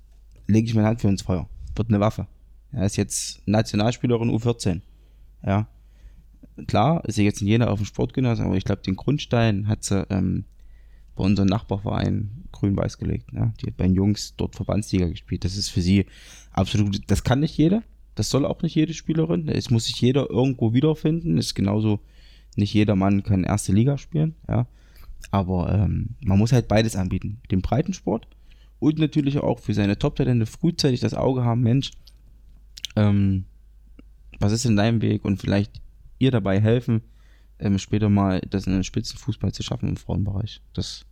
[0.47, 1.47] lege ich meine Hand für ins Feuer.
[1.75, 2.27] Wird eine Waffe.
[2.71, 4.81] Er ist jetzt Nationalspielerin U14.
[5.45, 5.67] Ja.
[6.67, 9.83] Klar, ist sie jetzt in Jena auf dem Sportgymnasium, aber ich glaube, den Grundstein hat
[9.83, 10.43] sie ähm,
[11.19, 13.33] bei unserem Nachbarverein grün-weiß gelegt.
[13.33, 13.51] Ja.
[13.59, 15.43] Die hat bei den Jungs dort Verbandsliga gespielt.
[15.43, 16.05] Das ist für sie
[16.53, 17.83] absolut, das kann nicht jeder.
[18.15, 19.49] Das soll auch nicht jede Spielerin.
[19.49, 21.37] Es muss sich jeder irgendwo wiederfinden.
[21.37, 21.99] Ist genauso,
[22.55, 24.35] nicht jeder Mann kann erste Liga spielen.
[24.47, 24.65] Ja.
[25.29, 27.41] Aber ähm, man muss halt beides anbieten.
[27.51, 28.25] Den Breitensport
[28.79, 31.91] und natürlich auch für seine Top-Talente frühzeitig das Auge haben, Mensch,
[32.95, 33.43] ähm,
[34.39, 35.81] was ist in deinem Weg und vielleicht
[36.17, 37.01] ihr dabei helfen,
[37.59, 40.61] ähm, später mal das in den Spitzenfußball zu schaffen im Frauenbereich.
[40.73, 41.05] Das,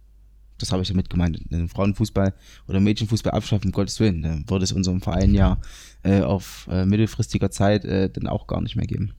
[0.58, 1.40] das habe ich damit gemeint.
[1.52, 2.34] Den Frauenfußball
[2.68, 5.58] oder Mädchenfußball abschaffen, Gottes Willen, dann würde es unserem Verein ja
[6.04, 9.14] äh, auf äh, mittelfristiger Zeit äh, dann auch gar nicht mehr geben.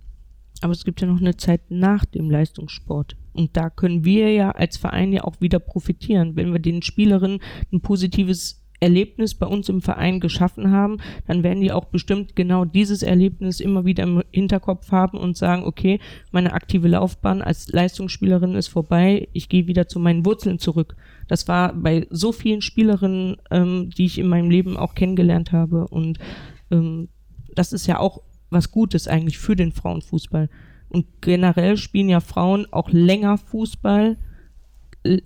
[0.61, 3.17] Aber es gibt ja noch eine Zeit nach dem Leistungssport.
[3.33, 6.35] Und da können wir ja als Verein ja auch wieder profitieren.
[6.35, 7.41] Wenn wir den Spielerinnen
[7.73, 12.65] ein positives Erlebnis bei uns im Verein geschaffen haben, dann werden die auch bestimmt genau
[12.65, 15.99] dieses Erlebnis immer wieder im Hinterkopf haben und sagen, okay,
[16.31, 20.97] meine aktive Laufbahn als Leistungsspielerin ist vorbei, ich gehe wieder zu meinen Wurzeln zurück.
[21.27, 25.89] Das war bei so vielen Spielerinnen, ähm, die ich in meinem Leben auch kennengelernt habe
[25.89, 26.19] und
[26.71, 27.09] ähm,
[27.55, 30.49] das ist ja auch was Gutes eigentlich für den Frauenfußball.
[30.89, 34.17] Und generell spielen ja Frauen auch länger Fußball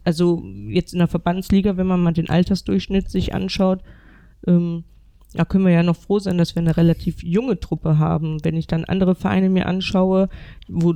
[0.04, 3.80] also jetzt in der Verbandsliga, wenn man mal den Altersdurchschnitt sich anschaut,
[4.46, 4.84] ähm,
[5.34, 8.44] da können wir ja noch froh sein, dass wir eine relativ junge Truppe haben.
[8.44, 10.28] Wenn ich dann andere Vereine mir anschaue,
[10.68, 10.94] wo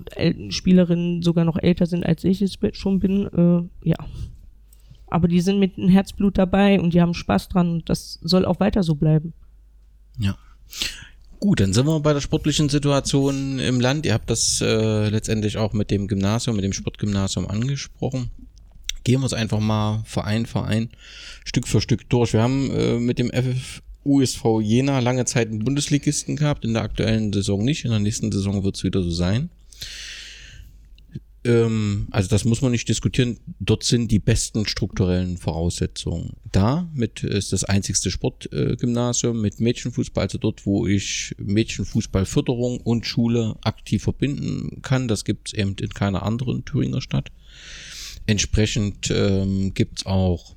[0.51, 3.97] Spielerinnen sogar noch älter sind, als ich es schon bin, äh, ja.
[5.09, 8.45] Aber die sind mit einem Herzblut dabei und die haben Spaß dran und das soll
[8.45, 9.33] auch weiter so bleiben.
[10.19, 10.37] Ja.
[11.39, 14.05] Gut, dann sind wir bei der sportlichen Situation im Land.
[14.05, 18.31] Ihr habt das äh, letztendlich auch mit dem Gymnasium, mit dem Sportgymnasium angesprochen
[19.07, 20.91] gehen wir es einfach mal Verein, Verein,
[21.45, 22.33] Stück für Stück durch.
[22.33, 26.83] Wir haben äh, mit dem FF USV Jena lange Zeit einen Bundesligisten gehabt, in der
[26.83, 29.49] aktuellen Saison nicht, in der nächsten Saison wird es wieder so sein.
[31.45, 37.23] Ähm, also das muss man nicht diskutieren, dort sind die besten strukturellen Voraussetzungen da, mit
[37.23, 44.03] ist das einzigste Sportgymnasium äh, mit Mädchenfußball, also dort, wo ich Mädchenfußballförderung und Schule aktiv
[44.03, 47.31] verbinden kann, das gibt es eben in keiner anderen Thüringer Stadt.
[48.27, 50.57] Entsprechend ähm, gibt es auch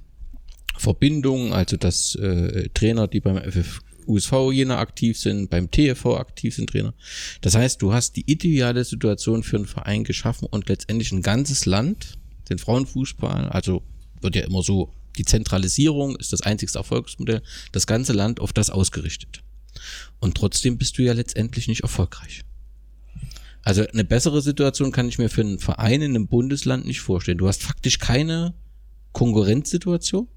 [0.77, 6.55] Verbindungen, also dass äh, Trainer, die beim FF USV Jena aktiv sind, beim TFV aktiv
[6.55, 6.93] sind Trainer.
[7.41, 11.65] Das heißt, du hast die ideale Situation für einen Verein geschaffen und letztendlich ein ganzes
[11.65, 12.17] Land,
[12.49, 13.83] den Frauenfußball, also
[14.21, 17.41] wird ja immer so, die Zentralisierung ist das einzigste Erfolgsmodell,
[17.71, 19.43] das ganze Land auf das ausgerichtet.
[20.19, 22.41] Und trotzdem bist du ja letztendlich nicht erfolgreich.
[23.69, 27.37] Also eine bessere Situation kann ich mir für einen Verein in einem Bundesland nicht vorstellen.
[27.37, 28.55] Du hast faktisch keine
[29.11, 30.27] Konkurrenzsituation,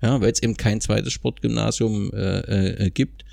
[0.00, 3.24] ja, weil es eben kein zweites Sportgymnasium äh, äh, gibt.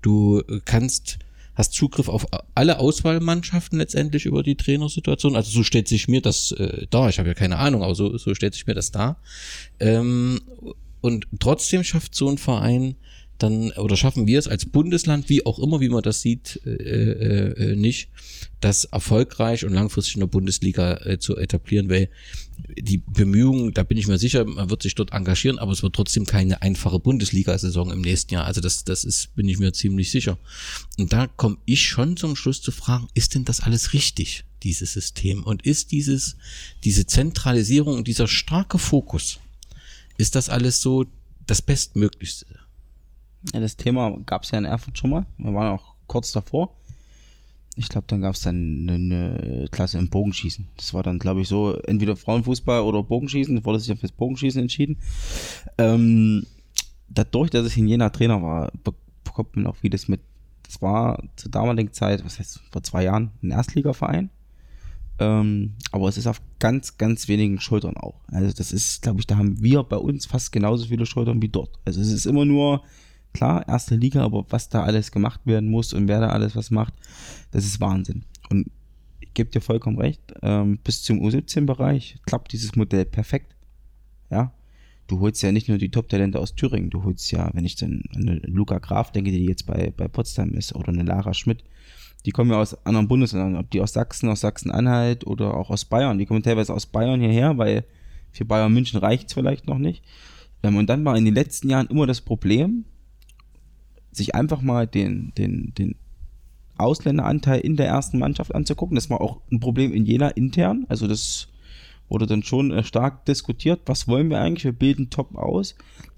[0.00, 1.20] Du kannst
[1.54, 2.26] hast Zugriff auf
[2.56, 5.36] alle Auswahlmannschaften letztendlich über die Trainersituation.
[5.36, 7.08] Also so stellt sich mir das äh, dar.
[7.08, 9.16] Ich habe ja keine Ahnung, aber so, so stellt sich mir das dar.
[9.78, 10.40] Ähm,
[11.00, 12.96] und trotzdem schafft so ein Verein
[13.42, 16.70] dann oder schaffen wir es als Bundesland, wie auch immer, wie man das sieht, äh,
[16.70, 18.08] äh, äh, nicht,
[18.60, 22.08] das erfolgreich und langfristig in der Bundesliga äh, zu etablieren, weil
[22.78, 25.94] die Bemühungen, da bin ich mir sicher, man wird sich dort engagieren, aber es wird
[25.94, 28.44] trotzdem keine einfache Bundesliga-Saison im nächsten Jahr.
[28.44, 30.38] Also das, das ist, bin ich mir ziemlich sicher.
[30.98, 34.92] Und da komme ich schon zum Schluss zu fragen, ist denn das alles richtig, dieses
[34.92, 35.42] System?
[35.42, 36.36] Und ist dieses,
[36.84, 39.40] diese Zentralisierung und dieser starke Fokus,
[40.18, 41.06] ist das alles so
[41.46, 42.61] das Bestmöglichste?
[43.52, 45.26] Ja, das Thema gab es ja in Erfurt schon mal.
[45.38, 46.70] Wir waren auch kurz davor.
[47.74, 50.68] Ich glaube, dann gab es dann eine, Klasse im Bogenschießen.
[50.76, 53.56] Das war dann, glaube ich, so entweder Frauenfußball oder Bogenschießen.
[53.56, 54.98] Da wurde sich ja fürs Bogenschießen entschieden.
[55.78, 56.46] Ähm,
[57.08, 58.70] dadurch, dass ich in Jena Trainer war,
[59.24, 60.20] bekommt man auch vieles mit.
[60.64, 64.30] Das war zur damaligen Zeit, was heißt vor zwei Jahren, ein Erstligaverein.
[65.18, 68.20] Ähm, aber es ist auf ganz, ganz wenigen Schultern auch.
[68.28, 71.48] Also das ist, glaube ich, da haben wir bei uns fast genauso viele Schultern wie
[71.48, 71.78] dort.
[71.84, 72.82] Also es ist immer nur
[73.32, 76.70] Klar, erste Liga, aber was da alles gemacht werden muss und wer da alles was
[76.70, 76.94] macht,
[77.50, 78.24] das ist Wahnsinn.
[78.50, 78.70] Und
[79.20, 83.56] ich gebe dir vollkommen recht, ähm, bis zum U17-Bereich klappt dieses Modell perfekt.
[84.30, 84.52] Ja,
[85.06, 88.02] du holst ja nicht nur die Top-Talente aus Thüringen, du holst ja, wenn ich dann
[88.14, 91.64] an Luca Graf denke, die jetzt bei, bei Potsdam ist, oder eine Lara Schmidt,
[92.24, 95.84] die kommen ja aus anderen Bundesländern, ob die aus Sachsen, aus Sachsen-Anhalt oder auch aus
[95.84, 97.84] Bayern, die kommen teilweise aus Bayern hierher, weil
[98.30, 100.02] für Bayern München reicht es vielleicht noch nicht.
[100.62, 102.84] Ähm, und dann war in den letzten Jahren immer das Problem,
[104.12, 105.96] sich einfach mal den, den, den
[106.78, 108.94] Ausländeranteil in der ersten Mannschaft anzugucken.
[108.94, 110.86] Das war auch ein Problem in Jena intern.
[110.88, 111.48] Also das
[112.08, 113.80] wurde dann schon äh, stark diskutiert.
[113.86, 114.64] Was wollen wir eigentlich?
[114.64, 115.74] Wir bilden top aus,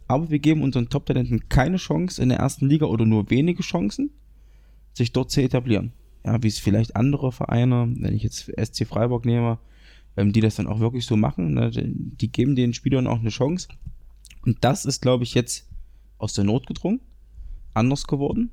[0.09, 4.11] aber wir geben unseren Top-Talenten keine Chance in der ersten Liga oder nur wenige Chancen,
[4.93, 5.93] sich dort zu etablieren.
[6.25, 9.59] Ja, wie es vielleicht andere Vereine, wenn ich jetzt SC Freiburg nehme,
[10.17, 11.55] ähm, die das dann auch wirklich so machen.
[11.55, 11.71] Ne?
[11.71, 13.69] Die geben den Spielern auch eine Chance.
[14.45, 15.69] Und das ist, glaube ich, jetzt
[16.19, 17.01] aus der Not gedrungen,
[17.75, 18.51] anders geworden.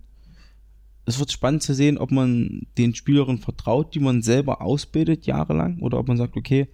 [1.05, 5.79] Es wird spannend zu sehen, ob man den Spielerinnen vertraut, die man selber ausbildet jahrelang,
[5.79, 6.67] oder ob man sagt, okay,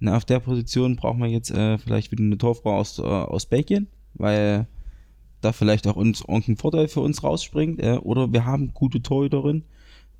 [0.00, 3.46] na, auf der Position brauchen wir jetzt äh, vielleicht wieder eine Torfrau aus, äh, aus
[3.46, 4.66] Belgien, weil
[5.40, 7.80] da vielleicht auch uns irgendein Vorteil für uns rausspringt.
[7.80, 9.64] Äh, oder wir haben gute Torhüterin,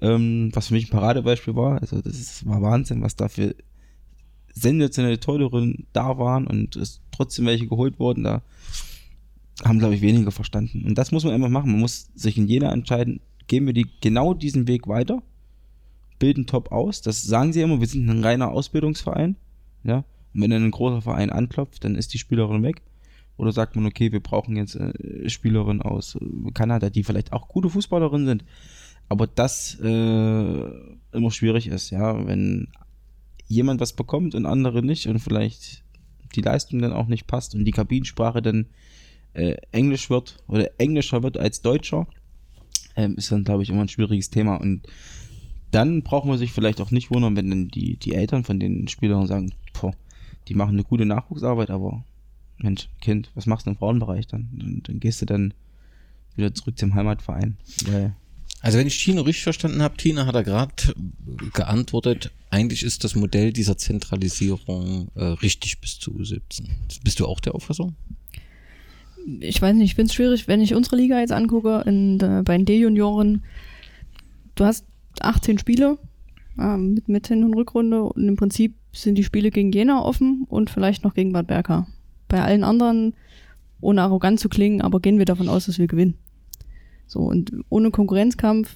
[0.00, 1.80] ähm, was für mich ein Paradebeispiel war.
[1.80, 3.54] Also das ist, war Wahnsinn, was da für
[4.52, 8.24] sensationelle Torhüterinnen da waren und es trotzdem welche geholt wurden.
[8.24, 8.42] Da
[9.64, 10.84] haben, glaube ich, weniger verstanden.
[10.86, 11.70] Und das muss man einfach machen.
[11.72, 15.22] Man muss sich in Jena entscheiden, gehen wir die genau diesen Weg weiter,
[16.18, 17.02] bilden top aus.
[17.02, 19.36] Das sagen sie immer, wir sind ein reiner Ausbildungsverein.
[19.84, 20.04] Ja?
[20.34, 22.82] Und wenn dann ein großer Verein anklopft, dann ist die Spielerin weg.
[23.36, 27.48] Oder sagt man, okay, wir brauchen jetzt äh, Spielerinnen aus äh, Kanada, die vielleicht auch
[27.48, 28.44] gute Fußballerinnen sind.
[29.08, 30.70] Aber das äh,
[31.12, 32.68] immer schwierig ist, ja, wenn
[33.48, 35.82] jemand was bekommt und andere nicht und vielleicht
[36.36, 38.66] die Leistung dann auch nicht passt und die Kabinensprache dann
[39.34, 42.06] äh, Englisch wird oder englischer wird als Deutscher,
[42.96, 44.56] ähm, ist dann, glaube ich, immer ein schwieriges Thema.
[44.56, 44.82] Und
[45.70, 48.88] dann braucht man sich vielleicht auch nicht wundern, wenn dann die, die Eltern von den
[48.88, 49.94] Spielern sagen, boah,
[50.48, 52.04] die machen eine gute Nachwuchsarbeit, aber
[52.58, 54.48] Mensch, Kind, was machst du im Frauenbereich dann?
[54.52, 55.54] Dann, dann gehst du dann
[56.36, 57.56] wieder zurück zum Heimatverein.
[57.86, 58.14] Weil
[58.62, 60.74] also wenn ich Tino richtig verstanden habe, Tina hat er gerade
[61.54, 66.68] geantwortet, eigentlich ist das Modell dieser Zentralisierung äh, richtig bis zu U17.
[67.02, 67.96] Bist du auch der Auffassung?
[69.40, 72.42] Ich weiß nicht, ich finde es schwierig, wenn ich unsere Liga jetzt angucke, in, der,
[72.42, 73.42] bei den D-Junioren,
[74.54, 74.86] du hast
[75.20, 75.98] 18 Spiele
[76.58, 80.44] äh, mit, mit Hin- und Rückrunde und im Prinzip sind die Spiele gegen Jena offen
[80.48, 81.86] und vielleicht noch gegen Bad Berka.
[82.28, 83.14] Bei allen anderen,
[83.80, 86.14] ohne arrogant zu klingen, aber gehen wir davon aus, dass wir gewinnen.
[87.06, 88.74] So, und ohne Konkurrenzkampf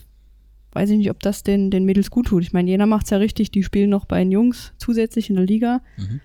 [0.72, 2.42] weiß ich nicht, ob das den, den Mädels gut tut.
[2.42, 5.46] Ich meine, Jena macht's ja richtig, die spielen noch bei den Jungs zusätzlich in der
[5.46, 5.82] Liga.
[5.96, 6.20] Mhm.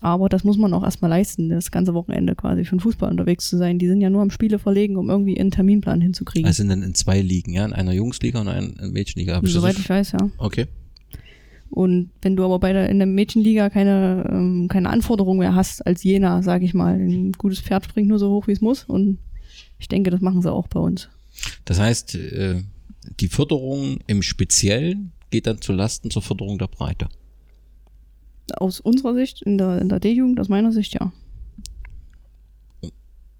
[0.00, 3.48] Aber das muss man auch erstmal leisten, das ganze Wochenende quasi für den Fußball unterwegs
[3.48, 3.78] zu sein.
[3.78, 6.46] Die sind ja nur am Spiele verlegen, um irgendwie ihren Terminplan hinzukriegen.
[6.46, 7.64] Also sind dann in zwei Ligen, ja?
[7.64, 9.40] In einer Jungsliga und einer Mädchenliga.
[9.42, 10.30] Soweit ich weiß, ja.
[10.38, 10.66] Okay.
[11.70, 15.86] Und wenn du aber bei der, in der Mädchenliga keine, ähm, keine Anforderungen mehr hast
[15.86, 18.84] als Jena, sage ich mal, ein gutes Pferd springt nur so hoch, wie es muss.
[18.84, 19.18] Und
[19.78, 21.08] ich denke, das machen sie auch bei uns.
[21.64, 22.62] Das heißt, äh,
[23.20, 27.08] die Förderung im Speziellen geht dann zu Lasten zur Förderung der Breite.
[28.56, 31.12] Aus unserer Sicht, in der, in der D-Jugend, aus meiner Sicht, ja.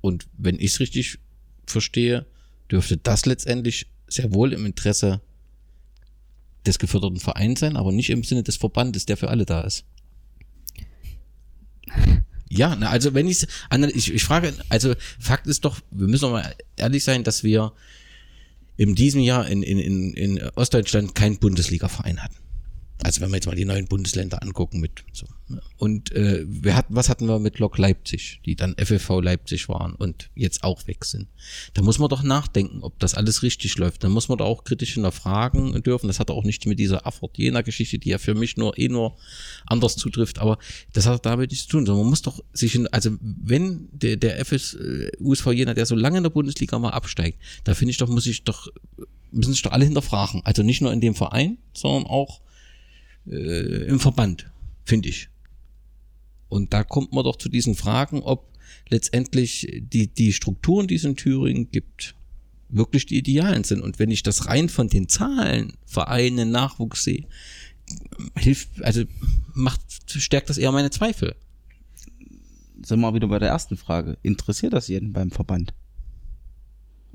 [0.01, 1.19] Und wenn ich es richtig
[1.67, 2.27] verstehe,
[2.71, 5.21] dürfte das letztendlich sehr wohl im Interesse
[6.67, 9.85] des geförderten Vereins sein, aber nicht im Sinne des Verbandes, der für alle da ist.
[12.51, 13.47] Ja, na, also wenn ich,
[13.95, 17.73] ich, ich frage, also Fakt ist doch, wir müssen doch mal ehrlich sein, dass wir
[18.77, 22.37] in diesem Jahr in, in, in, in Ostdeutschland keinen Bundesliga-Verein hatten.
[23.03, 25.27] Also wenn wir jetzt mal die neuen Bundesländer angucken mit so.
[25.49, 25.61] Ne?
[25.77, 29.95] Und äh, wir hatten, was hatten wir mit Lok Leipzig, die dann FFV Leipzig waren
[29.95, 31.29] und jetzt auch weg sind.
[31.75, 34.03] Da muss man doch nachdenken, ob das alles richtig läuft.
[34.03, 36.09] Da muss man doch auch kritisch hinterfragen dürfen.
[36.09, 38.89] Das hat auch nicht mit dieser Afford Jena Geschichte, die ja für mich nur eh
[38.89, 39.17] nur
[39.67, 40.59] anders zutrifft, aber
[40.93, 41.87] das hat damit nichts zu tun.
[41.87, 45.87] Sondern man muss doch sich, in, also wenn der, der FS, äh, USV Jena, der
[45.87, 48.69] so lange in der Bundesliga mal absteigt, da finde ich doch, muss ich doch,
[49.31, 50.43] müssen sich doch alle hinterfragen.
[50.45, 52.41] Also nicht nur in dem Verein, sondern auch
[53.31, 54.51] äh, im Verband,
[54.85, 55.29] finde ich.
[56.49, 58.49] Und da kommt man doch zu diesen Fragen, ob
[58.89, 62.15] letztendlich die, die Strukturen, die es in Thüringen gibt,
[62.69, 63.83] wirklich die idealen sind.
[63.83, 67.27] Und wenn ich das rein von den Zahlen, Vereinen, Nachwuchs sehe,
[68.37, 69.05] hilft, also
[69.55, 71.35] macht, stärkt das eher meine Zweifel.
[72.83, 74.19] Sind wir wieder bei der ersten Frage.
[74.23, 75.75] Interessiert das jeden beim Verband?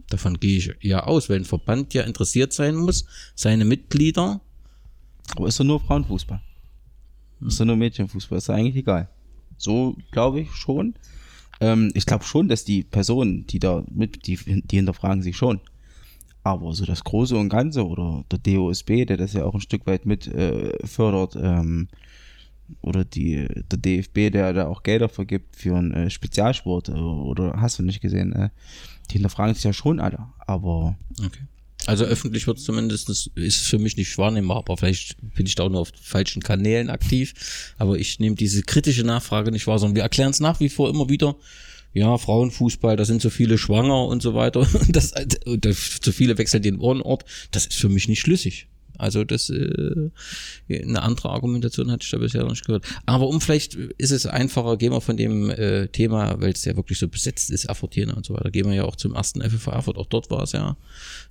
[0.09, 3.05] Davon gehe ich ja aus, weil ein Verband ja interessiert sein muss,
[3.35, 4.41] seine Mitglieder
[5.35, 6.41] aber ist doch nur Frauenfußball.
[7.45, 8.37] Ist doch nur Mädchenfußball.
[8.37, 9.09] Ist doch eigentlich egal.
[9.57, 10.95] So glaube ich schon.
[11.59, 15.59] Ähm, ich glaube schon, dass die Personen, die da mit, die, die hinterfragen sich schon.
[16.43, 19.85] Aber so das Große und Ganze oder der DOSB, der das ja auch ein Stück
[19.87, 21.87] weit mit äh, fördert, ähm,
[22.81, 27.61] oder die, der DFB, der da auch Gelder vergibt für einen äh, Spezialsport, äh, oder
[27.61, 28.49] hast du nicht gesehen, äh,
[29.09, 30.27] die hinterfragen sich ja schon alle.
[30.39, 31.43] Aber okay.
[31.85, 35.55] Also öffentlich wird es zumindest, das ist für mich nicht wahrnehmbar, aber vielleicht bin ich
[35.55, 37.33] da auch nur auf falschen Kanälen aktiv.
[37.77, 40.89] Aber ich nehme diese kritische Nachfrage nicht wahr, sondern wir erklären es nach wie vor
[40.89, 41.35] immer wieder.
[41.93, 44.61] Ja, Frauenfußball, da sind so viele schwanger und so weiter.
[44.61, 45.13] Und das,
[45.45, 47.25] und zu viele wechseln den Wohnort.
[47.51, 48.67] Das ist für mich nicht schlüssig.
[48.97, 50.09] Also das äh,
[50.69, 52.85] eine andere Argumentation hatte ich da bisher noch nicht gehört.
[53.05, 56.75] Aber um vielleicht ist es einfacher, gehen wir von dem äh, Thema, weil es ja
[56.75, 59.41] wirklich so besetzt ist, Erfurt Jena und so weiter, gehen wir ja auch zum ersten
[59.41, 59.97] FFV Erfurt.
[59.97, 60.77] Auch dort war es ja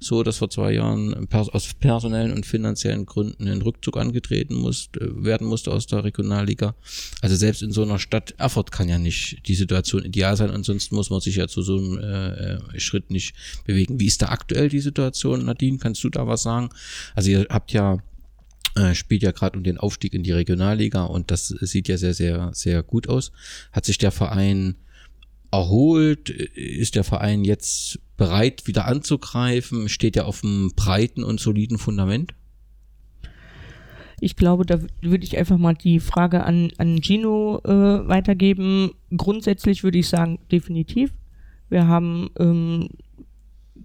[0.00, 4.88] so, dass vor zwei Jahren pers aus personellen und finanziellen Gründen ein Rückzug angetreten muss,
[4.96, 6.74] äh, werden musste aus der Regionalliga.
[7.20, 10.96] Also selbst in so einer Stadt Erfurt kann ja nicht die Situation ideal sein, ansonsten
[10.96, 13.34] muss man sich ja zu so einem äh, äh Schritt nicht
[13.64, 14.00] bewegen.
[14.00, 15.78] Wie ist da aktuell die Situation, Nadine?
[15.78, 16.70] Kannst du da was sagen?
[17.14, 17.98] Also ihr habt ja
[18.74, 22.14] äh, spielt ja gerade um den Aufstieg in die Regionalliga und das sieht ja sehr,
[22.14, 23.32] sehr, sehr gut aus.
[23.70, 24.76] Hat sich der Verein
[25.50, 26.30] erholt?
[26.30, 29.88] Ist der Verein jetzt bereit, wieder anzugreifen?
[29.88, 32.34] Steht er auf einem breiten und soliden Fundament?
[34.20, 38.92] Ich glaube, da würde ich einfach mal die Frage an, an Gino äh, weitergeben.
[39.14, 41.12] Grundsätzlich würde ich sagen, definitiv.
[41.68, 42.88] Wir haben ähm,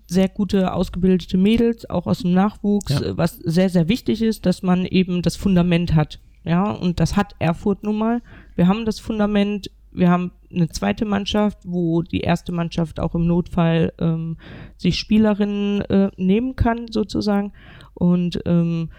[0.08, 3.18] sehr gute ausgebildete Mädels, auch aus dem Nachwuchs, ja.
[3.18, 6.20] Was sehr, sehr wichtig ist, dass man eben das Fundament hat.
[6.44, 8.22] Ja, und das hat Erfurt nun mal.
[8.56, 13.28] Wir haben das Fundament, wir haben eine zweite Mannschaft, wo die erste Mannschaft auch im
[13.28, 14.38] Notfall ähm,
[14.78, 17.52] sich Spielerinnen äh, nehmen kann, sozusagen.
[17.94, 18.90] Und ähm,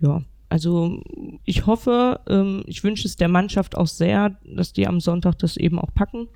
[0.00, 1.00] ja, also
[1.44, 5.56] ich hoffe, ähm, ich wünsche es der Mannschaft auch sehr, dass die am Sonntag das
[5.56, 6.28] eben auch packen.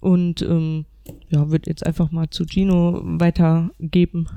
[0.00, 0.86] Und ähm,
[1.30, 4.28] ja, wird jetzt einfach mal zu Gino weitergeben.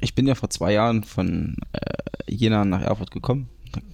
[0.00, 3.48] Ich bin ja vor zwei Jahren von äh, Jena nach Erfurt gekommen.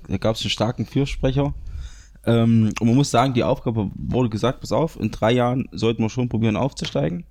[0.09, 1.55] Da, gab es einen starken Fürsprecher.
[2.27, 6.03] Ähm, und man muss sagen, die Aufgabe wurde gesagt, pass auf, in drei Jahren sollten
[6.03, 7.25] wir schon probieren aufzusteigen.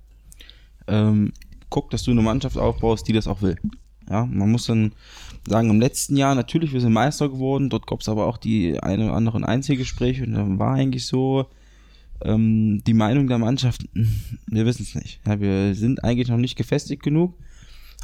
[0.86, 1.32] Ähm,
[1.68, 3.56] guck, dass du eine Mannschaft aufbaust, die das auch will.
[4.08, 4.92] Ja, man muss dann
[5.46, 8.80] sagen, im letzten Jahr, natürlich, wir sind Meister geworden, dort gab es aber auch die
[8.80, 11.46] eine oder anderen Einzelgespräche und dann war eigentlich so,
[12.22, 13.88] ähm, die Meinung der Mannschaft,
[14.46, 15.20] wir wissen es nicht.
[15.26, 17.34] Ja, wir sind eigentlich noch nicht gefestigt genug,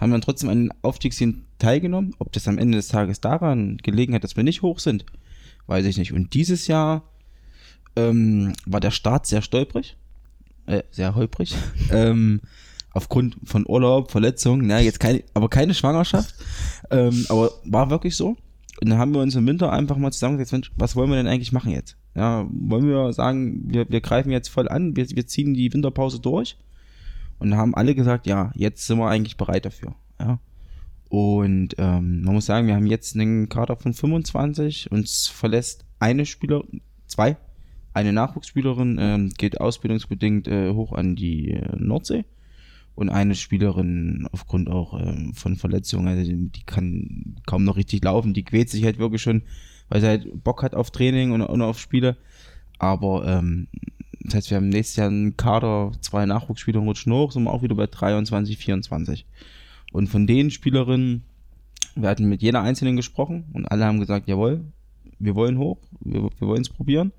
[0.01, 2.15] haben dann trotzdem an den Aufstiegsszenen teilgenommen.
[2.19, 5.05] Ob das am Ende des Tages daran gelegen hat, dass wir nicht hoch sind,
[5.67, 6.13] weiß ich nicht.
[6.13, 7.03] Und dieses Jahr
[7.97, 9.97] ähm, war der Start sehr stolprig,
[10.67, 11.55] äh, sehr holprig.
[11.91, 12.41] ähm,
[12.93, 16.35] aufgrund von Urlaub, Verletzungen, na, jetzt keine, aber keine Schwangerschaft.
[16.91, 18.37] Ähm, aber war wirklich so.
[18.81, 21.27] Und dann haben wir uns im Winter einfach mal zusammengesetzt, Mensch, was wollen wir denn
[21.27, 21.97] eigentlich machen jetzt?
[22.17, 26.19] Ja, wollen wir sagen, wir, wir greifen jetzt voll an, wir, wir ziehen die Winterpause
[26.19, 26.57] durch.
[27.39, 29.95] Und haben alle gesagt, ja, jetzt sind wir eigentlich bereit dafür.
[30.19, 30.39] Ja.
[31.11, 36.25] Und ähm, man muss sagen, wir haben jetzt einen Kader von 25, uns verlässt eine
[36.25, 36.65] Spieler,
[37.07, 37.37] zwei,
[37.93, 42.25] eine Nachwuchsspielerin ähm, geht ausbildungsbedingt äh, hoch an die äh, Nordsee
[42.95, 48.03] und eine Spielerin aufgrund auch ähm, von Verletzungen, also die, die, kann kaum noch richtig
[48.03, 49.43] laufen, die quält sich halt wirklich schon
[49.89, 52.17] weil sie halt Bock hat auf Training und, und auf Spiele.
[52.79, 53.69] Aber ähm,
[54.21, 57.63] das heißt, wir haben nächstes Jahr einen Kader, zwei Nachwuchsspieler rutschen hoch, sind wir auch
[57.63, 59.25] wieder bei 23, 24.
[59.93, 61.25] Und von den Spielerinnen,
[61.95, 64.65] wir hatten mit jeder Einzelnen gesprochen und alle haben gesagt, jawohl,
[65.19, 67.13] wir wollen hoch, wir, wir wollen es probieren.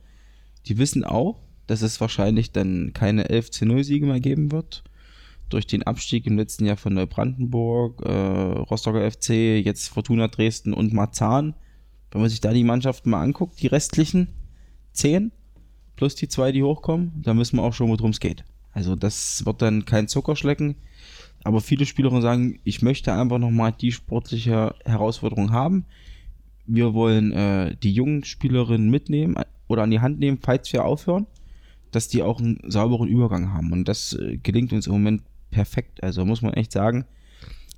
[0.66, 4.84] Die wissen auch, dass es wahrscheinlich dann keine 11 C0-Siege mehr geben wird.
[5.50, 9.30] Durch den Abstieg im letzten Jahr von Neubrandenburg, äh, Rostocker FC,
[9.64, 11.56] jetzt Fortuna Dresden und Marzahn
[12.12, 14.30] wenn man sich da die Mannschaften mal anguckt, die restlichen
[14.94, 15.32] zehn
[15.96, 18.46] plus die zwei, die hochkommen, da müssen wir auch schon, worum es geht.
[18.72, 20.76] Also das wird dann kein Zuckerschlecken.
[21.44, 25.86] Aber viele Spielerinnen sagen, ich möchte einfach nochmal die sportliche Herausforderung haben.
[26.66, 29.36] Wir wollen äh, die jungen Spielerinnen mitnehmen
[29.68, 31.26] oder an die Hand nehmen, falls wir aufhören,
[31.92, 33.72] dass die auch einen sauberen Übergang haben.
[33.72, 36.04] Und das äh, gelingt uns im Moment perfekt.
[36.04, 37.06] Also muss man echt sagen,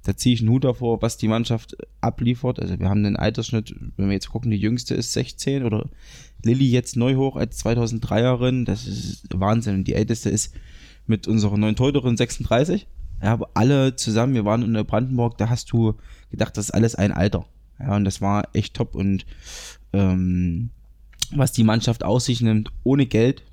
[0.03, 2.59] da ziehe ich einen Hut davor, was die Mannschaft abliefert.
[2.59, 5.89] Also wir haben den Altersschnitt, wenn wir jetzt gucken, die jüngste ist 16 oder
[6.43, 9.76] Lilly jetzt neu hoch als 2003erin, das ist Wahnsinn.
[9.76, 10.55] Und die älteste ist
[11.05, 12.88] mit unserer neuen Teuterin 36.
[13.21, 15.95] Ja, aber alle zusammen, wir waren in Brandenburg, da hast du
[16.31, 17.45] gedacht, das ist alles ein Alter.
[17.80, 18.95] Ja, und das war echt top.
[18.95, 19.26] Und
[19.91, 20.69] ähm,
[21.31, 23.43] was die Mannschaft aus sich nimmt, ohne Geld,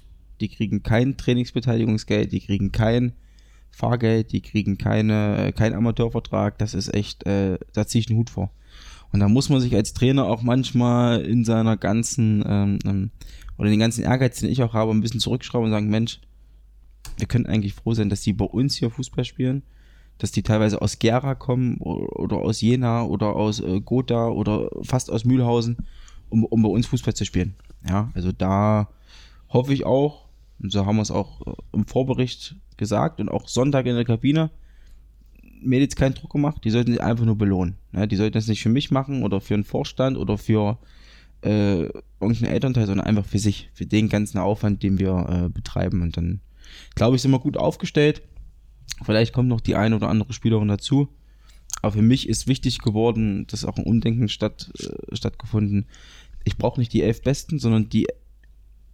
[0.41, 3.15] die kriegen kein Trainingsbeteiligungsgeld, die kriegen kein
[3.77, 6.57] Fahrgeld, die kriegen keine, keinen Amateurvertrag.
[6.59, 8.51] Das ist echt, äh, da ziehe ich einen Hut vor.
[9.13, 13.11] Und da muss man sich als Trainer auch manchmal in seiner ganzen, ähm, ähm,
[13.59, 16.21] oder den ganzen Ehrgeiz, den ich auch habe, ein bisschen zurückschrauben und sagen, Mensch,
[17.19, 19.63] wir können eigentlich froh sein, dass die bei uns hier Fußball spielen,
[20.17, 25.11] dass die teilweise aus Gera kommen oder aus Jena oder aus äh, Gotha oder fast
[25.11, 25.77] aus Mühlhausen,
[26.31, 27.55] um, um bei uns Fußball zu spielen.
[27.87, 28.89] Ja, also da
[29.51, 30.29] hoffe ich auch,
[30.61, 34.05] und so haben wir es auch äh, im Vorbericht gesagt und auch Sonntag in der
[34.05, 34.51] Kabine.
[35.61, 37.77] Mir jetzt keinen Druck gemacht, die sollten sich einfach nur belohnen.
[37.93, 40.79] Ja, die sollten das nicht für mich machen oder für einen Vorstand oder für
[41.43, 41.89] äh,
[42.21, 46.03] irgendeinen Elternteil, sondern einfach für sich, für den ganzen Aufwand, den wir äh, betreiben.
[46.03, 46.41] Und dann,
[46.95, 48.23] glaube ich, sind wir gut aufgestellt.
[49.05, 51.09] Vielleicht kommt noch die eine oder andere Spielerin dazu.
[51.83, 55.87] Aber für mich ist wichtig geworden, dass auch ein Umdenken statt, äh, stattgefunden.
[56.45, 58.07] Ich brauche nicht die elf Besten, sondern die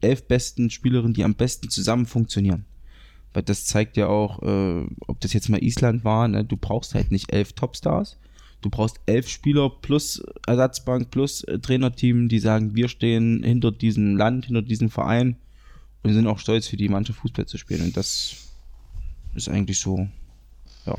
[0.01, 2.65] elf besten Spielerinnen, die am besten zusammen funktionieren.
[3.33, 6.45] Weil das zeigt ja auch, äh, ob das jetzt mal Island war, ne?
[6.45, 8.19] du brauchst halt nicht elf Topstars.
[8.61, 14.17] Du brauchst elf Spieler plus Ersatzbank plus äh, Trainerteam, die sagen, wir stehen hinter diesem
[14.17, 15.37] Land, hinter diesem Verein
[16.03, 17.83] und sind auch stolz für die Mannschaft Fußball zu spielen.
[17.83, 18.37] Und das
[19.35, 20.07] ist eigentlich so,
[20.87, 20.97] ja.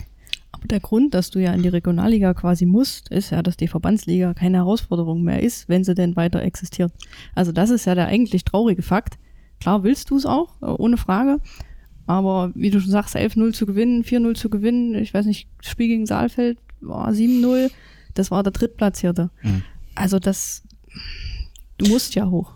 [0.52, 3.68] Aber der Grund, dass du ja in die Regionalliga quasi musst, ist ja, dass die
[3.68, 6.92] Verbandsliga keine Herausforderung mehr ist, wenn sie denn weiter existiert.
[7.34, 9.18] Also das ist ja der eigentlich traurige Fakt.
[9.60, 11.40] Klar willst du es auch, äh, ohne Frage.
[12.06, 15.88] Aber wie du schon sagst, 11-0 zu gewinnen, 4-0 zu gewinnen, ich weiß nicht, Spiel
[15.88, 17.72] gegen Saalfeld war 7-0,
[18.14, 19.30] das war der Drittplatzierte.
[19.42, 19.64] Mhm.
[19.96, 20.64] Also das,
[21.78, 22.52] du musst ja hoch.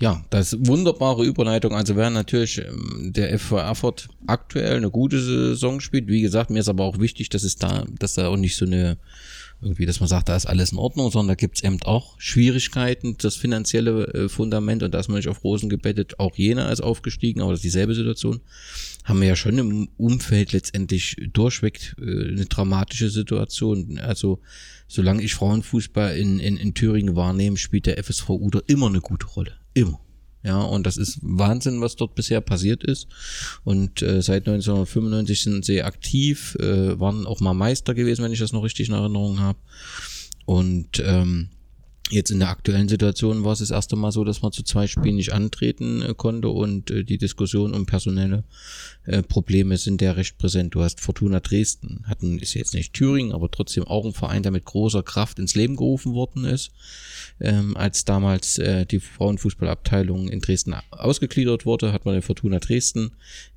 [0.00, 1.74] Ja, das ist wunderbare Überleitung.
[1.74, 6.08] Also wäre natürlich ähm, der FV Erfurt aktuell eine gute Saison spielt.
[6.08, 8.64] Wie gesagt, mir ist aber auch wichtig, dass es da, dass da auch nicht so
[8.64, 8.96] eine
[9.62, 13.16] irgendwie, dass man sagt, da ist alles in Ordnung, sondern da gibt's eben auch Schwierigkeiten,
[13.18, 16.80] das finanzielle äh, Fundament und da ist man nicht auf Rosen gebettet, auch jener ist
[16.80, 18.40] aufgestiegen, aber das ist dieselbe Situation.
[19.04, 23.98] Haben wir ja schon im Umfeld letztendlich durchweg äh, eine dramatische Situation.
[23.98, 24.40] Also
[24.88, 29.26] solange ich Frauenfußball in, in, in Thüringen wahrnehme, spielt der FSV Uder immer eine gute
[29.26, 29.52] Rolle.
[29.74, 30.00] Immer.
[30.44, 33.06] Ja, und das ist Wahnsinn, was dort bisher passiert ist.
[33.64, 38.40] Und äh, seit 1995 sind sie aktiv, äh, waren auch mal Meister gewesen, wenn ich
[38.40, 39.58] das noch richtig in Erinnerung habe.
[40.44, 41.50] Und ähm,
[42.10, 44.86] Jetzt in der aktuellen Situation war es das erste Mal so, dass man zu zwei
[44.86, 48.44] Spielen nicht antreten äh, konnte und äh, die Diskussion um personelle
[49.04, 50.74] äh, Probleme sind ja recht präsent.
[50.74, 54.52] Du hast Fortuna Dresden, hatten ist jetzt nicht Thüringen, aber trotzdem auch ein Verein, der
[54.52, 56.72] mit großer Kraft ins Leben gerufen worden ist,
[57.40, 58.60] ähm, als damals
[58.90, 63.12] die Frauenfußballabteilung in Dresden ausgegliedert wurde, hat man den Fortuna Dresden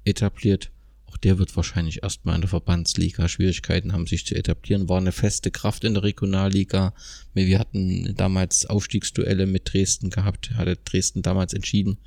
[0.05, 0.71] etabliert
[1.15, 4.89] auch der wird wahrscheinlich erstmal in der Verbandsliga Schwierigkeiten haben, sich zu etablieren.
[4.89, 6.93] War eine feste Kraft in der Regionalliga.
[7.33, 11.97] Wir hatten damals Aufstiegsduelle mit Dresden gehabt, hatte Dresden damals entschieden.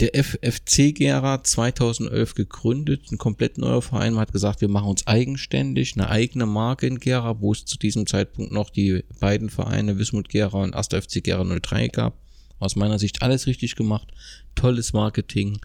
[0.00, 4.14] Der FFC Gera 2011 gegründet, ein komplett neuer Verein.
[4.14, 7.76] Man hat gesagt, wir machen uns eigenständig, eine eigene Marke in Gera, wo es zu
[7.76, 10.88] diesem Zeitpunkt noch die beiden Vereine Wismut Gera und 1.
[10.88, 12.16] FC Gera 03 gab.
[12.58, 14.08] Aus meiner Sicht alles richtig gemacht.
[14.54, 15.60] Tolles Marketing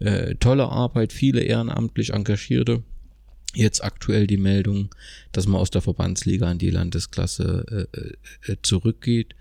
[0.00, 2.82] äh, tolle Arbeit, viele ehrenamtlich Engagierte.
[3.54, 4.94] Jetzt aktuell die Meldung,
[5.32, 9.34] dass man aus der Verbandsliga in die Landesklasse äh, äh, zurückgeht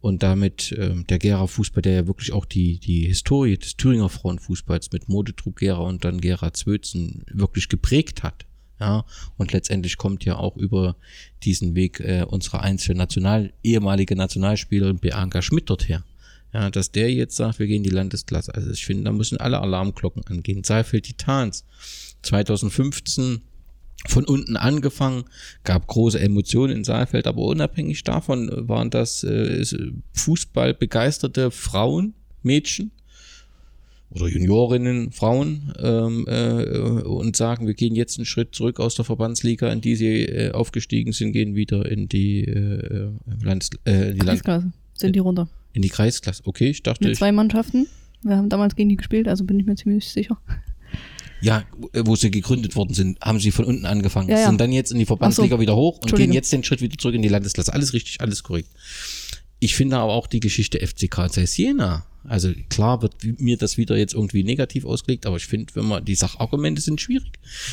[0.00, 4.10] und damit äh, der Gera Fußball, der ja wirklich auch die, die Historie des Thüringer
[4.10, 8.44] Frauenfußballs mit Modedruck Gera und dann Gera Zwötzen wirklich geprägt hat.
[8.80, 9.06] Ja,
[9.38, 10.96] und letztendlich kommt ja auch über
[11.42, 16.02] diesen Weg äh, unsere einzelne National, ehemalige Nationalspielerin Bianca Schmidt dorthin.
[16.54, 18.54] Ja, dass der jetzt sagt, wir gehen die Landesklasse.
[18.54, 20.62] Also ich finde, da müssen alle Alarmglocken angehen.
[20.62, 21.64] Seifeld Titans
[22.22, 23.42] 2015
[24.06, 25.24] von unten angefangen,
[25.64, 29.64] gab große Emotionen in Saalfeld, aber unabhängig davon waren das äh,
[30.12, 32.92] Fußball begeisterte Frauen, Mädchen
[34.10, 39.04] oder Juniorinnen, Frauen ähm, äh, und sagen, wir gehen jetzt einen Schritt zurück aus der
[39.04, 43.10] Verbandsliga, in die sie äh, aufgestiegen sind, gehen wieder in die, äh,
[43.42, 44.72] Landes äh, in die Landesklasse.
[44.92, 45.48] Sind die runter?
[45.74, 46.42] In die Kreisklasse.
[46.46, 47.06] Okay, ich dachte.
[47.06, 47.86] Mit zwei Mannschaften.
[48.22, 50.38] Wir haben damals gegen die gespielt, also bin ich mir ziemlich sicher.
[51.42, 54.46] Ja, wo sie gegründet worden sind, haben sie von unten angefangen, ja, ja.
[54.46, 55.60] sind dann jetzt in die Verbandsliga so.
[55.60, 57.74] wieder hoch und gehen jetzt den Schritt wieder zurück in die Landesklasse.
[57.74, 58.70] Alles richtig, alles korrekt.
[59.64, 63.76] Ich finde aber auch die Geschichte FC Karl Zeiss Jena also klar wird mir das
[63.76, 67.32] wieder jetzt irgendwie negativ ausgelegt, aber ich finde, wenn man die Sachargumente sind schwierig.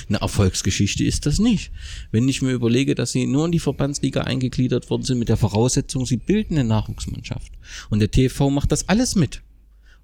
[0.10, 1.72] Eine Erfolgsgeschichte ist das nicht.
[2.12, 5.38] Wenn ich mir überlege, dass sie nur in die Verbandsliga eingegliedert worden sind mit der
[5.38, 7.52] Voraussetzung, sie bilden eine Nachwuchsmannschaft.
[7.90, 9.42] Und der TV macht das alles mit.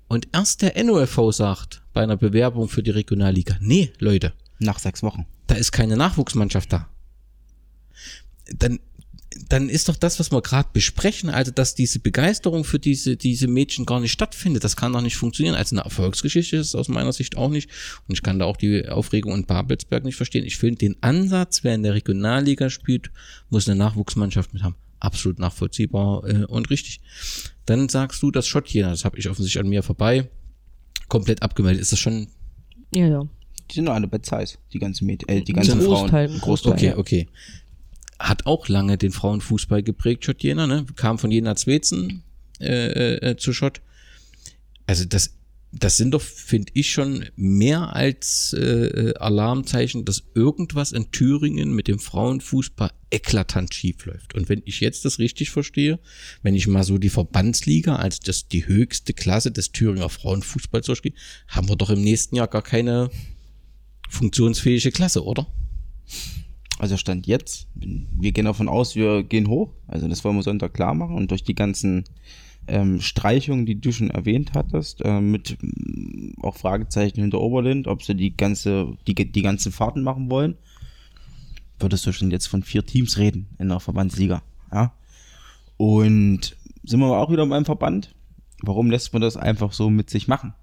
[0.08, 4.34] Und erst der NOFV sagt bei einer Bewerbung für die Regionalliga, nee, Leute.
[4.60, 5.26] Nach sechs Wochen.
[5.48, 6.90] Da ist keine Nachwuchsmannschaft da.
[8.56, 8.80] Dann
[9.50, 13.48] dann ist doch das, was wir gerade besprechen, also dass diese Begeisterung für diese, diese
[13.48, 14.64] Mädchen gar nicht stattfindet.
[14.64, 15.56] Das kann doch nicht funktionieren.
[15.56, 17.70] Also eine Erfolgsgeschichte ist es aus meiner Sicht auch nicht.
[18.08, 20.46] Und ich kann da auch die Aufregung in Babelsberg nicht verstehen.
[20.46, 23.12] Ich finde den Ansatz, wer in der Regionalliga spielt,
[23.50, 24.76] muss eine Nachwuchsmannschaft mit haben.
[25.00, 27.02] Absolut nachvollziehbar äh, und richtig.
[27.66, 30.30] Dann sagst du, das Schottjena, das habe ich offensichtlich an mir vorbei,
[31.08, 31.82] komplett abgemeldet.
[31.82, 32.28] Ist das schon.
[32.94, 33.28] Ja, ja.
[33.70, 36.42] Die sind doch alle bei Zeiss, die ganzen Mädchen, äh, die ganzen Großteil, Frauen.
[36.42, 36.74] Großteil.
[36.74, 37.28] Okay, okay
[38.20, 40.86] hat auch lange den Frauenfußball geprägt, Schott Jena, ne?
[40.96, 42.24] Kam von Jena Zwetzen
[42.60, 43.82] äh, äh, zu Schott.
[44.88, 45.38] Also das,
[45.72, 51.88] das sind doch, finde ich, schon mehr als äh, Alarmzeichen, dass irgendwas in Thüringen mit
[51.88, 54.34] dem Frauenfußball eklatant schief läuft.
[54.34, 56.00] Und wenn ich jetzt das richtig verstehe,
[56.42, 61.14] wenn ich mal so die Verbandsliga, als das die höchste Klasse des Thüringer Frauenfußballs durchgehe,
[61.48, 63.10] haben wir doch im nächsten Jahr gar keine
[64.10, 65.48] funktionsfähige Klasse, oder?
[66.80, 69.74] Also Stand jetzt, wir gehen davon aus, wir gehen hoch.
[69.88, 72.04] Also das wollen wir Sonntag klar machen und durch die ganzen
[72.68, 78.04] ähm, Streichungen, die du schon erwähnt hattest, äh, mit mm, auch Fragezeichen hinter Oberlind, ob
[78.04, 80.56] sie die ganze, die, die ganzen Fahrten machen wollen,
[81.80, 84.44] würdest du schon jetzt von vier Teams reden in der Verbandsliga.
[84.72, 84.94] Ja?
[85.78, 88.14] Und sind wir auch wieder beim Verband.
[88.62, 90.54] Warum lässt man das einfach so mit sich machen?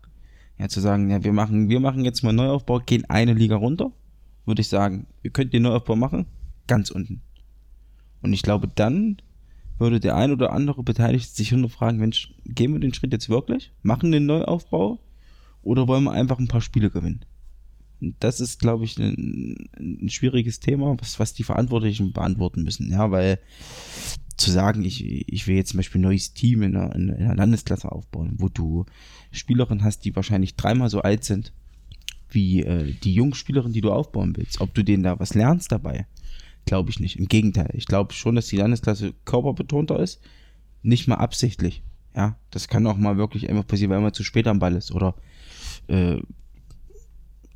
[0.59, 3.91] Ja, zu sagen, ja, wir machen, wir machen jetzt mal Neuaufbau, gehen eine Liga runter,
[4.45, 6.27] würde ich sagen, ihr könnt den Neuaufbau machen,
[6.67, 7.23] ganz unten.
[8.23, 9.19] Und ich glaube, dann
[9.79, 13.73] würde der ein oder andere Beteiligte sich hinterfragen, Mensch, gehen wir den Schritt jetzt wirklich?
[13.83, 15.01] Machen den Neuaufbau?
[15.63, 17.25] Oder wollen wir einfach ein paar Spiele gewinnen?
[18.01, 22.91] Und das ist, glaube ich, ein, ein schwieriges Thema, was, was die Verantwortlichen beantworten müssen.
[22.91, 23.39] Ja, weil
[24.37, 27.35] zu sagen, ich, ich will jetzt zum Beispiel ein neues Team in der, in der
[27.35, 28.85] Landesklasse aufbauen, wo du
[29.31, 31.53] Spielerinnen hast, die wahrscheinlich dreimal so alt sind
[32.35, 34.61] wie äh, die Jungspielerin, die du aufbauen willst.
[34.61, 36.07] Ob du denen da was lernst dabei,
[36.65, 37.19] glaube ich nicht.
[37.19, 40.21] Im Gegenteil, ich glaube schon, dass die Landesklasse körperbetonter ist,
[40.83, 41.83] nicht mal absichtlich.
[42.15, 44.93] Ja, das kann auch mal wirklich einfach passieren, weil man zu spät am Ball ist
[44.93, 45.15] oder
[45.89, 46.19] äh,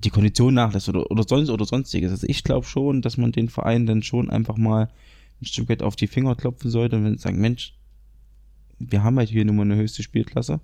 [0.05, 2.11] die Kondition nachlässt oder, oder sonst oder sonstiges.
[2.11, 4.89] Also ich glaube schon, dass man den Verein dann schon einfach mal
[5.41, 7.75] ein Stück weit auf die Finger klopfen sollte und sagen, Mensch,
[8.79, 10.61] wir haben halt hier nur mal eine höchste Spielklasse.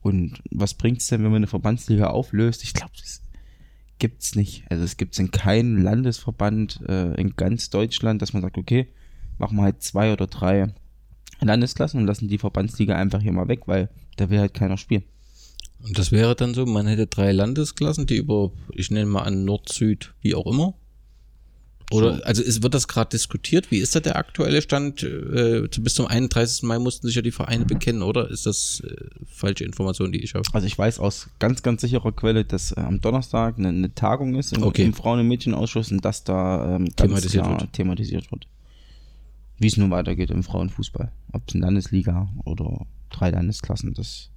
[0.00, 2.64] Und was bringt es denn, wenn man eine Verbandsliga auflöst?
[2.64, 3.22] Ich glaube, das
[4.02, 4.64] gibt es nicht.
[4.68, 8.88] Also es gibt es in keinem Landesverband äh, in ganz Deutschland, dass man sagt, okay,
[9.38, 10.74] machen wir halt zwei oder drei
[11.40, 15.04] Landesklassen und lassen die Verbandsliga einfach hier mal weg, weil da will halt keiner spielen.
[15.84, 19.44] Und das wäre dann so, man hätte drei Landesklassen, die über, ich nenne mal an
[19.44, 20.74] Nord, Süd, wie auch immer.
[21.92, 22.22] Oder, so.
[22.24, 23.70] also ist, wird das gerade diskutiert?
[23.70, 25.02] Wie ist da der aktuelle Stand?
[25.02, 26.62] Äh, bis zum 31.
[26.64, 28.30] Mai mussten sich ja die Vereine bekennen, oder?
[28.30, 28.94] Ist das äh,
[29.26, 30.42] falsche Information, die ich habe?
[30.52, 34.34] Also ich weiß aus ganz, ganz sicherer Quelle, dass äh, am Donnerstag eine, eine Tagung
[34.34, 34.84] ist im, Okay.
[34.84, 37.72] im Frauen- und Mädchenausschuss und dass da ähm, Thematisiert wird.
[37.72, 38.46] thematisiert wird.
[39.58, 41.12] Wie es nun weitergeht im Frauenfußball.
[41.32, 44.30] Ob es eine Landesliga oder drei Landesklassen, das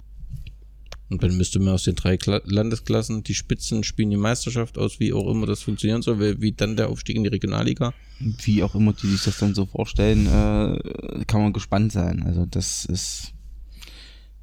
[1.08, 4.98] Und dann müsste man aus den drei Kla Landesklassen, die Spitzen spielen die Meisterschaft aus,
[4.98, 7.94] wie auch immer das funktionieren soll, wie, wie dann der Aufstieg in die Regionalliga.
[8.18, 12.24] wie auch immer die sich das dann so vorstellen, äh, kann man gespannt sein.
[12.24, 13.32] Also das ist,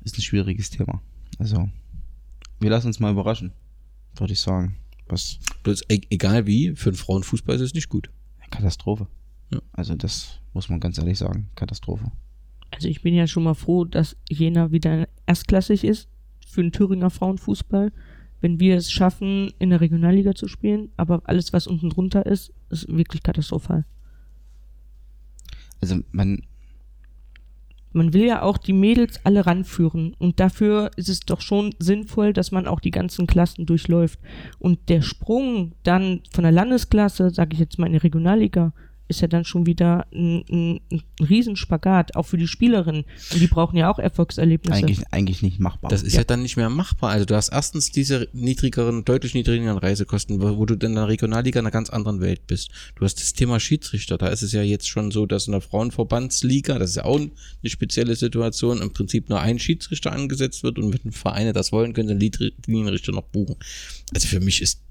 [0.04, 1.02] ist ein schwieriges Thema.
[1.38, 1.70] Also
[2.60, 3.52] wir lassen uns mal überraschen,
[4.16, 4.78] würde ich sagen.
[5.10, 8.10] Was Bloß, e egal wie, für den Frauenfußball ist es nicht gut.
[8.52, 9.08] Katastrophe.
[9.52, 9.62] Ja.
[9.74, 12.10] Also das muss man ganz ehrlich sagen, Katastrophe.
[12.72, 16.08] Also ich bin ja schon mal froh, dass Jena wieder erstklassig ist
[16.54, 17.92] für den Thüringer Frauenfußball.
[18.42, 22.54] Wenn wir es schaffen, in der Regionalliga zu spielen, aber alles, was unten drunter ist,
[22.70, 23.86] ist wirklich katastrophal.
[25.82, 26.44] Also man,
[27.94, 32.34] Man will ja auch die Mädels alle ranführen und dafür ist es doch schon sinnvoll,
[32.34, 34.20] dass man auch die ganzen Klassen durchläuft.
[34.58, 38.74] Und der Sprung dann von der Landesklasse, sage ich jetzt mal in die Regionalliga,
[39.16, 43.06] ist ja dann schon wieder ein, ein, ein Riesenspagat, auch für die Spielerinnen.
[43.32, 44.78] Und die brauchen ja auch Erfolgserlebnisse.
[44.78, 45.90] eigentlich, eigentlich nicht machbar.
[45.90, 46.24] Das ist ja.
[46.24, 47.12] dann nicht mehr machbar.
[47.12, 51.08] Also du hast erstens diese niedrigeren, deutlich niedrigeren Reisekosten, wo, wo du dann in der
[51.08, 52.72] Regionalliga in einer ganz anderen Welt bist.
[52.96, 54.18] Du hast das Thema Schiedsrichter.
[54.18, 57.18] Da ist es ja jetzt schon so, dass in der Frauenverbandsliga, das ist ja auch
[57.18, 57.32] eine
[57.66, 62.08] spezielle Situation, im Prinzip nur ein Schiedsrichter angesetzt wird und wenn Vereine das wollen, können
[62.08, 63.56] sie einen Linienrichter noch buchen.
[64.14, 64.82] Also für mich ist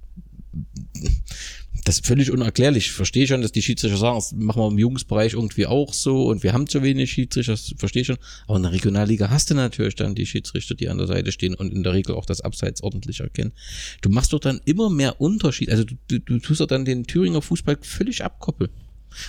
[1.85, 2.87] das ist völlig unerklärlich.
[2.87, 6.27] Ich verstehe schon, dass die Schiedsrichter sagen, das machen wir im Jugendbereich irgendwie auch so
[6.29, 8.19] und wir haben zu wenig Schiedsrichter, das verstehe ich schon.
[8.47, 11.55] Aber in der Regionalliga hast du natürlich dann die Schiedsrichter, die an der Seite stehen
[11.55, 13.53] und in der Regel auch das Abseits ordentlich erkennen.
[14.01, 15.71] Du machst doch dann immer mehr Unterschied.
[15.71, 18.71] Also du, du, du tust doch dann den Thüringer Fußball völlig abkoppeln.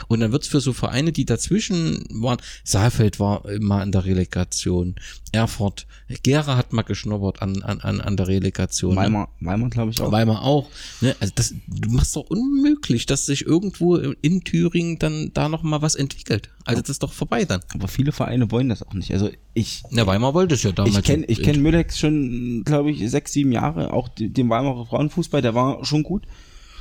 [0.07, 4.95] Und dann wird's für so Vereine, die dazwischen waren, Saalfeld war mal in der Relegation,
[5.31, 5.87] Erfurt,
[6.21, 8.91] Gera hat mal geschnuppert an, an, an an der Relegation.
[8.91, 9.01] ne?
[9.01, 10.11] Weimar, Weimar glaube ich auch.
[10.11, 10.69] Weimar auch.
[11.01, 11.15] Ne?
[11.19, 15.81] Also das, du machst doch unmöglich, dass sich irgendwo in Thüringen dann da noch mal
[15.81, 16.49] was entwickelt.
[16.65, 17.61] Also das ist doch vorbei dann.
[17.73, 19.11] Aber viele Vereine wollen das auch nicht.
[19.11, 20.97] Also ich, Na, Weimar wollte es ja damals.
[20.97, 23.91] ich kenne ich kenn Müllex schon, glaube ich, sechs, sieben Jahre.
[23.91, 26.25] Auch den Weimarer Frauenfußball, der war schon gut.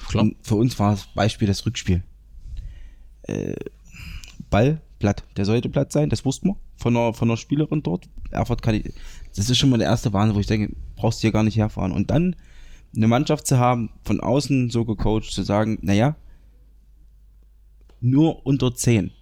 [0.09, 0.25] Klar.
[0.25, 2.03] Und für uns war das Beispiel das Rückspiel.
[3.23, 3.55] Äh,
[4.51, 5.25] Ball platt.
[5.37, 8.09] Der sollte platt sein, das wussten wir von einer, von einer Spielerin dort.
[8.31, 8.93] Erfurt kann ich,
[9.35, 11.57] das ist schon mal der erste Wahnsinn, wo ich denke, brauchst du hier gar nicht
[11.57, 11.93] herfahren.
[11.93, 12.37] Und dann
[12.95, 16.17] eine Mannschaft zu haben, von außen so gecoacht, zu sagen, naja,
[18.01, 19.13] nur unter 10.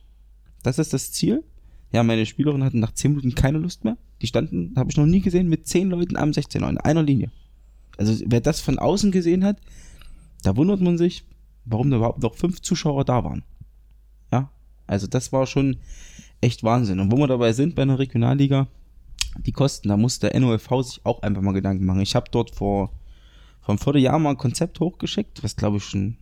[0.63, 1.45] Das ist das Ziel.
[1.93, 3.97] Ja, meine Spielerin hatten nach 10 Minuten keine Lust mehr.
[4.23, 7.31] Die standen, habe ich noch nie gesehen, mit 10 Leuten am 16er in einer Linie.
[7.97, 9.59] Also wer das von außen gesehen hat,
[10.43, 11.25] da wundert man sich,
[11.65, 13.45] warum da überhaupt noch fünf Zuschauer da waren.
[14.91, 15.77] Also das war schon
[16.41, 16.99] echt Wahnsinn.
[16.99, 18.67] Und wo wir dabei sind bei einer Regionalliga,
[19.39, 22.01] die Kosten, da muss der NOFV sich auch einfach mal Gedanken machen.
[22.01, 22.91] Ich habe dort vor,
[23.69, 26.17] einem Vierteljahr mal ein Konzept hochgeschickt, was glaube ich schon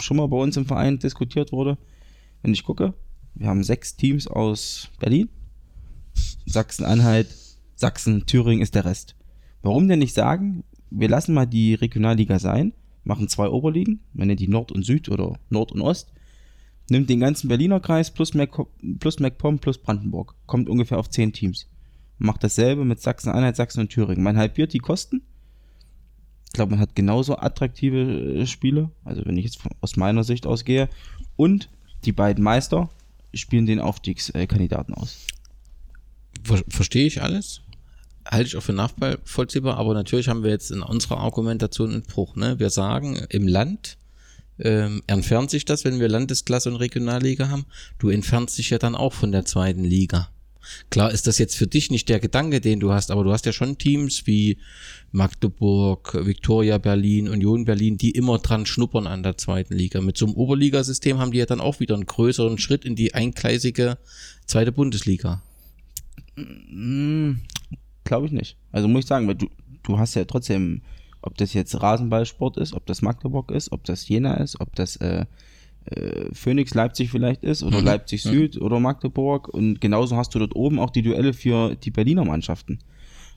[0.00, 1.76] schon mal bei uns im Verein diskutiert wurde.
[2.40, 2.94] Wenn ich gucke,
[3.34, 5.28] wir haben sechs Teams aus Berlin,
[6.46, 7.28] Sachsen-Anhalt,
[7.74, 9.16] Sachsen, Thüringen ist der Rest.
[9.60, 12.72] Warum denn nicht sagen, wir lassen mal die Regionalliga sein,
[13.04, 16.10] machen zwei Oberligen, wenn ihr die Nord und Süd oder Nord und Ost,
[16.90, 18.50] nimmt den ganzen Berliner Kreis plus, Mac
[18.98, 21.66] plus MacPom plus Brandenburg, kommt ungefähr auf zehn Teams.
[22.18, 24.24] Macht dasselbe mit Sachsen-Anhalt, Sachsen und Thüringen.
[24.24, 25.22] Man halbiert die Kosten.
[26.46, 30.46] Ich glaube, man hat genauso attraktive äh, Spiele, also wenn ich jetzt aus meiner Sicht
[30.46, 30.88] ausgehe.
[31.36, 31.68] Und
[32.04, 32.88] die beiden Meister
[33.34, 35.26] spielen den Aufstiegskandidaten aus.
[36.42, 37.60] Ver Verstehe ich alles?
[38.26, 42.36] Halte ich auch für nachvollziehbar, aber natürlich haben wir jetzt in unserer Argumentation einen Bruch.
[42.36, 42.58] Ne?
[42.58, 43.96] Wir sagen, im Land
[44.60, 47.66] ähm, entfernt sich das, wenn wir Landesklasse und Regionalliga haben.
[47.98, 50.30] Du entfernst dich ja dann auch von der zweiten Liga.
[50.90, 53.46] Klar ist das jetzt für dich nicht der Gedanke, den du hast, aber du hast
[53.46, 54.58] ja schon Teams wie
[55.12, 60.00] Magdeburg, Viktoria Berlin, Union Berlin, die immer dran schnuppern an der zweiten Liga.
[60.00, 63.14] Mit so einem Oberligasystem haben die ja dann auch wieder einen größeren Schritt in die
[63.14, 63.96] eingleisige
[64.46, 65.42] zweite Bundesliga.
[66.36, 67.40] Hm,
[68.04, 68.56] Glaube ich nicht.
[68.72, 69.48] Also muss ich sagen, weil du,
[69.82, 70.82] du hast ja trotzdem,
[71.22, 74.96] ob das jetzt Rasenballsport ist, ob das Magdeburg ist, ob das Jena ist, ob das
[74.96, 75.26] äh,
[75.86, 77.86] äh, Phoenix Leipzig vielleicht ist oder mhm.
[77.86, 78.62] Leipzig Süd mhm.
[78.62, 82.78] oder Magdeburg und genauso hast du dort oben auch die Duelle für die Berliner Mannschaften.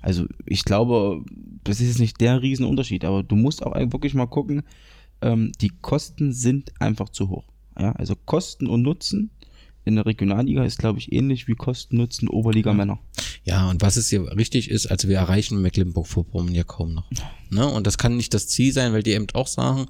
[0.02, 1.24] Also ich glaube,
[1.64, 4.64] das ist jetzt nicht der Riesenunterschied, aber du musst auch wirklich mal gucken,
[5.22, 7.45] ähm, die Kosten sind einfach zu hoch.
[7.80, 9.30] Ja, also Kosten und Nutzen
[9.86, 12.99] in der Regionalliga ist, glaube ich, ähnlich wie Kosten-Nutzen Oberliga-Männer.
[12.99, 13.22] Ja,
[13.70, 17.10] und was es hier richtig ist, also wir erreichen Mecklenburg-Vorpommern ja kaum noch.
[17.50, 17.68] Ne?
[17.68, 19.88] Und das kann nicht das Ziel sein, weil die eben auch sagen,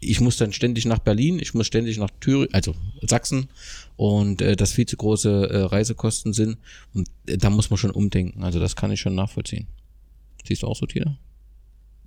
[0.00, 3.48] ich muss dann ständig nach Berlin, ich muss ständig nach Thüringen, also Sachsen
[3.96, 6.56] und äh, das viel zu große äh, Reisekosten sind.
[6.94, 8.42] Und äh, da muss man schon umdenken.
[8.42, 9.66] Also das kann ich schon nachvollziehen.
[10.46, 11.18] Siehst du auch so, Tina?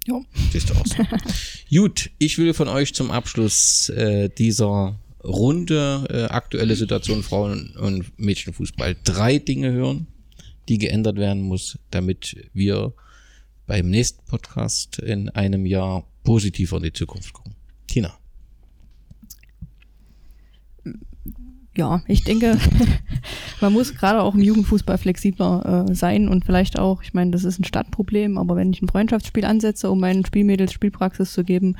[0.07, 0.19] Ja.
[0.51, 0.95] Siehst du auch so.
[1.69, 8.19] Gut, ich will von euch zum Abschluss äh, dieser runde äh, aktuelle Situation Frauen- und
[8.19, 10.07] Mädchenfußball drei Dinge hören,
[10.69, 12.93] die geändert werden muss, damit wir
[13.67, 17.55] beim nächsten Podcast in einem Jahr positiver in die Zukunft gucken.
[17.87, 18.13] Tina.
[21.75, 22.57] Ja, ich denke,
[23.61, 27.45] man muss gerade auch im Jugendfußball flexibler äh, sein und vielleicht auch, ich meine, das
[27.45, 31.77] ist ein Stadtproblem, aber wenn ich ein Freundschaftsspiel ansetze, um meinen Spielmädels Spielpraxis zu geben,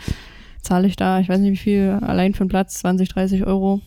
[0.61, 3.81] zahle ich da, ich weiß nicht wie viel, allein für den Platz 20, 30 Euro.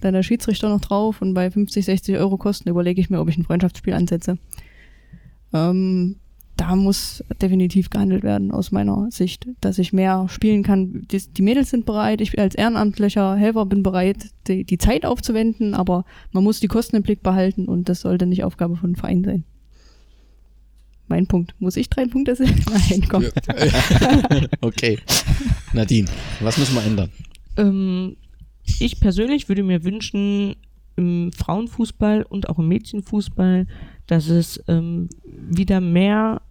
[0.00, 3.28] Dann der Schiedsrichter noch drauf und bei 50, 60 Euro Kosten überlege ich mir, ob
[3.28, 4.38] ich ein Freundschaftsspiel ansetze.
[5.52, 6.16] Ähm,
[6.56, 11.06] da muss definitiv gehandelt werden aus meiner Sicht, dass ich mehr spielen kann.
[11.10, 15.74] Die, die Mädels sind bereit, ich als ehrenamtlicher Helfer bin bereit, die, die Zeit aufzuwenden,
[15.74, 19.24] aber man muss die Kosten im Blick behalten und das sollte nicht Aufgabe von Verein
[19.24, 19.44] sein
[21.10, 21.54] mein Punkt.
[21.58, 22.64] Muss ich drei Punkte sehen?
[22.90, 23.26] Nein, komm.
[24.62, 24.98] okay.
[25.74, 26.08] Nadine,
[26.40, 27.10] was müssen wir ändern?
[27.58, 28.16] Ähm,
[28.64, 30.56] ich persönlich würde mir wünschen,
[30.96, 33.66] im Frauenfußball und auch im Mädchenfußball,
[34.06, 36.42] dass es ähm, wieder mehr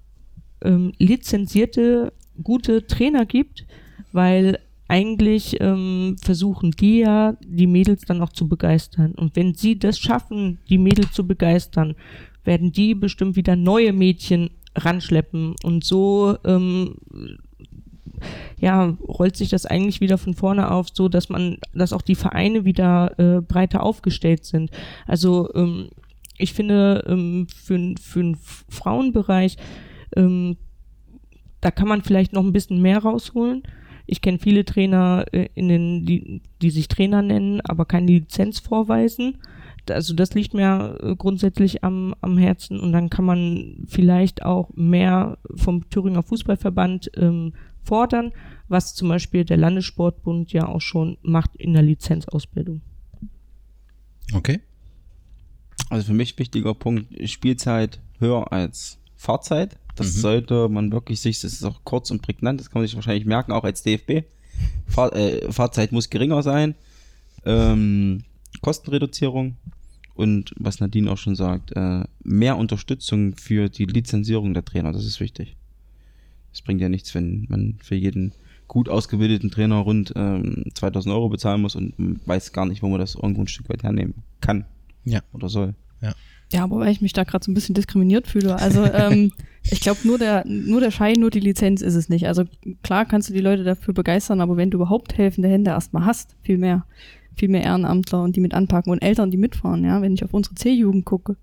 [0.63, 3.65] ähm, lizenzierte, gute Trainer gibt,
[4.11, 9.13] weil eigentlich ähm, versuchen die ja, die Mädels dann auch zu begeistern.
[9.13, 11.95] Und wenn sie das schaffen, die Mädels zu begeistern,
[12.43, 15.55] werden die bestimmt wieder neue Mädchen ranschleppen.
[15.63, 16.95] Und so ähm,
[18.59, 22.15] ja, rollt sich das eigentlich wieder von vorne auf, so dass man, dass auch die
[22.15, 24.71] Vereine wieder äh, breiter aufgestellt sind.
[25.07, 25.89] Also ähm,
[26.37, 28.37] ich finde, ähm, für, für den
[28.69, 29.57] Frauenbereich,
[30.15, 30.57] ähm,
[31.61, 33.63] da kann man vielleicht noch ein bisschen mehr rausholen.
[34.05, 38.59] Ich kenne viele Trainer, äh, in den, die, die sich Trainer nennen, aber keine Lizenz
[38.59, 39.37] vorweisen
[39.91, 44.69] also das liegt mir äh, grundsätzlich am, am Herzen und dann kann man vielleicht auch
[44.75, 47.53] mehr vom Thüringer Fußballverband ähm,
[47.89, 48.31] fordern,
[48.67, 52.81] was zum Beispiel der Landessportbund ja auch schon macht in der Lizenzausbildung.
[54.33, 54.59] Okay.
[55.89, 59.77] Also für mich wichtiger Punkt, Spielzeit höher als Fahrzeit.
[59.95, 60.19] Das mhm.
[60.19, 63.25] sollte man wirklich sich, das ist auch kurz und prägnant, das kann man sich wahrscheinlich
[63.25, 64.25] merken, auch als DFB.
[64.85, 66.75] Fahr, äh, Fahrzeit muss geringer sein.
[67.45, 68.23] Ähm,
[68.61, 69.57] Kostenreduzierung
[70.13, 75.05] und was Nadine auch schon sagt, äh, mehr Unterstützung für die Lizenzierung der Trainer, das
[75.05, 75.55] ist wichtig.
[76.53, 78.33] Es bringt ja nichts, wenn man für jeden
[78.67, 81.93] gut ausgebildeten Trainer rund ähm, 2000 Euro bezahlen muss und
[82.25, 84.65] weiß gar nicht, wo man das irgendwo ein Stück weit hernehmen kann
[85.03, 85.21] ja.
[85.33, 85.73] oder soll.
[86.01, 86.13] Ja.
[86.51, 88.55] Ja, aber weil ich mich da gerade so ein bisschen diskriminiert fühle.
[88.55, 89.31] Also ähm,
[89.63, 92.27] ich glaube, nur der, nur der Schein, nur die Lizenz ist es nicht.
[92.27, 92.45] Also
[92.81, 96.35] klar kannst du die Leute dafür begeistern, aber wenn du überhaupt helfende Hände erstmal hast,
[96.41, 96.85] viel mehr,
[97.35, 100.33] viel mehr Ehrenamtler und die mit anpacken und Eltern, die mitfahren, ja, wenn ich auf
[100.33, 101.37] unsere C-Jugend gucke,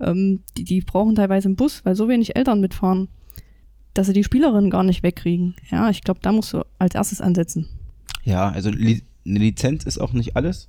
[0.00, 3.08] ähm, die, die brauchen teilweise einen Bus, weil so wenig Eltern mitfahren,
[3.94, 5.54] dass sie die Spielerinnen gar nicht wegkriegen.
[5.70, 7.68] Ja, ich glaube, da musst du als erstes ansetzen.
[8.24, 10.68] Ja, also Li eine Lizenz ist auch nicht alles.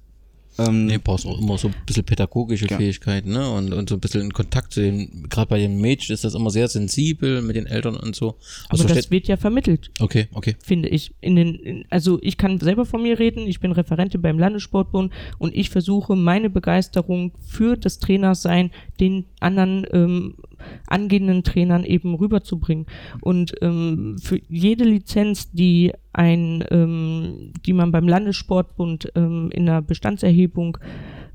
[0.60, 2.78] Ähm, Nee, brauchst auch immer so ein bisschen pädagogische Ja.
[2.78, 3.50] Fähigkeiten, ne?
[3.50, 6.36] Und, und so ein bisschen in Kontakt zu den, gerade bei den Mädchen ist das
[6.36, 8.36] immer sehr sensibel mit den Eltern und so.
[8.70, 9.90] Was Aber das wird ja vermittelt.
[10.00, 10.56] okay, okay.
[10.62, 11.16] finde ich.
[11.22, 15.12] In den, in, also ich kann selber von mir reden, ich bin Referentin beim Landessportbund
[15.40, 18.70] und ich versuche meine Begeisterung für das Trainersein
[19.00, 20.36] den anderen ähm,
[20.88, 22.86] angehenden Trainern eben rüberzubringen.
[23.22, 29.82] Und ähm, für jede Lizenz, die ein, ähm, die man beim Landessportbund ähm, in der
[29.82, 30.78] Bestandserhebung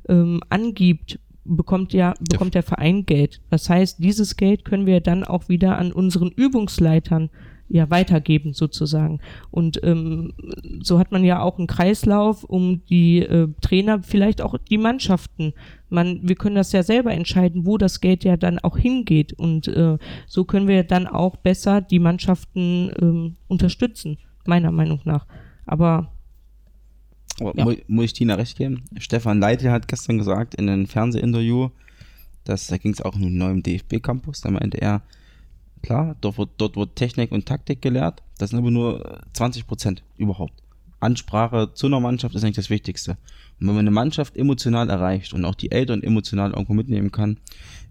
[0.08, 3.40] ähm, angibt, bekommt ja bekommt der Verein Geld.
[3.50, 7.30] Das heißt, dieses Geld können wir dann auch wieder an unseren Übungsleitern
[7.68, 9.20] ja weitergeben sozusagen.
[9.50, 10.32] Und ähm,
[10.80, 15.52] so hat man ja auch einen Kreislauf, um die äh, Trainer, vielleicht auch die Mannschaften.
[15.90, 19.32] Man, wir können das ja selber entscheiden, wo das Geld ja dann auch hingeht.
[19.34, 25.26] Und äh, so können wir dann auch besser die Mannschaften ähm, unterstützen, meiner Meinung nach.
[25.66, 26.10] Aber
[27.40, 27.64] Ja.
[27.64, 28.82] mu muss ich Tina recht geben?
[28.98, 31.68] Stefan Leitl hat gestern gesagt in einem Fernsehinterview,
[32.44, 35.02] dass da ging es auch um den neuen DFB-Campus, da meinte er,
[35.82, 39.66] klar, dort wird, dort wird Technik und Taktik gelehrt, das sind aber nur äh, 20
[39.66, 40.54] Prozent überhaupt.
[41.00, 43.12] Ansprache zu einer Mannschaft ist eigentlich das Wichtigste.
[43.60, 47.38] Und wenn man eine Mannschaft emotional erreicht und auch die Eltern emotional irgendwo mitnehmen kann,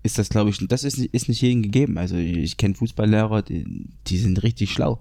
[0.04, 1.98] ist das, glaube ich, das ist, nicht- ist nicht jedem gegeben.
[1.98, 5.00] Also ich kenne Fußballlehrer, die, die sind richtig schlau.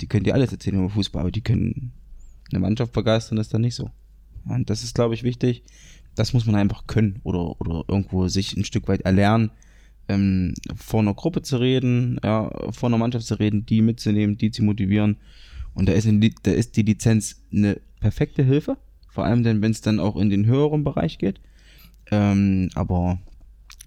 [0.00, 1.92] Die können dir alles erzählen über Fußball, aber die können
[2.50, 3.90] eine Mannschaft begeistern, ist dann nicht so.
[4.46, 5.62] Und das ist, glaube ich, wichtig.
[6.14, 9.50] Das muss man einfach können oder, oder irgendwo sich ein Stück weit erlernen,
[10.08, 14.50] ähm, vor einer Gruppe zu reden, ja, vor einer Mannschaft zu reden, die mitzunehmen, die
[14.50, 15.16] zu motivieren.
[15.74, 18.76] Und da ist, Li- da ist die Lizenz eine perfekte Hilfe,
[19.08, 21.40] vor allem dann, wenn es dann auch in den höheren Bereich geht.
[22.10, 23.18] Ähm, aber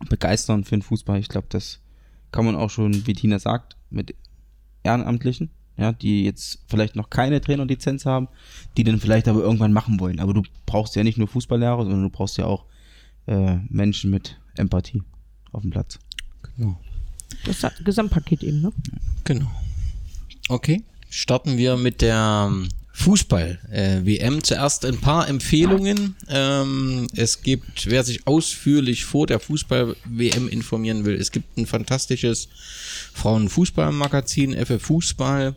[0.10, 1.82] begeistern für den Fußball, ich glaube, das
[2.32, 4.16] kann man auch schon, wie Tina sagt, mit
[4.84, 8.28] Ehrenamtlichen, ja, die jetzt vielleicht noch keine Trainerlizenz haben,
[8.76, 10.20] die dann vielleicht aber irgendwann machen wollen.
[10.20, 12.66] Aber du brauchst ja nicht nur Fußballlehrer, sondern du brauchst ja auch
[13.28, 15.04] äh, Menschen mit Empathie
[15.52, 16.00] auf dem Platz.
[16.58, 16.80] Genau.
[17.46, 18.74] das Gesamtpaket eben, ne?
[19.24, 19.52] Genau.
[20.50, 20.84] Okay.
[21.10, 24.44] Starten wir mit der ähm, Fußball-WM.
[24.44, 26.16] Zuerst ein paar Empfehlungen.
[26.30, 32.50] Ähm, es gibt, wer sich ausführlich vor der Fußball-WM informieren will, es gibt ein fantastisches
[33.14, 35.56] Frauenfußballmagazin, FF Fußball.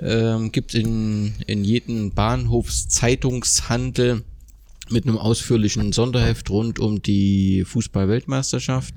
[0.00, 4.22] Ähm, gibt in, in jedem Bahnhofszeitungshandel
[4.90, 8.94] mit einem ausführlichen Sonderheft rund um die Fußball-Weltmeisterschaft.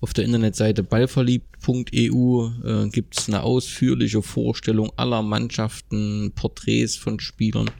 [0.00, 7.70] Auf der Internetseite ballverliebt.eu äh, gibt es eine ausführliche Vorstellung aller Mannschaften, Porträts von Spielern.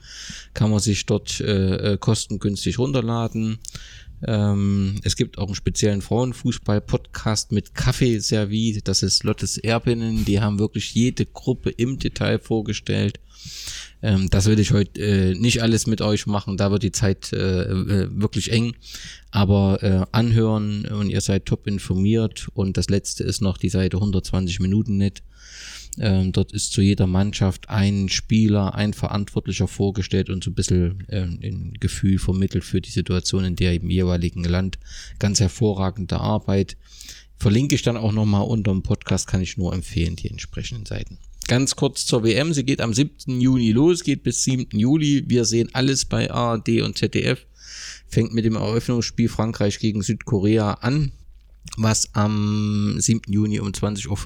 [0.55, 3.59] Kann man sich dort äh, äh, kostengünstig runterladen.
[4.27, 8.81] Ähm, es gibt auch einen speziellen Frauenfußball-Podcast mit Kaffeeservie.
[8.83, 10.25] Das ist Lottes Erbinnen.
[10.25, 13.21] Die haben wirklich jede Gruppe im Detail vorgestellt.
[14.05, 17.33] Ähm, das will ich heute äh, nicht alles mit euch machen, da wird die Zeit
[17.33, 18.77] äh, äh, wirklich eng.
[19.31, 22.49] Aber äh, anhören und ihr seid top informiert.
[22.53, 25.23] Und das letzte ist noch die Seite 120 Minuten net.
[25.99, 31.05] Ähm, dort ist zu jeder Mannschaft ein Spieler, ein Verantwortlicher vorgestellt und so ein bisschen
[31.09, 34.79] äh, ein Gefühl vermittelt für die Situation in der im jeweiligen Land.
[35.19, 36.77] Ganz hervorragende Arbeit.
[37.39, 41.19] Verlinke ich dann auch nochmal unter dem Podcast, kann ich nur empfehlen, die entsprechenden Seiten.
[41.47, 42.55] Ganz kurz zur WM.
[42.55, 43.41] Sie geht am 7.
[43.41, 44.79] Juni los, geht bis 7.
[44.79, 45.25] Juli.
[45.27, 47.45] Wir sehen alles bei ARD und ZDF.
[48.09, 51.13] Fängt mit dem Eröffnungsspiel Frankreich gegen Südkorea an,
[51.77, 53.31] was am 7.
[53.31, 54.17] Juni um 20.50 Uhr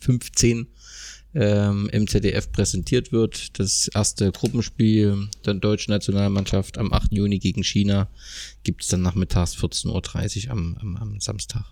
[0.00, 0.66] 15
[1.34, 3.58] ähm, im ZDF präsentiert wird.
[3.60, 7.12] Das erste Gruppenspiel der deutschen Nationalmannschaft am 8.
[7.12, 8.08] Juni gegen China
[8.64, 11.64] gibt es dann nachmittags 14.30 Uhr am, am, am Samstag.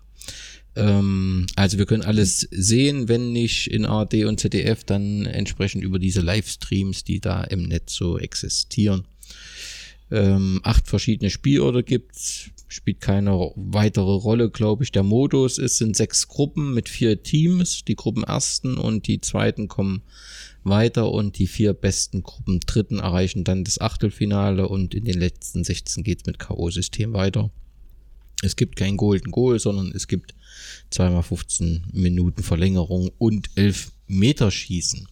[0.75, 5.99] Ähm, also wir können alles sehen, wenn nicht in ARD und ZDF, dann entsprechend über
[5.99, 9.05] diese Livestreams, die da im Netz so existieren.
[10.11, 14.93] Ähm, acht verschiedene Spielorte gibt's, spielt keine weitere Rolle, glaube ich.
[14.93, 17.85] Der Modus ist, sind sechs Gruppen mit vier Teams.
[17.85, 20.03] Die Gruppen ersten und die zweiten kommen
[20.65, 25.65] weiter und die vier besten Gruppen dritten erreichen dann das Achtelfinale und in den letzten
[25.65, 27.51] 16 geht's mit K.O.-System weiter.
[28.43, 30.35] Es gibt kein Golden Goal, sondern es gibt
[30.91, 35.09] zweimal 15 Minuten Verlängerung und 11 Meter Schießen.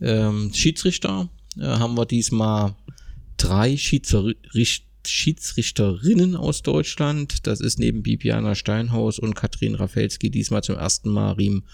[0.00, 2.74] Ähm, Schiedsrichter äh, haben wir diesmal
[3.36, 4.34] drei Schiedsrichter.
[5.08, 7.46] Schiedsrichterinnen aus Deutschland.
[7.46, 11.64] Das ist neben Bibiana Steinhaus und Katrin Rafelski diesmal zum ersten Mal Riem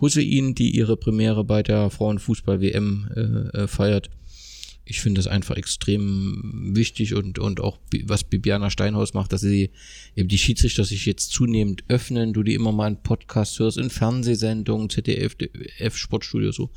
[0.00, 3.20] Hussein, die ihre Premiere bei der Frauenfußball-WM äh,
[3.62, 4.10] äh, feiert.
[4.86, 9.70] Ich finde das einfach extrem wichtig und, und auch was Bibiana Steinhaus macht, dass sie
[10.14, 13.88] eben die Schiedsrichter sich jetzt zunehmend öffnen, du die immer mal in Podcasts hörst, in
[13.88, 15.36] Fernsehsendungen, ZDF,
[15.78, 16.70] F Sportstudio so.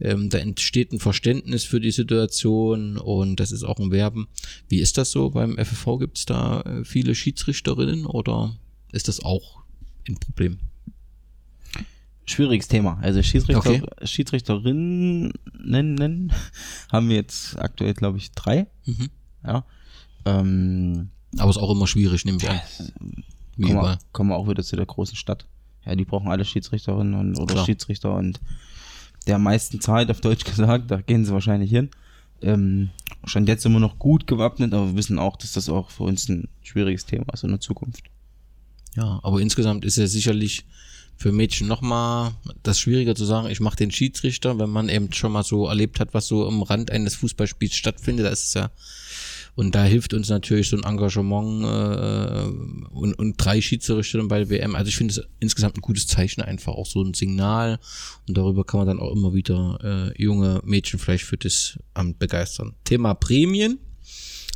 [0.00, 4.26] Ähm, da entsteht ein Verständnis für die Situation und das ist auch ein Werben.
[4.68, 5.30] Wie ist das so?
[5.30, 8.58] Beim FFV gibt es da äh, viele Schiedsrichterinnen oder
[8.92, 9.62] ist das auch
[10.08, 10.58] ein Problem?
[12.26, 12.98] Schwieriges Thema.
[13.02, 13.82] Also Schiedsrichter, okay.
[14.02, 15.32] Schiedsrichterinnen
[16.92, 18.66] haben wir jetzt aktuell, glaube ich, drei.
[18.86, 19.10] Mhm.
[19.44, 19.64] Ja.
[20.24, 22.60] Ähm, Aber ist auch immer schwierig, nehme ich an.
[23.56, 25.46] Wie kommen, wir, kommen wir auch wieder zu der großen Stadt.
[25.84, 27.66] Ja, die brauchen alle Schiedsrichterinnen und, oder Klar.
[27.66, 28.40] Schiedsrichter und
[29.26, 31.90] der meisten Zeit, auf Deutsch gesagt, da gehen sie wahrscheinlich hin.
[32.42, 32.90] Ähm,
[33.24, 36.28] schon jetzt immer noch gut gewappnet, aber wir wissen auch, dass das auch für uns
[36.28, 38.04] ein schwieriges Thema ist in der Zukunft.
[38.96, 40.64] Ja, aber insgesamt ist ja sicherlich
[41.16, 42.32] für Mädchen nochmal
[42.62, 46.00] das schwieriger zu sagen, ich mache den Schiedsrichter, wenn man eben schon mal so erlebt
[46.00, 48.70] hat, was so am Rand eines Fußballspiels stattfindet, da ist ja
[49.56, 54.50] und da hilft uns natürlich so ein Engagement äh, und, und drei Schiedsrichter bei der
[54.50, 54.74] WM.
[54.74, 57.78] Also ich finde es insgesamt ein gutes Zeichen einfach, auch so ein Signal.
[58.26, 62.18] Und darüber kann man dann auch immer wieder äh, junge Mädchen vielleicht für das Amt
[62.18, 62.74] begeistern.
[62.84, 63.78] Thema Prämien.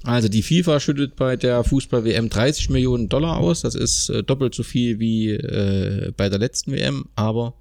[0.04, 3.62] Also die FIFA schüttet bei der Fußball-WM 30 Millionen Dollar aus.
[3.62, 7.06] Das ist äh, doppelt so viel wie äh, bei der letzten WM.
[7.16, 7.54] Aber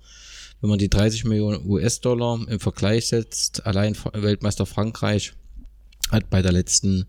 [0.61, 5.34] wenn man die 30 Millionen US-Dollar im Vergleich setzt, allein Weltmeister Frankreich
[6.11, 7.07] hat bei der letzten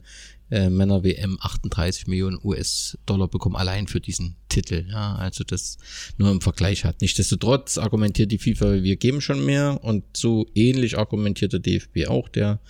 [0.50, 4.86] äh, Männer-WM 38 Millionen US-Dollar bekommen, allein für diesen Titel.
[4.90, 5.78] Ja, also das
[6.16, 7.00] nur im Vergleich hat.
[7.00, 12.28] Nichtsdestotrotz argumentiert die FIFA, wir geben schon mehr und so ähnlich argumentiert der DFB auch,
[12.28, 12.60] der,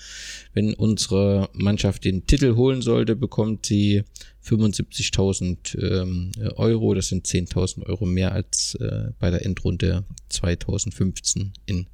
[0.52, 4.04] wenn unsere Mannschaft den Titel holen sollte, bekommt sie
[4.44, 11.86] 75.000 ähm, Euro, das sind 10.000 Euro mehr als äh, bei der Endrunde 2015 in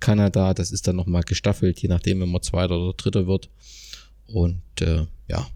[0.00, 0.54] Kanada.
[0.54, 3.50] Das ist dann nochmal gestaffelt, je nachdem, wenn man Zweiter oder Dritter wird.
[4.26, 5.46] Und äh, ja,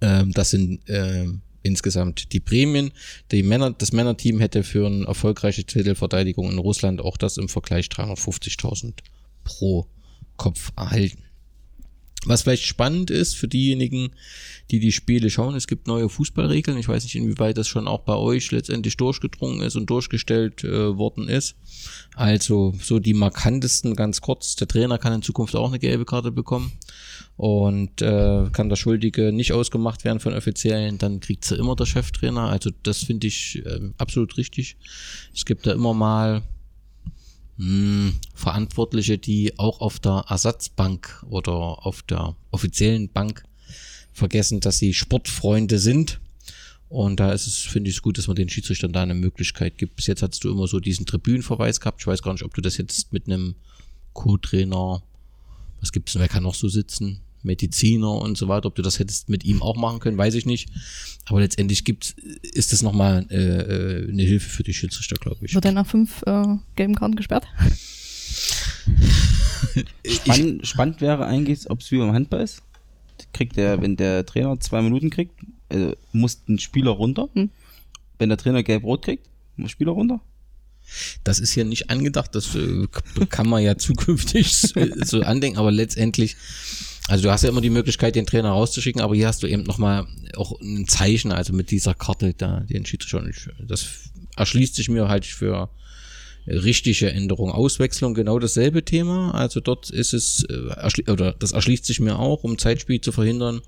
[0.00, 1.26] ähm, das sind äh,
[1.66, 2.92] insgesamt die Prämien.
[3.30, 7.86] Die Männer, das Männerteam hätte für eine erfolgreiche Titelverteidigung in Russland auch das im Vergleich
[7.86, 8.94] 350.000
[9.44, 9.86] pro
[10.36, 11.25] Kopf erhalten.
[12.26, 14.10] Was vielleicht spannend ist für diejenigen,
[14.72, 16.76] die die Spiele schauen, es gibt neue Fußballregeln.
[16.76, 20.96] Ich weiß nicht, inwieweit das schon auch bei euch letztendlich durchgedrungen ist und durchgestellt äh,
[20.96, 21.54] worden ist.
[22.16, 24.56] Also so die markantesten ganz kurz.
[24.56, 26.72] Der Trainer kann in Zukunft auch eine gelbe Karte bekommen
[27.36, 31.86] und äh, kann der Schuldige nicht ausgemacht werden von Offiziellen, dann kriegt sie immer der
[31.86, 32.48] Cheftrainer.
[32.48, 34.76] Also das finde ich äh, absolut richtig.
[35.32, 36.42] Es gibt da immer mal
[37.56, 43.44] mh, hm, Verantwortliche, die auch auf der Ersatzbank oder auf der offiziellen Bank
[44.12, 46.20] vergessen, dass sie Sportfreunde sind.
[46.88, 49.76] Und da ist es, finde ich es gut, dass man den Schiedsrichtern da eine Möglichkeit
[49.76, 49.96] gibt.
[49.96, 52.00] Bis jetzt hattest du immer so diesen Tribünenverweis gehabt.
[52.00, 53.56] Ich weiß gar nicht, ob du das jetzt mit einem
[54.12, 55.02] Co-Trainer,
[55.80, 57.20] was gibt's denn, wer kann noch so sitzen?
[57.46, 60.44] Mediziner und so weiter, ob du das hättest mit ihm auch machen können, weiß ich
[60.44, 60.68] nicht.
[61.24, 65.54] Aber letztendlich gibt, ist das nochmal äh, äh, eine Hilfe für die Schiedsrichter, glaube ich.
[65.54, 66.44] Wird er nach fünf äh,
[66.76, 67.46] gelben Karten gesperrt?
[70.06, 72.62] spannend, spannend wäre eigentlich, ob es wie beim Handball ist.
[73.32, 75.32] Kriegt der, wenn der Trainer zwei Minuten kriegt,
[75.70, 77.28] äh, muss ein Spieler runter.
[77.32, 77.50] Hm.
[78.18, 80.20] Wenn der Trainer gelb-rot kriegt, muss Spieler runter.
[81.24, 82.86] Das ist hier nicht angedacht, das äh,
[83.28, 84.52] kann man ja zukünftig
[85.04, 86.36] so andenken, aber letztendlich
[87.08, 89.62] also du hast ja immer die Möglichkeit, den Trainer rauszuschicken, aber hier hast du eben
[89.62, 90.06] nochmal
[90.36, 93.52] auch ein Zeichen, also mit dieser Karte da, den Schiedsrichter.
[93.66, 93.86] Das
[94.36, 95.70] erschließt sich mir halt für
[96.46, 97.50] richtige Änderung.
[97.50, 99.32] Auswechslung genau dasselbe Thema.
[99.34, 103.60] Also dort ist es, äh, oder das erschließt sich mir auch, um Zeitspiel zu verhindern,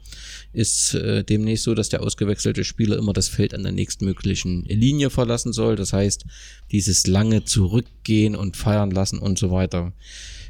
[0.52, 5.10] ist äh, demnächst so, dass der ausgewechselte Spieler immer das Feld an der nächstmöglichen Linie
[5.10, 5.76] verlassen soll.
[5.76, 6.24] Das heißt,
[6.70, 9.92] dieses lange Zurückgehen und feiern lassen und so weiter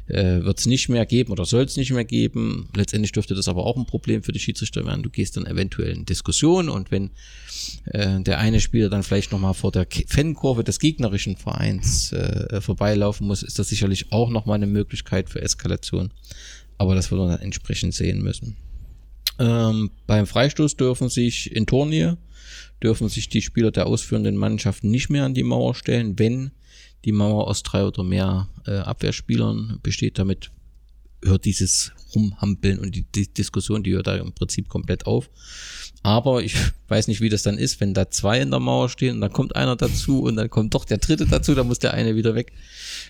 [0.09, 2.67] äh, wird es nicht mehr geben oder soll es nicht mehr geben.
[2.75, 5.03] Letztendlich dürfte das aber auch ein Problem für die Schiedsrichter werden.
[5.03, 7.11] Du gehst dann eventuell in Diskussion und wenn
[7.85, 13.27] äh, der eine Spieler dann vielleicht nochmal vor der Fankurve des gegnerischen Vereins äh, vorbeilaufen
[13.27, 16.11] muss, ist das sicherlich auch nochmal eine Möglichkeit für Eskalation.
[16.77, 18.55] Aber das wird man dann entsprechend sehen müssen.
[19.37, 22.17] Ähm, beim Freistoß dürfen sich in Turnier
[22.83, 26.51] dürfen sich die Spieler der ausführenden Mannschaften nicht mehr an die Mauer stellen, wenn
[27.05, 30.19] die Mauer aus drei oder mehr äh, Abwehrspielern besteht.
[30.19, 30.51] Damit
[31.23, 35.29] hört dieses Rumhampeln und die, die, Diskussion, die hört da im Prinzip komplett auf.
[36.01, 36.55] Aber ich
[36.87, 39.33] weiß nicht, wie das dann ist, wenn da zwei in der Mauer stehen und dann
[39.33, 42.35] kommt einer dazu und dann kommt doch der dritte dazu, dann muss der eine wieder
[42.35, 42.53] weg.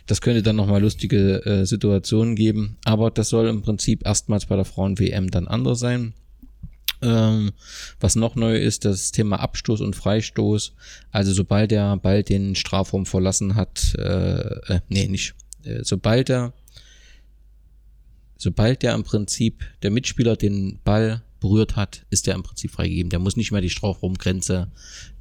[0.07, 2.78] Das könnte dann nochmal lustige äh, Situationen geben.
[2.86, 6.14] Aber das soll im Prinzip erstmals bei der Frauen-WM dann anders sein.
[7.01, 7.51] Ähm,
[7.99, 10.73] was noch neu ist, das Thema Abstoß und Freistoß.
[11.11, 16.53] Also sobald der Ball den Strafraum verlassen hat, äh, äh, nee, nicht, äh, sobald er
[18.39, 23.09] sobald der im Prinzip der Mitspieler den Ball berührt hat, ist der im Prinzip freigegeben.
[23.09, 24.71] Der muss nicht mehr die Strafraumgrenze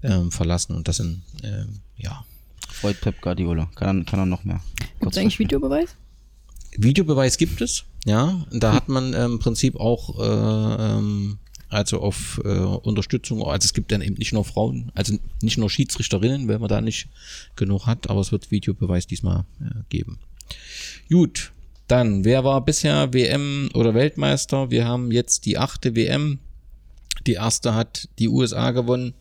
[0.02, 2.24] ähm, verlassen und das sind, ähm, ja.
[2.68, 3.70] Freut Pep Guardiola.
[3.74, 4.60] Kann, kann er noch mehr.
[5.00, 5.96] Gibt es eigentlich Videobeweis?
[6.76, 8.46] Videobeweis gibt es, ja.
[8.52, 11.38] Da hat man ähm, im Prinzip auch äh, ähm,
[11.68, 15.70] also auf äh, Unterstützung, also es gibt dann eben nicht nur Frauen, also nicht nur
[15.70, 17.08] Schiedsrichterinnen, wenn man da nicht
[17.56, 20.18] genug hat, aber es wird Videobeweis diesmal äh, geben.
[21.10, 21.52] Gut,
[21.88, 24.70] dann, wer war bisher WM oder Weltmeister?
[24.70, 26.38] Wir haben jetzt die achte WM.
[27.26, 29.14] Die erste hat die USA gewonnen,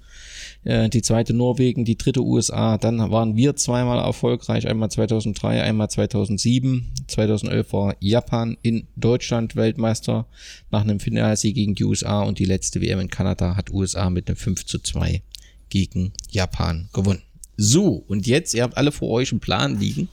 [0.63, 2.77] äh, die zweite Norwegen, die dritte USA.
[2.77, 6.91] Dann waren wir zweimal erfolgreich, einmal 2003, einmal 2007.
[7.07, 10.25] 2011 war Japan in Deutschland Weltmeister
[10.71, 14.27] nach einem Finalsieg gegen die USA und die letzte WM in Kanada hat USA mit
[14.27, 15.21] einem 5 zu 2
[15.69, 17.21] gegen Japan gewonnen.
[17.57, 20.09] So, und jetzt, ihr habt alle vor euch einen Plan liegen.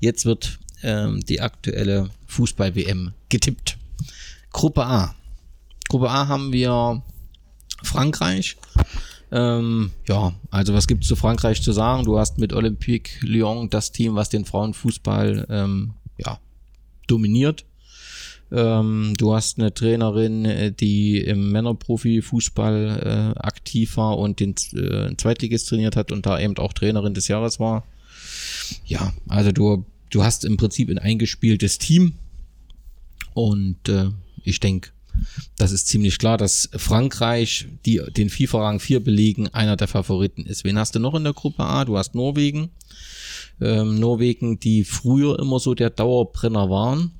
[0.00, 3.78] Jetzt wird ähm, die aktuelle Fußball-WM getippt.
[4.50, 5.14] Gruppe A.
[5.88, 7.02] Gruppe A haben wir
[7.82, 8.56] Frankreich.
[9.34, 12.04] Ähm, ja, also was gibt es zu Frankreich zu sagen?
[12.04, 16.38] Du hast mit Olympique Lyon das Team, was den Frauenfußball ähm, ja,
[17.08, 17.64] dominiert.
[18.52, 25.16] Ähm, du hast eine Trainerin, äh, die im Männerprofi-Fußball äh, aktiv war und den äh,
[25.16, 27.84] Zweitligist trainiert hat und da eben auch Trainerin des Jahres war.
[28.86, 32.14] Ja, also du du hast im Prinzip ein eingespieltes Team
[33.32, 34.10] und äh,
[34.44, 34.90] ich denke,
[35.56, 40.64] das ist ziemlich klar, dass Frankreich, die den FIFA-Rang 4 belegen, einer der Favoriten ist.
[40.64, 41.84] Wen hast du noch in der Gruppe A?
[41.84, 42.70] Du hast Norwegen.
[43.60, 47.12] Ähm, Norwegen, die früher immer so der Dauerbrenner waren.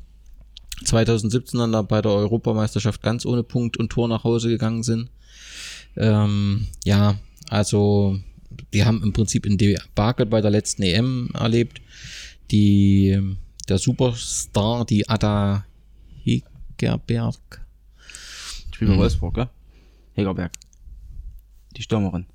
[0.85, 5.11] 2017 dann bei der Europameisterschaft ganz ohne Punkt und Tor nach Hause gegangen sind.
[5.97, 7.19] Ähm, ja,
[7.49, 8.19] also
[8.73, 11.81] die haben im Prinzip in Debakel bei der letzten EM erlebt
[12.51, 13.19] die,
[13.69, 15.65] der Superstar, die Ada
[16.25, 17.64] Hegerberg.
[18.74, 18.98] Spiel bei mhm.
[18.98, 19.48] Wolfsburg, gell?
[20.14, 20.52] Hegerberg.
[21.76, 22.26] Die Stürmerin.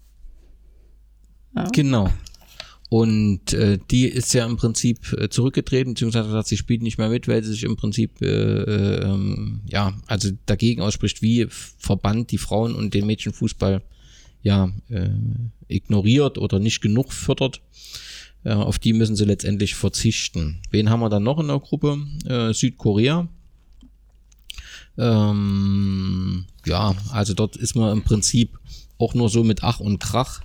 [1.56, 1.68] Ja.
[1.74, 2.10] Genau.
[2.90, 7.10] Und äh, die ist ja im Prinzip äh, zurückgetreten, beziehungsweise hat sie spielt nicht mehr
[7.10, 12.32] mit, weil sie sich im Prinzip äh, äh, ähm, ja also dagegen ausspricht, wie Verband
[12.32, 13.84] die Frauen und den Mädchenfußball
[14.42, 15.10] ja äh,
[15.68, 17.62] ignoriert oder nicht genug fördert.
[18.44, 20.62] Äh, auf die müssen sie letztendlich verzichten.
[20.72, 21.98] Wen haben wir dann noch in der Gruppe?
[22.26, 23.28] Äh, Südkorea.
[25.00, 28.60] Ähm, ja, also dort ist man im Prinzip
[28.98, 30.42] auch nur so mit Ach und Krach.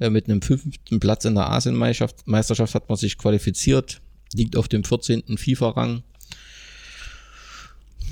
[0.00, 4.00] Äh, mit einem fünften Platz in der Asienmeisterschaft hat man sich qualifiziert.
[4.32, 5.38] Liegt auf dem 14.
[5.38, 6.02] FIFA-Rang.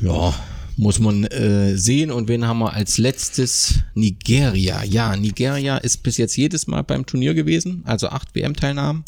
[0.00, 0.34] Ja,
[0.76, 2.10] muss man äh, sehen.
[2.10, 3.80] Und wen haben wir als letztes?
[3.94, 4.84] Nigeria.
[4.84, 9.04] Ja, Nigeria ist bis jetzt jedes Mal beim Turnier gewesen, also acht WM-Teilnahmen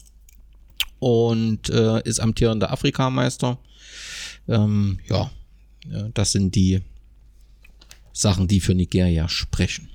[0.99, 3.59] und äh, ist amtierender Afrikameister.
[4.49, 5.31] Ähm, ja,
[6.15, 6.81] das sind die
[8.13, 9.89] Sachen, die für Nigeria sprechen.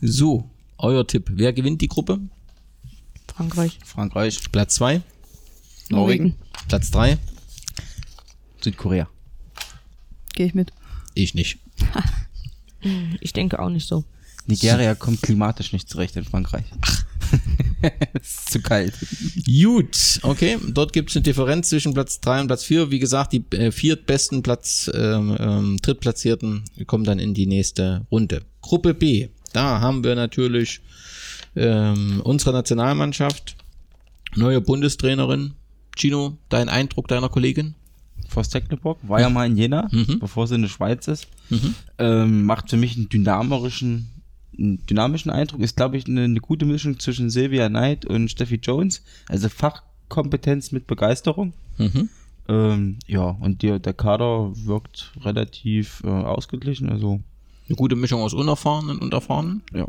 [0.00, 0.48] So,
[0.78, 1.30] euer Tipp.
[1.32, 2.20] Wer gewinnt die Gruppe?
[3.34, 3.78] Frankreich.
[3.84, 4.40] Frankreich.
[4.50, 5.02] Platz 2.
[5.90, 6.34] Norwegen.
[6.68, 7.18] Platz 3.
[8.60, 9.08] Südkorea.
[10.34, 10.72] Gehe ich mit.
[11.14, 11.58] Ich nicht.
[13.20, 14.04] ich denke auch nicht so.
[14.46, 16.64] Nigeria kommt klimatisch nicht zurecht in Frankreich.
[18.22, 18.94] ist zu kalt.
[19.46, 20.58] Gut, okay.
[20.68, 22.90] Dort gibt es eine Differenz zwischen Platz 3 und Platz 4.
[22.90, 28.42] Wie gesagt, die äh, viertbesten Platz, ähm, ähm, Drittplatzierten kommen dann in die nächste Runde.
[28.60, 29.28] Gruppe B.
[29.52, 30.80] Da haben wir natürlich
[31.56, 33.56] ähm, unsere Nationalmannschaft.
[34.34, 35.54] Neue Bundestrainerin.
[35.96, 37.74] Gino, dein Eindruck deiner Kollegin?
[38.28, 40.18] Forst Tecklenburg, war ja mal in Jena, mhm.
[40.18, 41.28] bevor sie in der Schweiz ist.
[41.48, 41.74] Mhm.
[41.98, 44.10] Ähm, macht für mich einen dynamischen,
[44.58, 45.60] einen dynamischen Eindruck.
[45.60, 49.04] Ist, glaube ich, eine, eine, gute Mischung zwischen Sylvia Knight und Steffi Jones.
[49.28, 51.52] Also Fachkompetenz mit Begeisterung.
[51.76, 52.08] Mhm.
[52.48, 56.88] Ähm, ja, und die, der Kader wirkt relativ äh, ausgeglichen.
[56.88, 57.20] Also
[57.68, 59.62] eine gute Mischung aus Unerfahrenen und Erfahrenen.
[59.72, 59.86] Ja,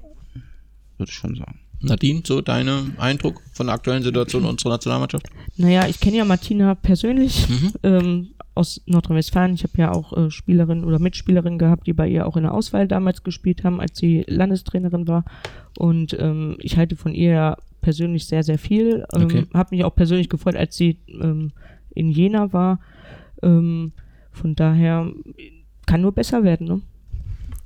[0.97, 1.59] würde ich schon sagen.
[1.81, 5.27] Nadine, so deine Eindruck von der aktuellen Situation unserer Nationalmannschaft?
[5.55, 7.73] Naja, ich kenne ja Martina persönlich mhm.
[7.83, 8.27] ähm,
[8.59, 9.53] aus Nordrhein-Westfalen.
[9.53, 12.53] Ich habe ja auch äh, Spielerinnen oder Mitspielerinnen gehabt, die bei ihr auch in der
[12.53, 15.23] Auswahl damals gespielt haben, als sie Landestrainerin war.
[15.77, 19.05] Und ähm, ich halte von ihr persönlich sehr, sehr viel.
[19.15, 19.45] Ähm, okay.
[19.53, 21.53] Habe mich auch persönlich gefreut, als sie ähm,
[21.95, 22.81] in Jena war.
[23.41, 23.93] Ähm,
[24.33, 25.09] von daher
[25.85, 26.81] kann nur besser werden, ne?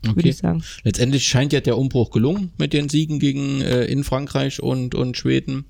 [0.06, 0.16] okay.
[0.16, 0.64] würde ich sagen.
[0.84, 5.18] Letztendlich scheint ja der Umbruch gelungen mit den Siegen gegen äh, in Frankreich und, und
[5.18, 5.66] Schweden.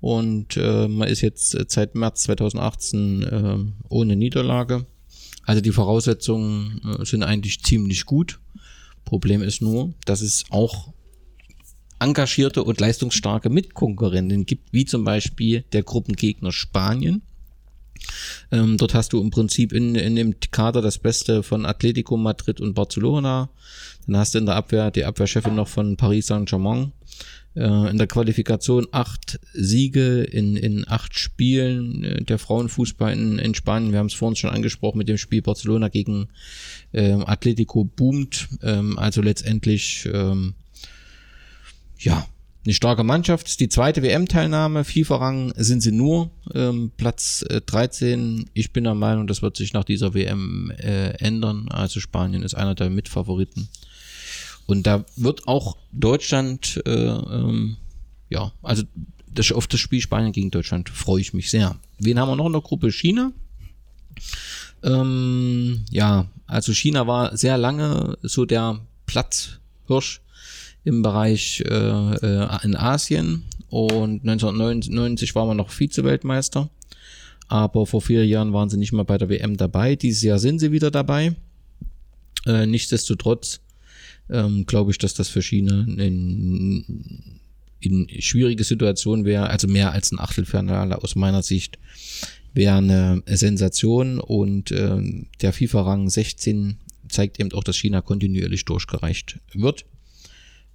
[0.00, 3.56] Und äh, man ist jetzt seit März 2018 äh,
[3.88, 4.86] ohne Niederlage.
[5.44, 8.38] Also die Voraussetzungen äh, sind eigentlich ziemlich gut.
[9.04, 10.92] Problem ist nur, dass es auch
[11.98, 17.22] engagierte und leistungsstarke Mitkonkurrenten gibt, wie zum Beispiel der Gruppengegner Spanien,
[18.50, 22.60] Ähm, dort hast du im Prinzip in, in dem Kader das Beste von Atletico Madrid
[22.60, 23.50] und Barcelona.
[24.06, 26.92] Dann hast du in der Abwehr die Abwehrchefin noch von Paris Saint-Germain.
[27.58, 32.04] Äh, in der Qualifikation acht Siege in, in acht Spielen.
[32.04, 35.42] Äh, der Frauenfußball in, in Spanien, wir haben es vorhin schon angesprochen mit dem Spiel
[35.42, 36.28] Barcelona gegen
[36.92, 38.48] ähm, Atletico boomt.
[38.62, 40.54] Ähm, also letztendlich, ähm,
[41.98, 42.26] ja,
[42.64, 43.60] eine starke Mannschaft.
[43.60, 44.84] Die zweite WM-Teilnahme.
[44.84, 46.30] FIFA-Rang sind sie nur.
[46.54, 48.50] Ähm, Platz äh, 13.
[48.52, 51.68] Ich bin der Meinung, das wird sich nach dieser WM äh, ändern.
[51.70, 53.68] Also Spanien ist einer der Mitfavoriten.
[54.66, 57.78] Und da wird auch Deutschland, äh, ähm,
[58.28, 58.82] ja, also
[59.32, 61.76] das, auf das Spiel Spanien gegen Deutschland freue ich mich sehr.
[61.98, 62.92] Wen haben wir noch in der Gruppe?
[62.92, 63.32] China.
[64.82, 70.20] Ähm, ja, also China war sehr lange so der Platzhirsch
[70.88, 76.70] im Bereich äh, äh, in Asien und 1999 waren wir noch Vize-Weltmeister.
[77.48, 79.96] Aber vor vier Jahren waren sie nicht mal bei der WM dabei.
[79.96, 81.36] Dieses Jahr sind sie wieder dabei.
[82.46, 83.60] Äh, nichtsdestotrotz
[84.30, 87.40] ähm, glaube ich, dass das für China in,
[87.80, 91.78] in schwierige Situation wäre, also mehr als ein Achtelfinale aus meiner Sicht
[92.54, 94.96] wäre eine Sensation und äh,
[95.42, 96.78] der FIFA-Rang 16
[97.08, 99.84] zeigt eben auch, dass China kontinuierlich durchgereicht wird.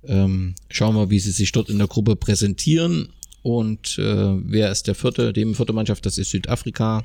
[0.05, 3.09] Ähm, schauen wir, wie sie sich dort in der Gruppe präsentieren
[3.43, 7.03] und äh, wer ist der vierte, dem vierte Mannschaft, das ist Südafrika.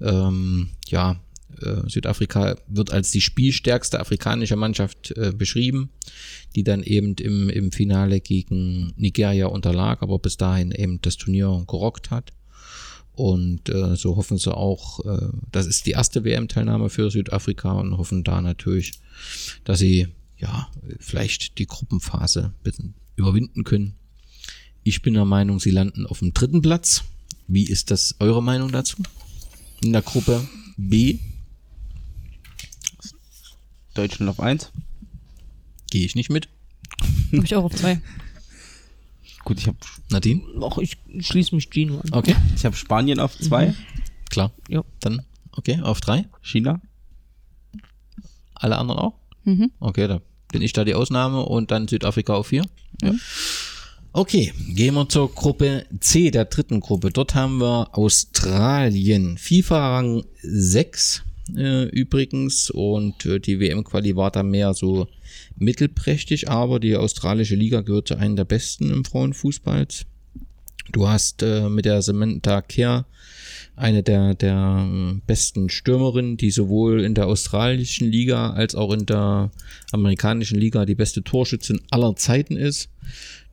[0.00, 1.20] Ähm, ja,
[1.62, 5.88] äh, Südafrika wird als die spielstärkste afrikanische Mannschaft äh, beschrieben,
[6.54, 11.64] die dann eben im, im Finale gegen Nigeria unterlag, aber bis dahin eben das Turnier
[11.66, 12.32] gerockt hat.
[13.12, 17.96] Und äh, so hoffen sie auch, äh, das ist die erste WM-Teilnahme für Südafrika und
[17.96, 18.92] hoffen da natürlich,
[19.64, 20.08] dass sie
[20.38, 20.70] ja
[21.00, 23.94] vielleicht die Gruppenphase ein bisschen überwinden können.
[24.82, 27.04] Ich bin der Meinung, sie landen auf dem dritten Platz.
[27.46, 28.96] Wie ist das eure Meinung dazu?
[29.80, 30.46] In der Gruppe
[30.76, 31.18] B
[33.94, 34.70] Deutschland auf 1.
[35.90, 36.48] Gehe ich nicht mit.
[37.32, 38.00] Hab ich auch auf zwei.
[39.44, 39.78] Gut, ich habe
[40.10, 40.42] Nadine?
[40.62, 42.12] Ach, ich schließe mich Gino an.
[42.12, 43.74] Okay, ich hab Spanien auf 2.
[44.30, 44.52] klar.
[44.68, 44.84] Ja.
[45.00, 46.28] Dann, okay, auf drei.
[46.42, 46.80] China.
[48.54, 49.18] Alle anderen auch?
[49.48, 49.70] Mhm.
[49.80, 50.20] Okay, da
[50.52, 52.64] bin ich da die Ausnahme und dann Südafrika auf vier.
[54.12, 57.10] Okay, gehen wir zur Gruppe C, der dritten Gruppe.
[57.10, 61.22] Dort haben wir Australien, FIFA-Rang 6
[61.56, 65.08] äh, übrigens und äh, die WM-Quali war da mehr so
[65.56, 69.86] mittelprächtig, aber die australische Liga gehört zu einer der besten im Frauenfußball.
[70.92, 73.06] Du hast äh, mit der Samantha Kerr
[73.78, 79.06] eine der, der äh, besten Stürmerinnen, die sowohl in der australischen Liga als auch in
[79.06, 79.50] der
[79.92, 82.90] amerikanischen Liga die beste Torschützin aller Zeiten ist.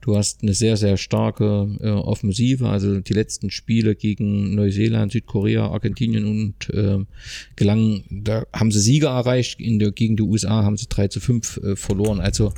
[0.00, 5.66] Du hast eine sehr, sehr starke äh, Offensive, also die letzten Spiele gegen Neuseeland, Südkorea,
[5.66, 7.04] Argentinien und äh,
[7.56, 11.18] gelangen, da haben sie Sieger erreicht, in der, gegen die USA haben sie 3 zu
[11.18, 12.20] 5 äh, verloren.
[12.20, 12.52] Also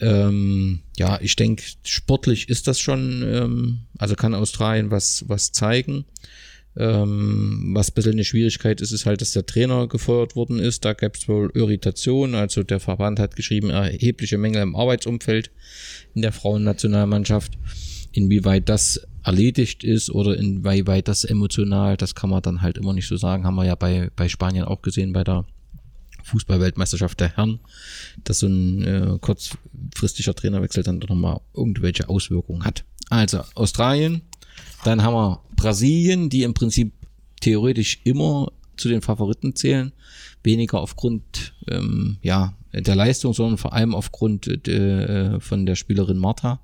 [0.00, 6.04] ähm, ja, ich denke, sportlich ist das schon, ähm, also kann Australien was, was zeigen.
[6.76, 10.84] Ähm, was ein bisschen eine Schwierigkeit ist, ist halt, dass der Trainer gefeuert worden ist.
[10.84, 12.34] Da gab es wohl Irritation.
[12.34, 15.50] Also der Verband hat geschrieben, erhebliche Mängel im Arbeitsumfeld
[16.14, 17.52] in der Frauennationalmannschaft.
[18.12, 23.08] Inwieweit das erledigt ist oder inwieweit das emotional, das kann man dann halt immer nicht
[23.08, 23.44] so sagen.
[23.44, 25.46] Haben wir ja bei, bei Spanien auch gesehen, bei der
[26.24, 27.60] Fußballweltmeisterschaft der Herren,
[28.24, 32.84] dass so ein äh, kurzfristiger Trainerwechsel dann doch nochmal irgendwelche Auswirkungen hat.
[33.10, 34.22] Also Australien,
[34.84, 36.92] dann haben wir Brasilien, die im Prinzip
[37.40, 39.92] theoretisch immer zu den Favoriten zählen.
[40.42, 46.60] Weniger aufgrund ähm, ja, der Leistung, sondern vor allem aufgrund äh, von der Spielerin Marta,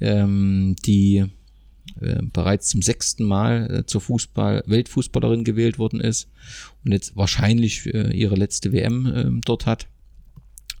[0.00, 1.26] ähm, die
[2.00, 6.28] äh, bereits zum sechsten Mal äh, zur Fußball Weltfußballerin gewählt worden ist
[6.84, 9.86] und jetzt wahrscheinlich äh, ihre letzte WM ähm, dort hat.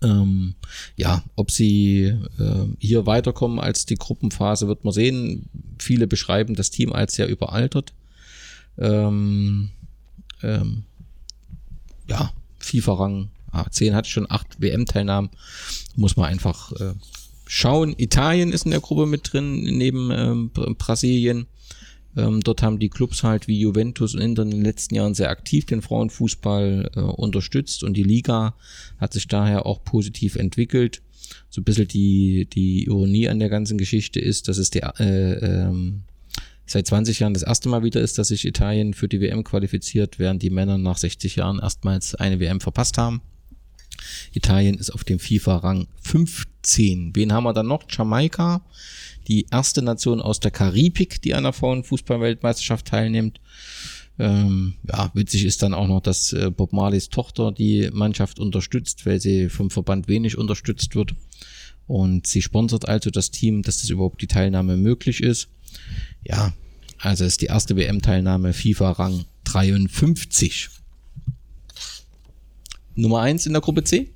[0.04, 0.54] Ähm,
[0.96, 2.04] ja, ob sie
[2.38, 5.48] äh, hier weiterkommen als die Gruppenphase, wird man sehen.
[5.78, 7.94] Viele beschreiben das Team als sehr überaltert.
[8.76, 9.70] Ähm,
[10.42, 10.84] ähm,
[12.06, 15.30] ja, FIFA-Rang ah, 10 hatte schon acht WM-Teilnahmen.
[15.96, 16.94] Muss man einfach äh,
[17.46, 17.94] schauen.
[17.96, 21.46] Italien ist in der Gruppe mit drin, neben ähm, Brasilien.
[22.16, 25.30] Ähm, dort haben die Clubs halt wie Juventus und Inter in den letzten Jahren sehr
[25.30, 28.54] aktiv den Frauenfußball äh, unterstützt und die Liga
[28.98, 31.02] hat sich daher auch positiv entwickelt.
[31.50, 35.34] So ein bisschen die, die Ironie an der ganzen Geschichte ist, dass es der, äh,
[35.38, 36.02] ähm,
[36.66, 40.18] seit 20 Jahren das erste Mal wieder ist, dass sich Italien für die WM qualifiziert,
[40.18, 43.22] während die Männer nach 60 Jahren erstmals eine WM verpasst haben.
[44.32, 47.14] Italien ist auf dem FIFA-Rang 15.
[47.14, 47.84] Wen haben wir dann noch?
[47.88, 48.62] Jamaika,
[49.28, 53.40] die erste Nation aus der Karibik, die an der Frauenfußballweltmeisterschaft teilnimmt.
[54.18, 59.06] Ähm, ja, witzig ist dann auch noch, dass äh, Bob Marleys Tochter die Mannschaft unterstützt,
[59.06, 61.14] weil sie vom Verband wenig unterstützt wird.
[61.86, 65.48] Und sie sponsert also das Team, dass das überhaupt die Teilnahme möglich ist.
[66.22, 66.54] Ja,
[66.98, 70.70] also ist die erste WM-Teilnahme FIFA-Rang 53.
[72.96, 74.10] Nummer 1 in der Gruppe C?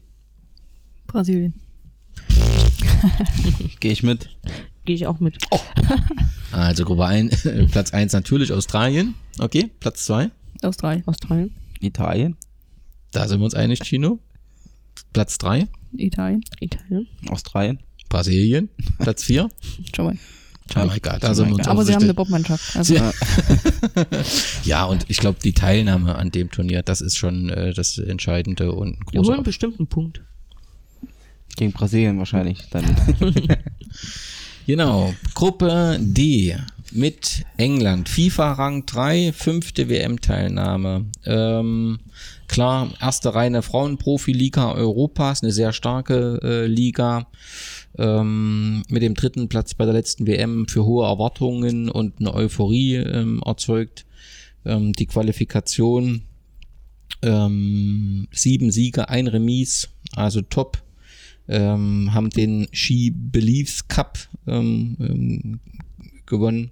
[1.07, 1.55] Brasilien.
[3.81, 4.29] Gehe ich mit.
[4.85, 5.39] Gehe ich auch mit.
[6.53, 9.15] Also Gruppe 1, Platz 1 natürlich Australien.
[9.39, 10.31] Okay, Platz 2.
[10.63, 11.03] Australien.
[11.07, 11.55] Australien.
[11.81, 12.37] Italien.
[13.13, 14.19] Da sind wir uns einig, Chino.
[15.13, 15.67] Platz 3.
[15.97, 16.43] Italien.
[16.61, 17.07] Italien.
[17.29, 17.79] Australien.
[18.09, 18.69] Brasilien.
[18.99, 19.49] Platz 4.
[19.95, 20.19] Jamaika.
[20.74, 21.19] Jamaika.
[21.19, 22.77] Da sind wir uns Aber sie haben eine Bobmannschaft.
[22.77, 23.12] Also, Ja.
[24.65, 28.73] ja, und ich glaube, die Teilnahme an dem Turnier, das ist schon äh, das Entscheidende
[28.73, 30.23] und ein Wir großer holen bestimmt einen Punkt.
[31.57, 32.69] Gegen Brasilien wahrscheinlich.
[32.70, 32.85] Dann.
[34.69, 36.55] Genau, Gruppe D
[36.93, 41.07] mit England, FIFA Rang 3, fünfte WM-Teilnahme.
[41.24, 42.01] Ähm,
[42.49, 47.28] klar, erste reine Frauenprofi-Liga Europas, eine sehr starke äh, Liga.
[47.97, 52.97] Ähm, mit dem dritten Platz bei der letzten WM für hohe Erwartungen und eine Euphorie
[52.97, 54.05] ähm, erzeugt.
[54.65, 56.23] Ähm, die Qualifikation,
[57.23, 60.82] ähm, sieben Siege, ein Remis, also top
[61.48, 65.60] ähm, haben den She Believes Cup ähm,
[66.27, 66.70] gewonnen.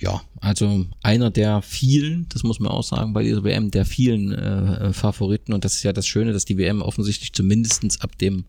[0.00, 4.32] Ja, also einer der vielen, das muss man auch sagen, bei dieser WM, der vielen
[4.32, 5.52] äh, Favoriten.
[5.52, 8.44] Und das ist ja das Schöne, dass die WM offensichtlich zumindestens ab dem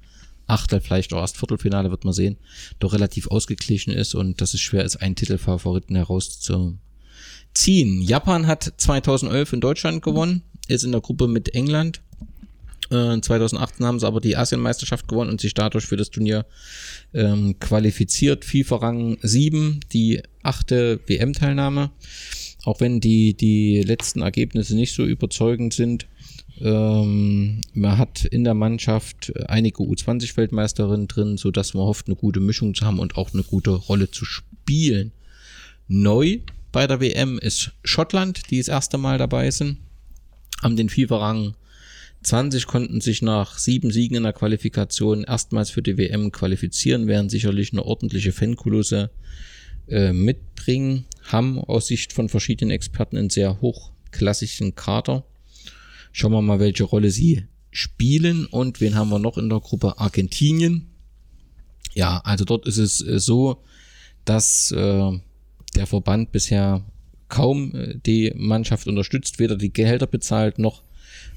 [0.47, 2.37] Achtel, vielleicht auch erst Viertelfinale, wird man sehen,
[2.79, 6.79] doch relativ ausgeglichen ist und dass es schwer ist, einen Titelfavoriten herauszuziehen.
[8.01, 12.01] Japan hat 2011 in Deutschland gewonnen, ist in der Gruppe mit England.
[12.91, 16.45] Äh, 2018 haben sie aber die Asienmeisterschaft gewonnen und sich dadurch für das Turnier
[17.13, 18.45] ähm, qualifiziert.
[18.45, 21.91] FIFA-Rang 7, die achte WM-Teilnahme.
[22.63, 26.07] Auch wenn die, die letzten Ergebnisse nicht so überzeugend sind.
[26.61, 32.39] Ähm, man hat in der Mannschaft einige U20-Weltmeisterinnen drin, so dass man hofft, eine gute
[32.39, 35.11] Mischung zu haben und auch eine gute Rolle zu spielen.
[35.87, 36.39] Neu
[36.71, 39.77] bei der WM ist Schottland, die das erste Mal dabei sind.
[40.61, 41.55] Haben den FIFA-Rang
[42.25, 47.29] 20 konnten sich nach sieben Siegen in der Qualifikation erstmals für die WM qualifizieren, werden
[47.29, 49.11] sicherlich eine ordentliche Fankulisse
[49.87, 55.23] äh, mitbringen, haben aus Sicht von verschiedenen Experten einen sehr hochklassigen Kader.
[56.17, 59.99] Schauen wir mal, welche Rolle sie spielen und wen haben wir noch in der Gruppe
[59.99, 60.87] Argentinien.
[61.93, 63.61] Ja, also dort ist es äh, so,
[64.23, 65.11] dass äh,
[65.75, 66.85] der Verband bisher
[67.27, 70.83] kaum äh, die Mannschaft unterstützt, weder die Gehälter bezahlt noch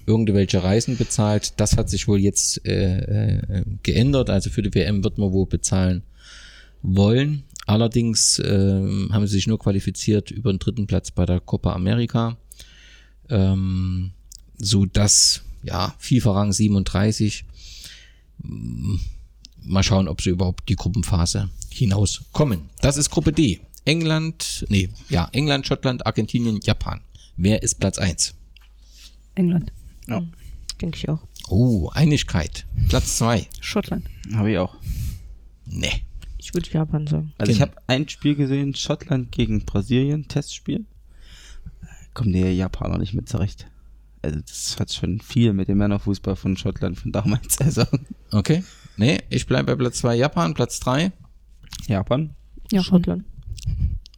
[0.07, 1.55] irgendwelche Reisen bezahlt.
[1.57, 4.31] Das hat sich wohl jetzt äh, äh, geändert.
[4.31, 6.05] Also für die WM wird man wohl bezahlen
[6.83, 7.43] wollen.
[7.67, 12.39] Allerdings äh, haben sie sich nur qualifiziert über den dritten Platz bei der Copa America,
[13.29, 14.13] ähm,
[14.59, 17.45] so dass ja FIFA Rang 37.
[18.43, 18.97] mm,
[19.65, 22.71] Mal schauen, ob sie überhaupt die Gruppenphase hinauskommen.
[22.81, 23.61] Das ist Gruppe D.
[23.85, 27.01] England, nee, ja, England, Schottland, Argentinien, Japan.
[27.37, 28.35] Wer ist Platz 1?
[29.35, 29.73] England.
[30.81, 31.21] Denke ich auch.
[31.49, 32.67] Oh, Einigkeit.
[32.89, 33.47] Platz 2.
[33.61, 34.07] Schottland.
[34.33, 34.75] Habe ich auch.
[35.67, 36.03] Nee.
[36.39, 37.33] Ich würde Japan sagen.
[37.39, 37.71] Also ich Genau.
[37.73, 40.87] habe ein Spiel gesehen, Schottland gegen Brasilien, Testspiel.
[42.15, 43.67] Kommen die Japaner nicht mit zurecht.
[44.23, 47.59] Also das hat schon viel mit dem Männerfußball von Schottland von damals.
[47.61, 47.85] Also
[48.31, 48.63] Okay.
[48.97, 51.13] Nee, ich bleibe bei Platz 2 Japan, Platz 3.
[51.87, 52.31] Japan.
[52.73, 53.25] Ja, Schottland.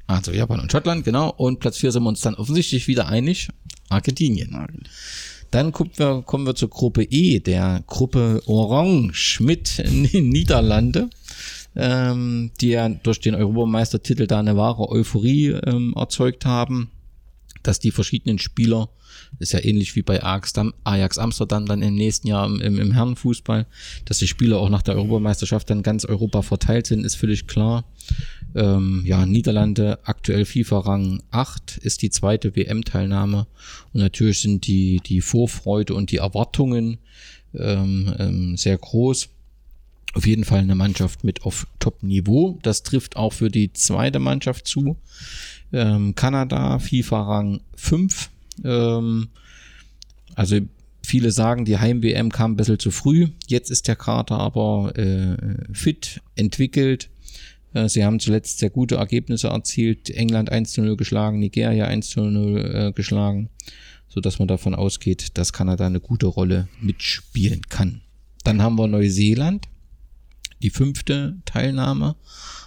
[0.07, 1.31] Also Japan und Schottland, genau.
[1.31, 3.49] Und Platz 4 sind wir uns dann offensichtlich wieder einig.
[3.91, 4.57] Argentinien.
[5.51, 9.83] Dann gucken wir, kommen wir zur Gruppe E, der Gruppe Orange mit
[10.13, 11.11] Niederlande,
[11.77, 16.91] ähm, die ja durch den Europameistertitel da eine wahre Euphorie ähm, erzeugt haben,
[17.63, 18.89] dass die verschiedenen Spieler,
[19.39, 22.79] ist ja ähnlich wie bei Ajax, Dam- Ajax Amsterdam dann im nächsten Jahr im, im,
[22.79, 23.67] im Herrenfußball,
[24.05, 27.85] dass die Spieler auch nach der Europameisterschaft dann ganz Europa verteilt sind, ist völlig klar.
[28.55, 33.47] Ähm, ja, Niederlande aktuell FIFA-Rang 8 ist die zweite WM-Teilnahme
[33.93, 36.99] und natürlich sind die, die Vorfreude und die Erwartungen
[37.55, 39.29] ähm, ähm, sehr groß.
[40.15, 42.59] Auf jeden Fall eine Mannschaft mit auf Top-Niveau.
[42.63, 44.97] Das trifft auch für die zweite Mannschaft zu.
[45.73, 48.31] Ähm, Kanada, FIFA-Rang 5.
[48.65, 49.29] Ähm,
[50.35, 50.59] also
[51.03, 53.29] viele sagen, die Heim-WM kam ein bisschen zu früh.
[53.47, 55.37] Jetzt ist der Kader aber äh,
[55.73, 57.11] fit, entwickelt.
[57.75, 60.11] Äh, Sie haben zuletzt sehr gute Ergebnisse erzielt.
[60.11, 63.51] England 1 zu 0 geschlagen, Nigeria 1 zu 0 äh, geschlagen,
[64.09, 68.03] so dass man davon ausgeht, dass Kanada eine gute Rolle mitspielen kann.
[68.45, 69.69] Dann haben wir Neuseeland,
[70.63, 72.17] die fünfte Teilnahme,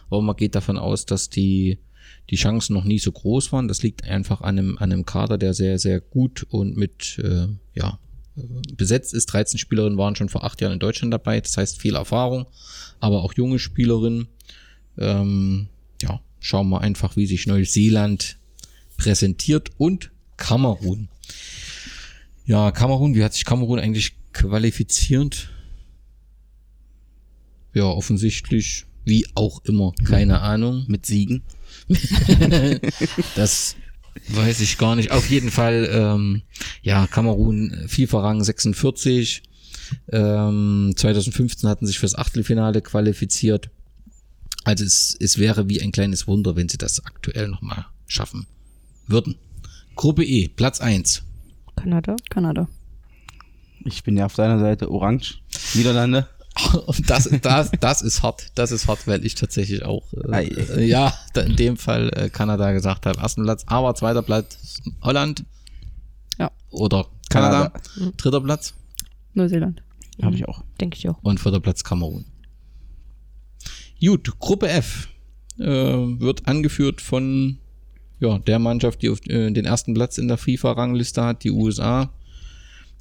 [0.10, 1.80] aber man geht davon aus, dass die
[2.30, 3.68] die Chancen noch nie so groß waren.
[3.68, 7.48] Das liegt einfach an einem, an einem Kader, der sehr, sehr gut und mit, äh,
[7.74, 8.00] ja,
[8.36, 8.42] äh,
[8.76, 9.28] besetzt ist.
[9.28, 11.42] 13 Spielerinnen waren schon vor acht Jahren in Deutschland dabei.
[11.42, 12.46] Das heißt viel Erfahrung,
[13.00, 14.28] aber auch junge Spielerinnen.
[14.98, 15.68] Ähm,
[16.02, 18.38] ja, schauen wir einfach, wie sich Neuseeland
[18.98, 21.10] präsentiert und Kamerun.
[22.46, 25.50] Ja, Kamerun, wie hat sich Kamerun eigentlich qualifiziert?
[27.74, 30.86] Ja, offensichtlich, wie auch immer, keine Ahnung.
[30.88, 31.44] Mit Siegen.
[33.36, 33.76] das
[34.30, 35.12] weiß ich gar nicht.
[35.12, 36.42] Auf jeden Fall, ähm,
[36.82, 39.44] ja, Kamerun FIFA-Rang 46.
[40.12, 43.70] Ähm, 2015 hatten sich fürs Achtelfinale qualifiziert.
[44.64, 48.48] Also es, es wäre wie ein kleines Wunder, wenn sie das aktuell nochmal schaffen
[49.08, 49.36] würden.
[49.96, 51.24] Gruppe E, Platz 1.
[51.76, 52.16] Kanada.
[52.30, 52.68] Kanada.
[53.86, 55.40] Ich bin ja auf deiner Seite orange.
[55.74, 56.28] Niederlande.
[56.86, 58.52] Und das, das, das ist hart.
[58.56, 62.72] Das ist hart, weil ich tatsächlich auch, äh, äh, ja, in dem Fall äh, Kanada
[62.74, 63.20] gesagt habe.
[63.20, 65.46] Ersten Platz, aber zweiter Platz Holland.
[66.38, 66.52] Ja.
[66.70, 67.74] Oder Kanada.
[68.18, 68.76] Dritter Platz.
[69.34, 69.82] Neuseeland.
[70.22, 70.64] Habe ich auch.
[70.80, 71.18] Denke ich auch.
[71.24, 72.26] Und vierter Platz Kamerun.
[74.00, 75.08] Gut, Gruppe F
[75.58, 77.58] äh, wird angeführt von
[78.20, 82.14] ja, der Mannschaft, die auf, äh, den ersten Platz in der FIFA-Rangliste hat, die USA.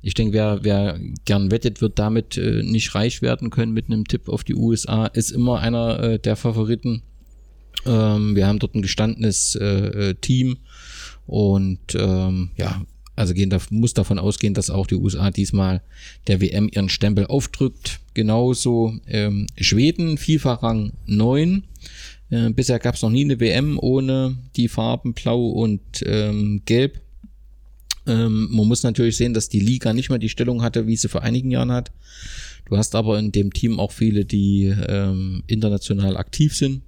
[0.03, 4.07] Ich denke, wer, wer gern wettet, wird damit äh, nicht reich werden können mit einem
[4.07, 5.07] Tipp auf die USA.
[5.07, 7.03] Ist immer einer äh, der Favoriten.
[7.87, 10.59] Ähm, wir haben dort ein gestandenes äh, äh Team
[11.27, 12.83] und ähm, ja,
[13.15, 15.83] also gehen da, muss davon ausgehen, dass auch die USA diesmal
[16.27, 18.01] der WM ihren Stempel aufdrückt.
[18.15, 21.65] Genauso ähm, Schweden, FIFA-Rang 9.
[22.31, 27.01] Äh, bisher gab es noch nie eine WM ohne die Farben Blau und ähm, Gelb.
[28.07, 31.09] Ähm, man muss natürlich sehen, dass die Liga nicht mehr die Stellung hatte, wie sie
[31.09, 31.93] vor einigen Jahren hat.
[32.65, 36.83] Du hast aber in dem Team auch viele, die ähm, international aktiv sind.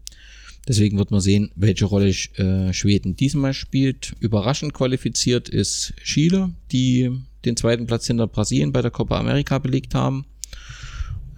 [0.66, 4.14] Deswegen wird man sehen, welche Rolle äh, Schweden diesmal spielt.
[4.20, 7.10] Überraschend qualifiziert ist Chile, die
[7.44, 10.24] den zweiten Platz hinter Brasilien bei der Copa America belegt haben.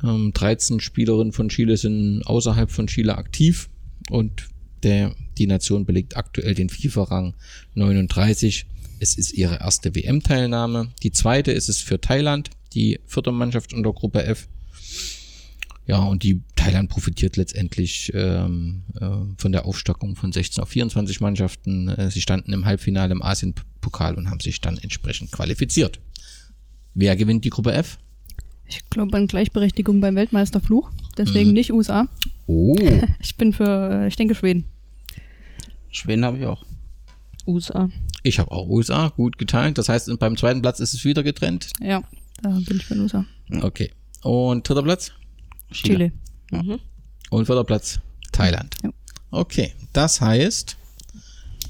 [0.05, 3.69] Ähm, 13 Spielerinnen von Chile sind außerhalb von Chile aktiv
[4.11, 4.49] und
[4.83, 7.35] der, die Nation belegt aktuell den FIFA-Rang
[7.75, 8.67] 39.
[8.99, 10.89] Es ist ihre erste WM-Teilnahme.
[11.03, 14.49] Die zweite ist es für Thailand, die vierte Mannschaft unter Gruppe F.
[15.87, 19.09] Ja, und die Thailand profitiert letztendlich ähm, äh,
[19.39, 21.89] von der Aufstockung von 16 auf 24 Mannschaften.
[21.89, 26.01] Äh, sie standen im Halbfinale im Asien-Pokal und haben sich dann entsprechend qualifiziert.
[26.95, 27.99] Wer gewinnt die Gruppe F?
[28.67, 30.91] Ich glaube an Gleichberechtigung beim Weltmeisterfluch.
[31.17, 31.55] Deswegen Mhm.
[31.55, 32.09] nicht USA.
[32.47, 32.75] Oh,
[33.21, 34.65] Ich bin für, ich denke Schweden.
[35.93, 36.65] Schweden habe ich auch.
[37.47, 37.89] USA.
[38.27, 39.79] Ich habe auch USA, gut geteilt.
[39.79, 41.71] Das heißt, beim zweiten Platz ist es wieder getrennt.
[41.81, 42.03] Ja,
[42.43, 43.25] da bin ich den USA.
[43.63, 43.93] Okay.
[44.23, 45.13] Und dritter Platz?
[45.71, 46.13] Chile.
[46.51, 46.81] Mhm.
[47.31, 48.01] Und vierter Platz
[48.33, 48.77] Thailand.
[48.83, 48.91] Ja.
[49.31, 50.77] Okay, das heißt,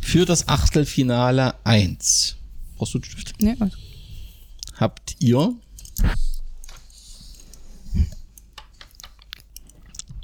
[0.01, 2.37] für das Achtelfinale 1
[2.77, 3.35] brauchst du einen Stift?
[3.41, 3.77] Ja, also.
[4.75, 5.55] habt ihr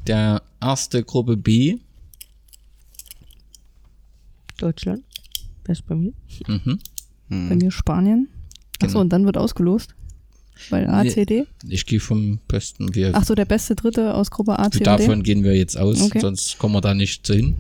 [0.07, 1.79] der erste Gruppe B.
[4.59, 5.05] Deutschland.
[5.73, 6.13] Ist bei mir?
[6.47, 6.79] Mhm.
[7.29, 8.29] Bei mir Spanien.
[8.81, 9.01] Achso, Genau.
[9.01, 9.95] und dann wird ausgelost.
[10.71, 11.47] Weil A, C, D.
[11.69, 12.95] Ich gehe vom besten.
[12.95, 14.85] Wir, Achso, der beste Dritte aus Gruppe A, C D.
[14.85, 16.21] davon gehen wir jetzt aus, Okay.
[16.21, 17.57] sonst kommen wir da nicht hin.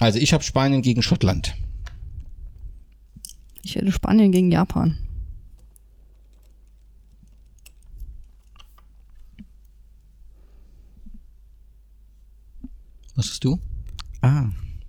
[0.00, 1.54] Also ich habe Spanien gegen Schottland.
[3.64, 4.96] Ich hätte Spanien gegen Japan.
[13.14, 13.58] Was hast du?
[14.22, 14.46] Ah.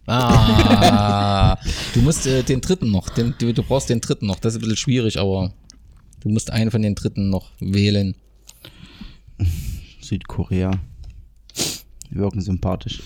[0.09, 1.55] Ah,
[1.93, 4.39] du musst äh, den dritten noch, den, du, du brauchst den dritten noch.
[4.39, 5.53] Das ist ein bisschen schwierig, aber
[6.21, 8.15] du musst einen von den dritten noch wählen.
[10.01, 10.71] Südkorea.
[12.09, 13.03] Wirken sympathisch.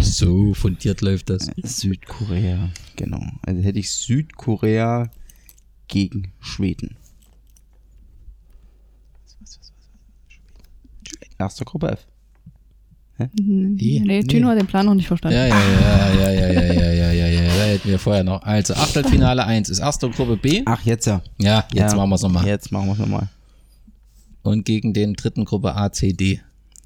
[0.00, 1.50] So fundiert läuft das.
[1.56, 3.22] Südkorea, genau.
[3.42, 5.10] Also hätte ich Südkorea
[5.88, 6.96] gegen Schweden.
[11.38, 12.06] Erste Gruppe F.
[13.18, 14.00] Die?
[14.00, 15.36] Nee, Tino hat den Plan noch nicht verstanden.
[15.38, 18.42] Ja, ja, ja, ja, ja, ja, ja, ja, ja, ja, da hätten wir vorher noch.
[18.42, 20.62] Also Achtelfinale 1 ist erste Gruppe B.
[20.66, 21.22] Ach, jetzt ja.
[21.38, 22.44] Ja, jetzt ja, machen wir es nochmal.
[22.44, 23.28] Jetzt machen wir es nochmal.
[24.42, 26.40] Und gegen den dritten Gruppe A, C, D.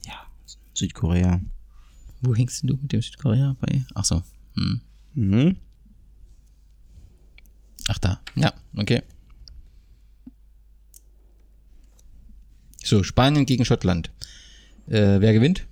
[0.06, 0.14] Ja,
[0.74, 1.40] Südkorea.
[2.20, 3.82] Wo hängst denn du mit dem Südkorea bei?
[3.94, 4.22] Ach so.
[4.54, 4.80] Hm.
[5.14, 5.56] Mhm.
[7.88, 8.20] Ach da.
[8.34, 9.02] Ja, okay.
[12.84, 14.10] So, Spanien gegen Schottland.
[14.88, 15.66] Äh, wer gewinnt?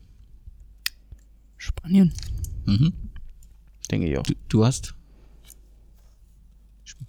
[1.56, 2.12] Spanien.
[2.66, 2.92] Mhm.
[3.90, 4.22] Denke ich auch.
[4.24, 4.94] Du, du hast.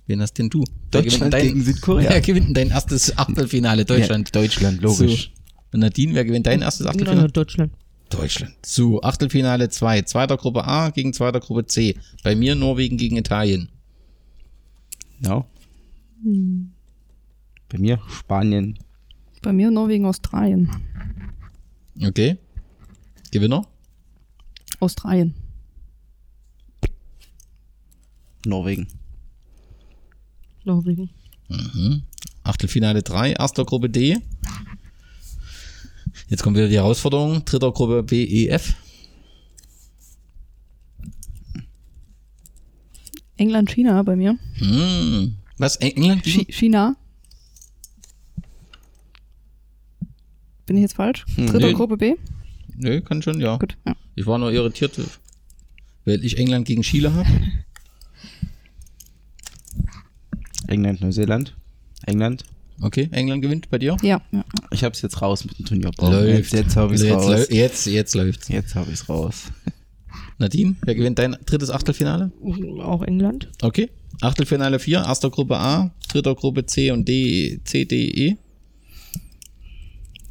[0.06, 0.64] Wen hast denn du?
[0.92, 2.10] Deutschland dein, gegen Südkorea.
[2.10, 3.84] Wer gewinnt denn dein erstes Achtelfinale?
[3.86, 4.30] Deutschland.
[4.34, 5.32] Ja, Deutschland, logisch.
[5.34, 5.42] So.
[5.74, 7.30] Und Nadine, wer gewinnt dein erstes Achtelfinale?
[7.30, 7.74] Deutschland.
[8.10, 8.54] Deutschland.
[8.66, 10.04] So, Achtelfinale 2.
[10.04, 11.98] Zweiter Gruppe A gegen zweiter Gruppe C.
[12.24, 13.70] Bei mir Norwegen gegen Italien.
[15.20, 15.46] Ja.
[17.70, 18.80] Bei mir Spanien.
[19.42, 20.70] Bei mir Norwegen, Australien.
[22.02, 22.38] Okay.
[23.32, 23.68] Gewinner?
[24.80, 25.34] Australien.
[28.46, 28.88] Norwegen.
[30.64, 31.10] Norwegen.
[32.44, 34.18] Achtelfinale 3, erster Gruppe D.
[36.30, 37.46] Jetzt kommt wieder die Herausforderung.
[37.46, 38.76] Dritter Gruppe B, E, F.
[43.38, 44.38] England, China bei mir.
[44.56, 45.38] Hm.
[45.58, 45.78] Was?
[45.78, 46.24] England?
[46.24, 46.96] Chi China.
[50.66, 51.26] Bin ich jetzt falsch?
[51.36, 51.74] Dritte nee.
[51.74, 52.16] Gruppe B?
[52.76, 53.58] Nö, kann schon, ja.
[53.58, 53.96] Gut, ja.
[54.18, 55.00] Ich war nur irritiert,
[56.06, 57.30] weil ich England gegen Chile habe.
[60.68, 61.56] England, Neuseeland.
[62.08, 62.44] England.
[62.82, 63.96] Okay, England gewinnt bei dir.
[64.02, 64.44] Ja, ja.
[64.72, 65.92] Ich hab's jetzt raus mit dem Turnier.
[66.00, 66.52] Läuft.
[66.52, 67.26] Jetzt, jetzt habe ich's jetzt, raus.
[67.50, 68.48] läu- jetzt, jetzt läuft's.
[68.50, 69.52] Jetzt habe ich's raus.
[70.40, 72.32] Nadine, wer gewinnt dein drittes Achtelfinale?
[72.82, 73.50] Auch England.
[73.62, 73.90] Okay.
[74.22, 78.38] Achtelfinale 4, erster Gruppe A, dritter Gruppe C und D, C, D, E.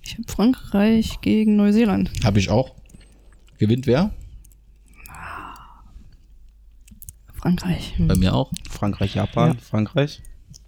[0.02, 2.10] Ich habe Frankreich gegen Neuseeland.
[2.24, 2.75] Habe ich auch.
[3.58, 4.12] Gewinnt wer?
[7.34, 7.94] Frankreich.
[7.98, 8.52] Bei mir auch.
[8.68, 9.60] Frankreich, Japan, Ja.
[9.60, 10.20] Frankreich.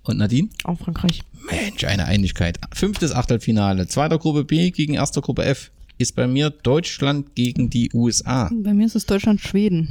[0.04, 0.48] Und Nadine?
[0.64, 1.22] Auch Frankreich.
[1.50, 2.58] Mensch, eine Einigkeit.
[2.72, 3.88] Fünftes Achtelfinale.
[3.88, 5.70] Zweiter Gruppe B gegen erster Gruppe F.
[5.98, 8.50] Ist bei mir Deutschland gegen die USA.
[8.62, 9.88] Bei mir ist es Deutschland, Schweden.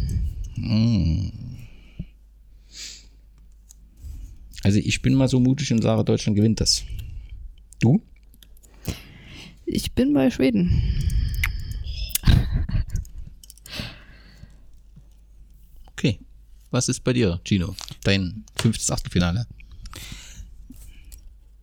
[4.63, 6.83] Also ich bin mal so mutig und sage, Deutschland gewinnt das.
[7.79, 8.01] Du?
[9.65, 10.81] Ich bin bei Schweden.
[15.91, 16.19] Okay.
[16.71, 17.75] Was ist bei dir, Gino?
[18.03, 19.47] Dein fünftes Achtelfinale.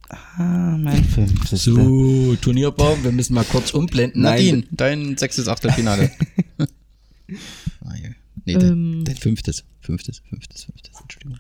[0.09, 1.65] Ah, mein fünftes.
[1.65, 4.23] So, Turnierbaum, wir müssen mal kurz umblenden.
[4.23, 4.35] Nein.
[4.35, 6.11] Nadine, dein sechstes Achtelfinale.
[6.59, 8.11] ah, ja.
[8.45, 9.05] Nee, dein, Ähm.
[9.05, 9.65] dein fünftes.
[9.81, 11.01] Fünftes, fünftes, fünftes.
[11.01, 11.39] Entschuldigung.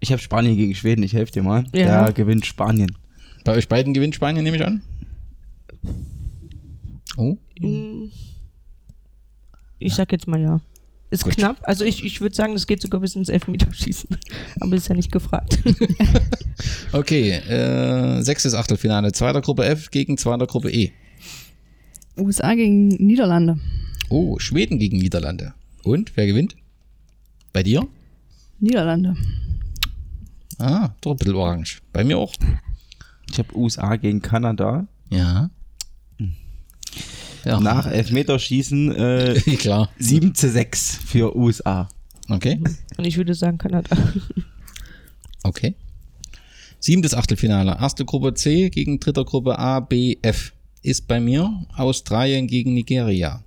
[0.00, 1.64] Ich habe Spanien gegen Schweden, ich helfe dir mal.
[1.72, 2.06] Ja.
[2.06, 2.96] Da gewinnt Spanien.
[3.44, 4.82] Bei euch beiden gewinnt Spanien, nehme ich an?
[7.16, 7.36] Oh,
[9.82, 10.60] Ich sag jetzt mal ja.
[11.10, 11.34] Ist Gut.
[11.34, 11.58] knapp.
[11.62, 14.16] Also ich, ich würde sagen, es geht sogar bis ins Elfmeterschießen.
[14.60, 15.58] Aber ist ja nicht gefragt.
[16.92, 17.32] okay.
[17.32, 19.12] Äh, sechstes Achtelfinale.
[19.12, 20.90] Zweiter Gruppe F gegen zweiter Gruppe E.
[22.16, 23.58] USA gegen Niederlande.
[24.08, 25.52] Oh, Schweden gegen Niederlande.
[25.82, 26.56] Und, wer gewinnt?
[27.52, 27.86] Bei dir?
[28.60, 29.14] Niederlande.
[30.58, 31.82] Ah, doch ein bisschen orange.
[31.92, 32.32] Bei mir auch.
[33.30, 34.86] Ich habe USA gegen Kanada.
[35.10, 35.50] Ja.
[37.44, 39.88] Ja, Nach Elfmeterschießen äh, klar.
[39.98, 41.88] 7 zu 6 für USA.
[42.28, 42.60] Okay.
[42.96, 43.96] Und ich würde sagen Kanada.
[45.44, 45.74] Okay.
[46.78, 47.76] Siebtes Achtelfinale.
[47.80, 50.52] Erste Gruppe C gegen dritte Gruppe A, B, F.
[50.82, 53.42] Ist bei mir Australien gegen Nigeria.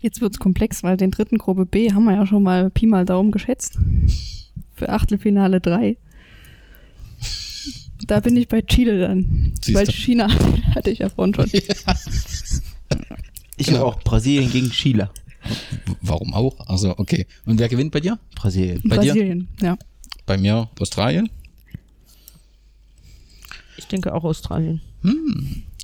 [0.00, 3.04] Jetzt wird's komplex, weil den dritten Gruppe B haben wir ja schon mal Pi mal
[3.04, 3.78] Daumen geschätzt.
[4.74, 5.96] Für Achtelfinale 3.
[8.06, 9.52] Da bin ich bei Chile dann.
[9.62, 9.92] Siehst weil du.
[9.92, 10.28] China
[10.74, 11.50] hatte ich ja vorhin schon.
[13.56, 13.78] Ich Genau.
[13.78, 15.10] habe auch Brasilien gegen Chile.
[16.02, 16.58] Warum auch?
[16.68, 17.26] Also, okay.
[17.46, 18.18] Und wer gewinnt bei dir?
[18.34, 18.80] Brasilien.
[18.84, 19.12] Bei dir?
[19.12, 19.76] Brasilien, ja.
[20.26, 21.30] Bei mir Australien.
[23.76, 24.80] Ich denke auch Australien.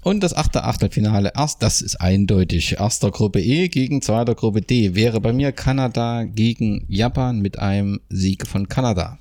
[0.03, 1.33] Und das achte Achtelfinale.
[1.37, 2.79] Erst, das ist eindeutig.
[2.79, 4.95] Erster Gruppe E gegen zweiter Gruppe D.
[4.95, 9.19] Wäre bei mir Kanada gegen Japan mit einem Sieg von Kanada.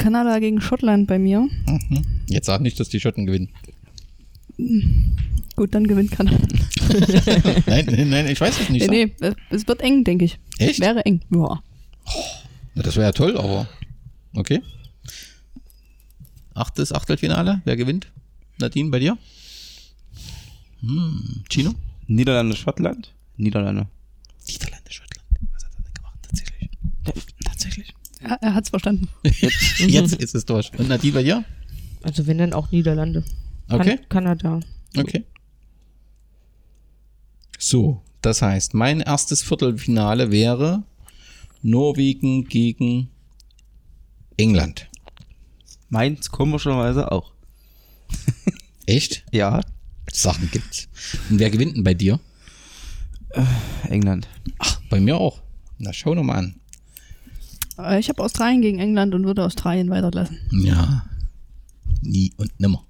[0.00, 1.40] Kanada gegen Schottland bei mir.
[1.40, 2.04] Mhm.
[2.28, 3.50] Jetzt sag nicht, dass die Schotten gewinnen.
[5.56, 6.38] Gut, dann gewinnt Kanada.
[7.66, 8.90] Nein, nein, nein, ich weiß es nicht.
[8.90, 10.38] Nee, nee, äh, es wird eng, denke ich.
[10.58, 10.80] Echt?
[10.80, 11.20] Wäre eng.
[11.30, 11.62] Ja.
[12.74, 13.68] Na, das wäre ja toll, aber
[14.34, 14.60] okay.
[16.54, 17.60] Achtes Achtelfinale.
[17.64, 18.08] Wer gewinnt?
[18.58, 19.16] Nadine, bei dir?
[20.80, 21.74] Hm, Chino?
[22.06, 23.12] Niederlande, Schottland.
[23.36, 23.86] Niederlande.
[24.48, 25.26] Niederlande, Schottland.
[25.52, 26.18] Was hat er denn gemacht?
[26.22, 26.70] Tatsächlich.
[27.44, 27.94] Tatsächlich.
[28.22, 29.08] Er, er hat's verstanden.
[29.24, 30.70] Jetzt, jetzt ist es durch.
[30.78, 31.44] Und Nadine bei dir?
[32.02, 33.24] Also wenn dann auch Niederlande.
[33.68, 33.98] Kan Okay.
[34.08, 34.60] Kanada.
[34.96, 35.24] Okay.
[37.58, 40.82] So, das heißt, mein erstes Viertelfinale wäre
[41.62, 43.10] Norwegen gegen
[44.36, 44.88] England.
[45.88, 47.32] Meins komischerweise auch.
[48.86, 49.24] Echt?
[49.32, 49.60] Ja.
[50.12, 50.88] Sachen gibt's.
[51.30, 52.18] Und wer gewinnt denn bei dir?
[53.88, 54.26] England.
[54.58, 55.40] Ach, bei mir auch.
[55.78, 56.59] Na, schau noch mal an.
[57.84, 60.38] Äh, Ich habe Australien gegen England und würde Australien weiterlassen.
[60.50, 61.04] Ja.
[62.02, 62.84] Nie und nimmer.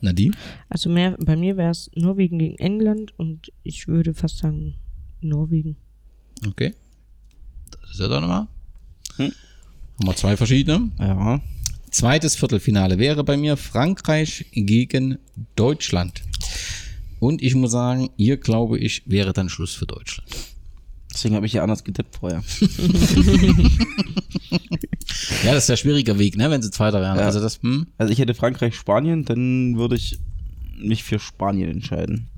[0.00, 0.34] Nadine?
[0.68, 4.74] Also mehr, bei mir wäre es Norwegen gegen England und ich würde fast sagen
[5.20, 5.76] Norwegen.
[6.46, 6.74] Okay.
[7.70, 8.46] Das ist ja doch nochmal.
[9.16, 9.32] Hm.
[9.98, 10.90] Haben wir zwei verschiedene.
[10.98, 11.40] Ja.
[11.90, 15.18] Zweites Viertelfinale wäre bei mir Frankreich gegen
[15.56, 16.22] Deutschland.
[17.18, 20.28] Und ich muss sagen, hier glaube ich, wäre dann Schluss für Deutschland.
[21.12, 22.42] Deswegen habe ich ja anders getippt vorher.
[25.44, 27.16] Ja, das ist der schwierige Weg, ne, wenn sie Zweiter wären.
[27.18, 27.24] Ja.
[27.24, 27.86] Also das, hm?
[27.96, 30.18] Also ich hätte Frankreich, Spanien, dann würde ich
[30.78, 32.28] mich für Spanien entscheiden.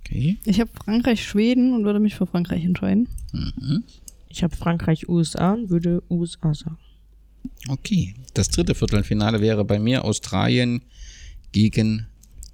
[0.00, 0.36] Okay.
[0.44, 3.08] Ich habe Frankreich, Schweden und würde mich für Frankreich entscheiden.
[3.32, 3.84] Mhm.
[4.28, 6.78] Ich habe Frankreich, USA und würde USA sagen.
[7.68, 8.14] Okay.
[8.34, 10.82] Das dritte Viertelfinale wäre bei mir Australien
[11.52, 12.06] gegen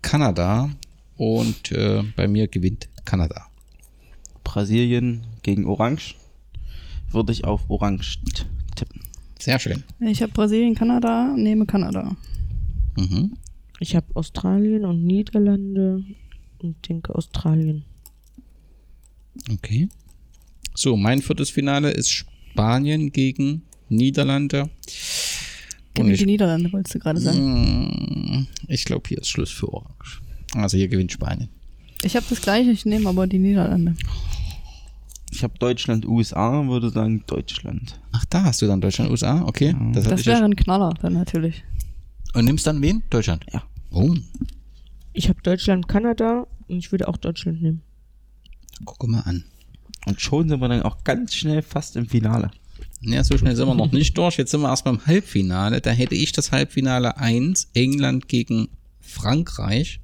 [0.02, 0.70] Kanada.
[1.16, 3.48] Und äh, bei mir gewinnt Kanada.
[4.49, 6.15] Brasilien gegen Orange
[7.11, 8.19] würde ich auf Orange
[8.75, 9.03] tippen.
[9.39, 9.85] Sehr schön.
[10.01, 12.16] Ich habe Brasilien, Kanada, nehme Kanada.
[12.97, 13.37] Mhm.
[13.79, 16.03] Ich habe Australien und Niederlande
[16.62, 17.85] und denke Australien.
[19.53, 19.91] Okay.
[20.75, 24.70] So, mein viertes Finale ist Spanien gegen Niederlande.
[25.95, 28.41] Ich, die Niederlande, wolltest du gerade sagen.
[28.41, 30.23] Mm, ich glaube, hier ist Schluss für Orange.
[30.55, 31.51] Also hier gewinnt Spanien.
[32.03, 33.95] Ich habe das gleiche, ich nehme aber die Niederlande.
[35.30, 38.00] Ich habe Deutschland, USA, würde sagen Deutschland.
[38.12, 39.42] Ach, da hast du dann Deutschland, USA.
[39.44, 39.74] Okay.
[39.92, 41.62] Das, hatte Das ja wäre ein Knaller dann natürlich.
[42.34, 43.02] Und nimmst dann wen?
[43.10, 43.44] Deutschland?
[43.52, 43.62] Ja.
[43.90, 44.14] Oh,
[45.12, 47.82] Ich habe Deutschland, Kanada und ich würde auch Deutschland nehmen.
[48.84, 49.44] guck mal an.
[50.06, 52.50] Und schon sind wir dann auch ganz schnell fast im Finale.
[53.00, 54.36] Ja, so schnell sind wir noch nicht durch.
[54.38, 55.80] Jetzt sind wir erstmal im Halbfinale.
[55.80, 58.68] Da hätte ich das Halbfinale 1, England gegen
[59.00, 60.00] Frankreich.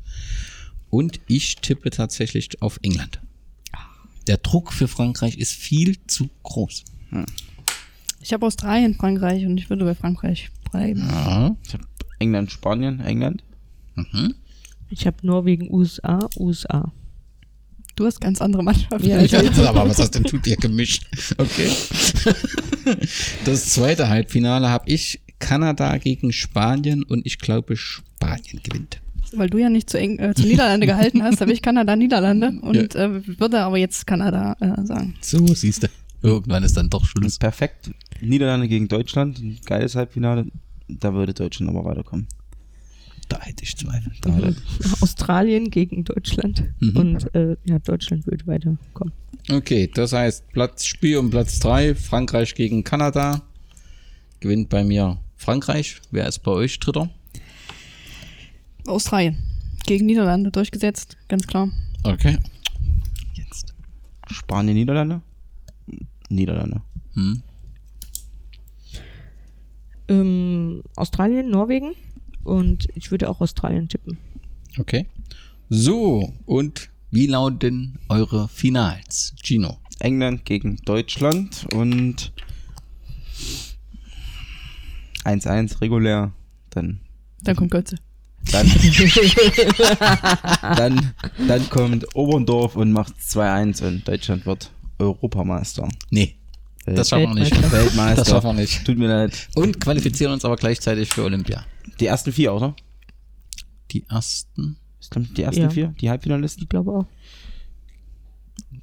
[0.90, 3.20] Und ich tippe tatsächlich auf England.
[4.26, 6.84] Der Druck für Frankreich ist viel zu groß.
[8.20, 11.00] Ich habe Australien, Frankreich und ich würde bei Frankreich bleiben.
[11.00, 11.56] Ja.
[11.66, 11.84] Ich habe
[12.18, 13.44] England, Spanien, England.
[13.94, 14.34] Mhm.
[14.90, 16.92] Ich habe Norwegen, USA, USA.
[17.96, 19.06] Du hast ganz andere Mannschaften.
[19.06, 19.34] Ja, ich.
[19.36, 21.06] aber was hast denn du dir gemischt?
[21.38, 21.70] Okay.
[23.46, 29.00] Das zweite Halbfinale habe ich Kanada gegen Spanien und ich glaube Spanien gewinnt.
[29.36, 32.52] Weil du ja nicht zu, Eng äh, zu Niederlande gehalten hast, habe ich Kanada, Niederlande
[32.62, 35.14] und äh, würde aber jetzt Kanada äh, sagen.
[35.20, 35.88] So, siehst du.
[36.22, 37.38] Irgendwann ist dann doch Schluss.
[37.38, 37.90] Perfekt.
[38.20, 40.46] Niederlande gegen Deutschland, ein geiles Halbfinale.
[40.88, 42.26] Da würde Deutschland aber weiterkommen.
[43.28, 44.12] Da hätte ich Zweifel.
[44.24, 44.54] Würde
[45.00, 46.96] Australien gegen Deutschland Mhm.
[46.96, 49.12] und äh, ja, Deutschland würde weiterkommen.
[49.50, 53.42] Okay, das heißt Platz Spiel um Platz 3, Frankreich gegen Kanada.
[54.40, 56.00] Gewinnt bei mir Frankreich.
[56.10, 57.10] Wer ist bei euch Dritter?
[58.86, 59.38] Australien.
[59.86, 61.70] Gegen Niederlande durchgesetzt, ganz klar.
[62.04, 62.38] Okay.
[63.34, 63.74] Jetzt.
[64.30, 65.22] Spanien, Niederlande?
[66.28, 66.82] Niederlande.
[67.14, 67.42] Hm.
[70.08, 71.92] Ähm, Australien, Norwegen
[72.44, 74.18] und ich würde auch Australien tippen.
[74.78, 75.06] Okay.
[75.68, 79.34] So, und wie lauten eure Finals?
[79.42, 79.78] Gino.
[80.00, 82.32] England gegen Deutschland und
[85.24, 86.32] 1-1 regulär.
[86.70, 87.00] Dann,
[87.42, 87.96] Dann kommt Götze.
[88.52, 88.70] Dann,
[90.76, 91.12] dann,
[91.48, 95.88] dann kommt Oberndorf und macht 2-1 und Deutschland wird Europameister.
[96.10, 96.36] Nee,
[96.84, 97.72] Welt- das schaffen wir nicht.
[97.72, 98.16] Weltmeister.
[98.16, 98.84] Das schaffen wir nicht.
[98.84, 99.48] Tut mir leid.
[99.54, 101.64] Und qualifizieren uns aber gleichzeitig für Olympia.
[102.00, 102.74] Die ersten vier, oder?
[103.90, 104.76] Die ersten.
[105.00, 105.70] Stimmt, die ersten Ja.
[105.70, 105.94] vier?
[106.00, 106.62] Die Halbfinalisten?
[106.64, 107.06] Ich glaube auch.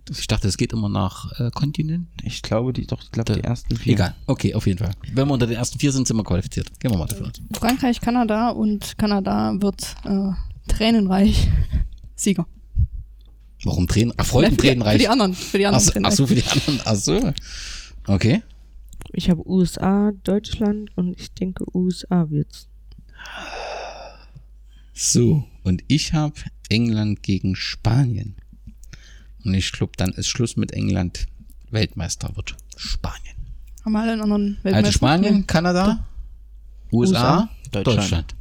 [0.09, 2.07] Ich dachte, es geht immer nach äh, Kontinent.
[2.23, 3.93] Ich glaube, die, doch, ich glaube, die ersten vier.
[3.93, 4.15] Egal.
[4.27, 4.91] Okay, auf jeden Fall.
[5.13, 6.79] Wenn wir unter den ersten vier sind, sind wir qualifiziert.
[6.79, 7.33] Gehen wir mal davon aus.
[7.53, 10.31] Frankreich, Kanada und Kanada wird äh,
[10.67, 11.49] tränenreich
[12.15, 12.45] Sieger.
[13.63, 14.13] Warum Tränen?
[14.17, 15.33] Ach, die, Freudentränen für die anderen.
[15.33, 15.85] Für die anderen.
[15.85, 16.13] Ach, tränenreich.
[16.13, 16.81] ach so, für die anderen.
[16.85, 17.33] Ach so.
[18.07, 18.43] Okay.
[19.13, 22.67] Ich habe USA, Deutschland und ich denke USA wird's.
[24.93, 25.45] So.
[25.63, 26.35] Und ich habe
[26.69, 28.35] England gegen Spanien.
[29.43, 31.27] Und ich glaube, dann ist Schluss mit England.
[31.71, 33.35] Weltmeister wird Spanien.
[33.83, 34.77] Haben wir alle einen anderen Weltmeister?
[34.77, 36.05] Also Spanien, Kanada,
[36.91, 37.97] USA, USA, Deutschland.
[37.97, 38.35] Deutschland.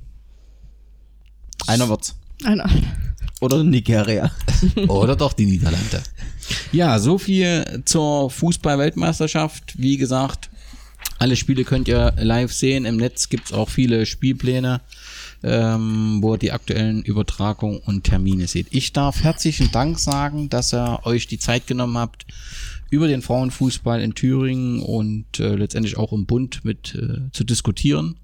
[1.67, 2.17] Einer wird's.
[2.45, 2.69] Einer.
[3.41, 4.31] Oder Nigeria.
[4.89, 6.03] Oder doch die Niederlande.
[6.73, 9.75] Ja, so viel zur Fußball-Weltmeisterschaft.
[9.79, 10.51] Wie gesagt,
[11.19, 12.85] alle Spiele könnt ihr live sehen.
[12.85, 14.81] Im Netz gibt's auch viele Spielpläne,
[15.43, 18.67] ähm, wo ihr die aktuellen Übertragungen und Termine seht.
[18.71, 22.27] Ich darf herzlichen Dank sagen, dass ihr euch die Zeit genommen habt,
[22.91, 28.17] über den Frauenfußball in Thüringen und äh, letztendlich auch im Bund mit äh, zu diskutieren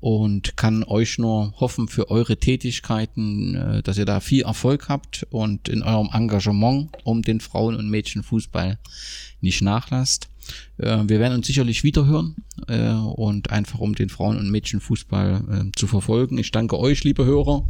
[0.00, 5.26] und kann euch nur hoffen für eure Tätigkeiten, äh, dass ihr da viel Erfolg habt
[5.30, 8.78] und in eurem Engagement um den Frauen- und Mädchenfußball
[9.40, 10.28] nicht nachlasst.
[10.78, 12.36] Äh, Wir werden uns sicherlich wiederhören
[12.68, 16.38] äh, und einfach um den Frauen- und Mädchenfußball äh, zu verfolgen.
[16.38, 17.66] Ich danke euch, liebe Hörer,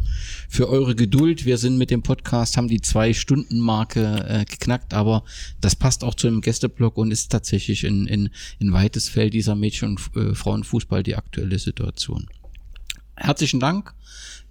[0.49, 1.45] für eure Geduld.
[1.45, 5.25] Wir sind mit dem Podcast, haben die Zwei-Stunden-Marke äh, geknackt, aber
[5.61, 9.55] das passt auch zu einem Gästeblog und ist tatsächlich in, in, in weites Feld dieser
[9.55, 12.27] Mädchen- und äh, Frauenfußball die aktuelle Situation.
[13.17, 13.95] herzlichen Dank.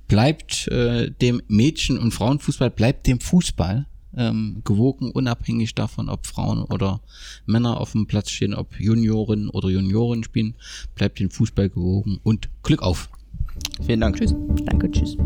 [0.07, 3.87] Bleibt äh, dem Mädchen- und Frauenfußball, bleibt dem Fußball
[4.18, 7.02] ähm, gewogen, unabhängig davon, ob Frauen oder
[7.45, 10.56] Männer auf dem Platz stehen, ob Junioren oder Junioren spielen.
[10.95, 13.10] Bleibt dem Fußball gewogen und Glück auf.
[13.85, 14.18] Vielen Dank.
[14.18, 14.34] Tschüss.
[14.65, 15.18] Danke, tschüss.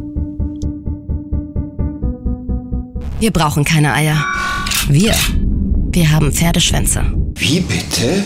[3.19, 4.25] Wir brauchen keine Eier.
[4.87, 5.13] Wir,
[5.91, 7.03] wir haben Pferdeschwänze.
[7.35, 8.25] Wie bitte?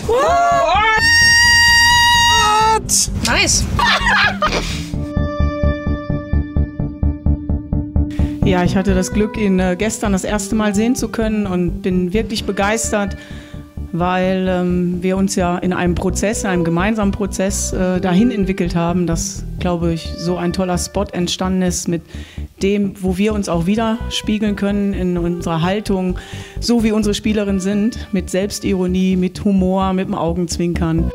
[3.26, 3.64] Nice.
[8.46, 11.82] Ja, ich hatte das Glück, ihn äh, gestern das erste Mal sehen zu können und
[11.82, 13.16] bin wirklich begeistert,
[13.90, 18.76] weil ähm, wir uns ja in einem Prozess, in einem gemeinsamen Prozess äh, dahin entwickelt
[18.76, 22.02] haben, dass, glaube ich, so ein toller Spot entstanden ist mit
[22.62, 26.16] dem, wo wir uns auch widerspiegeln können in unserer Haltung,
[26.60, 31.10] so wie unsere Spielerinnen sind, mit Selbstironie, mit Humor, mit dem Augenzwinkern.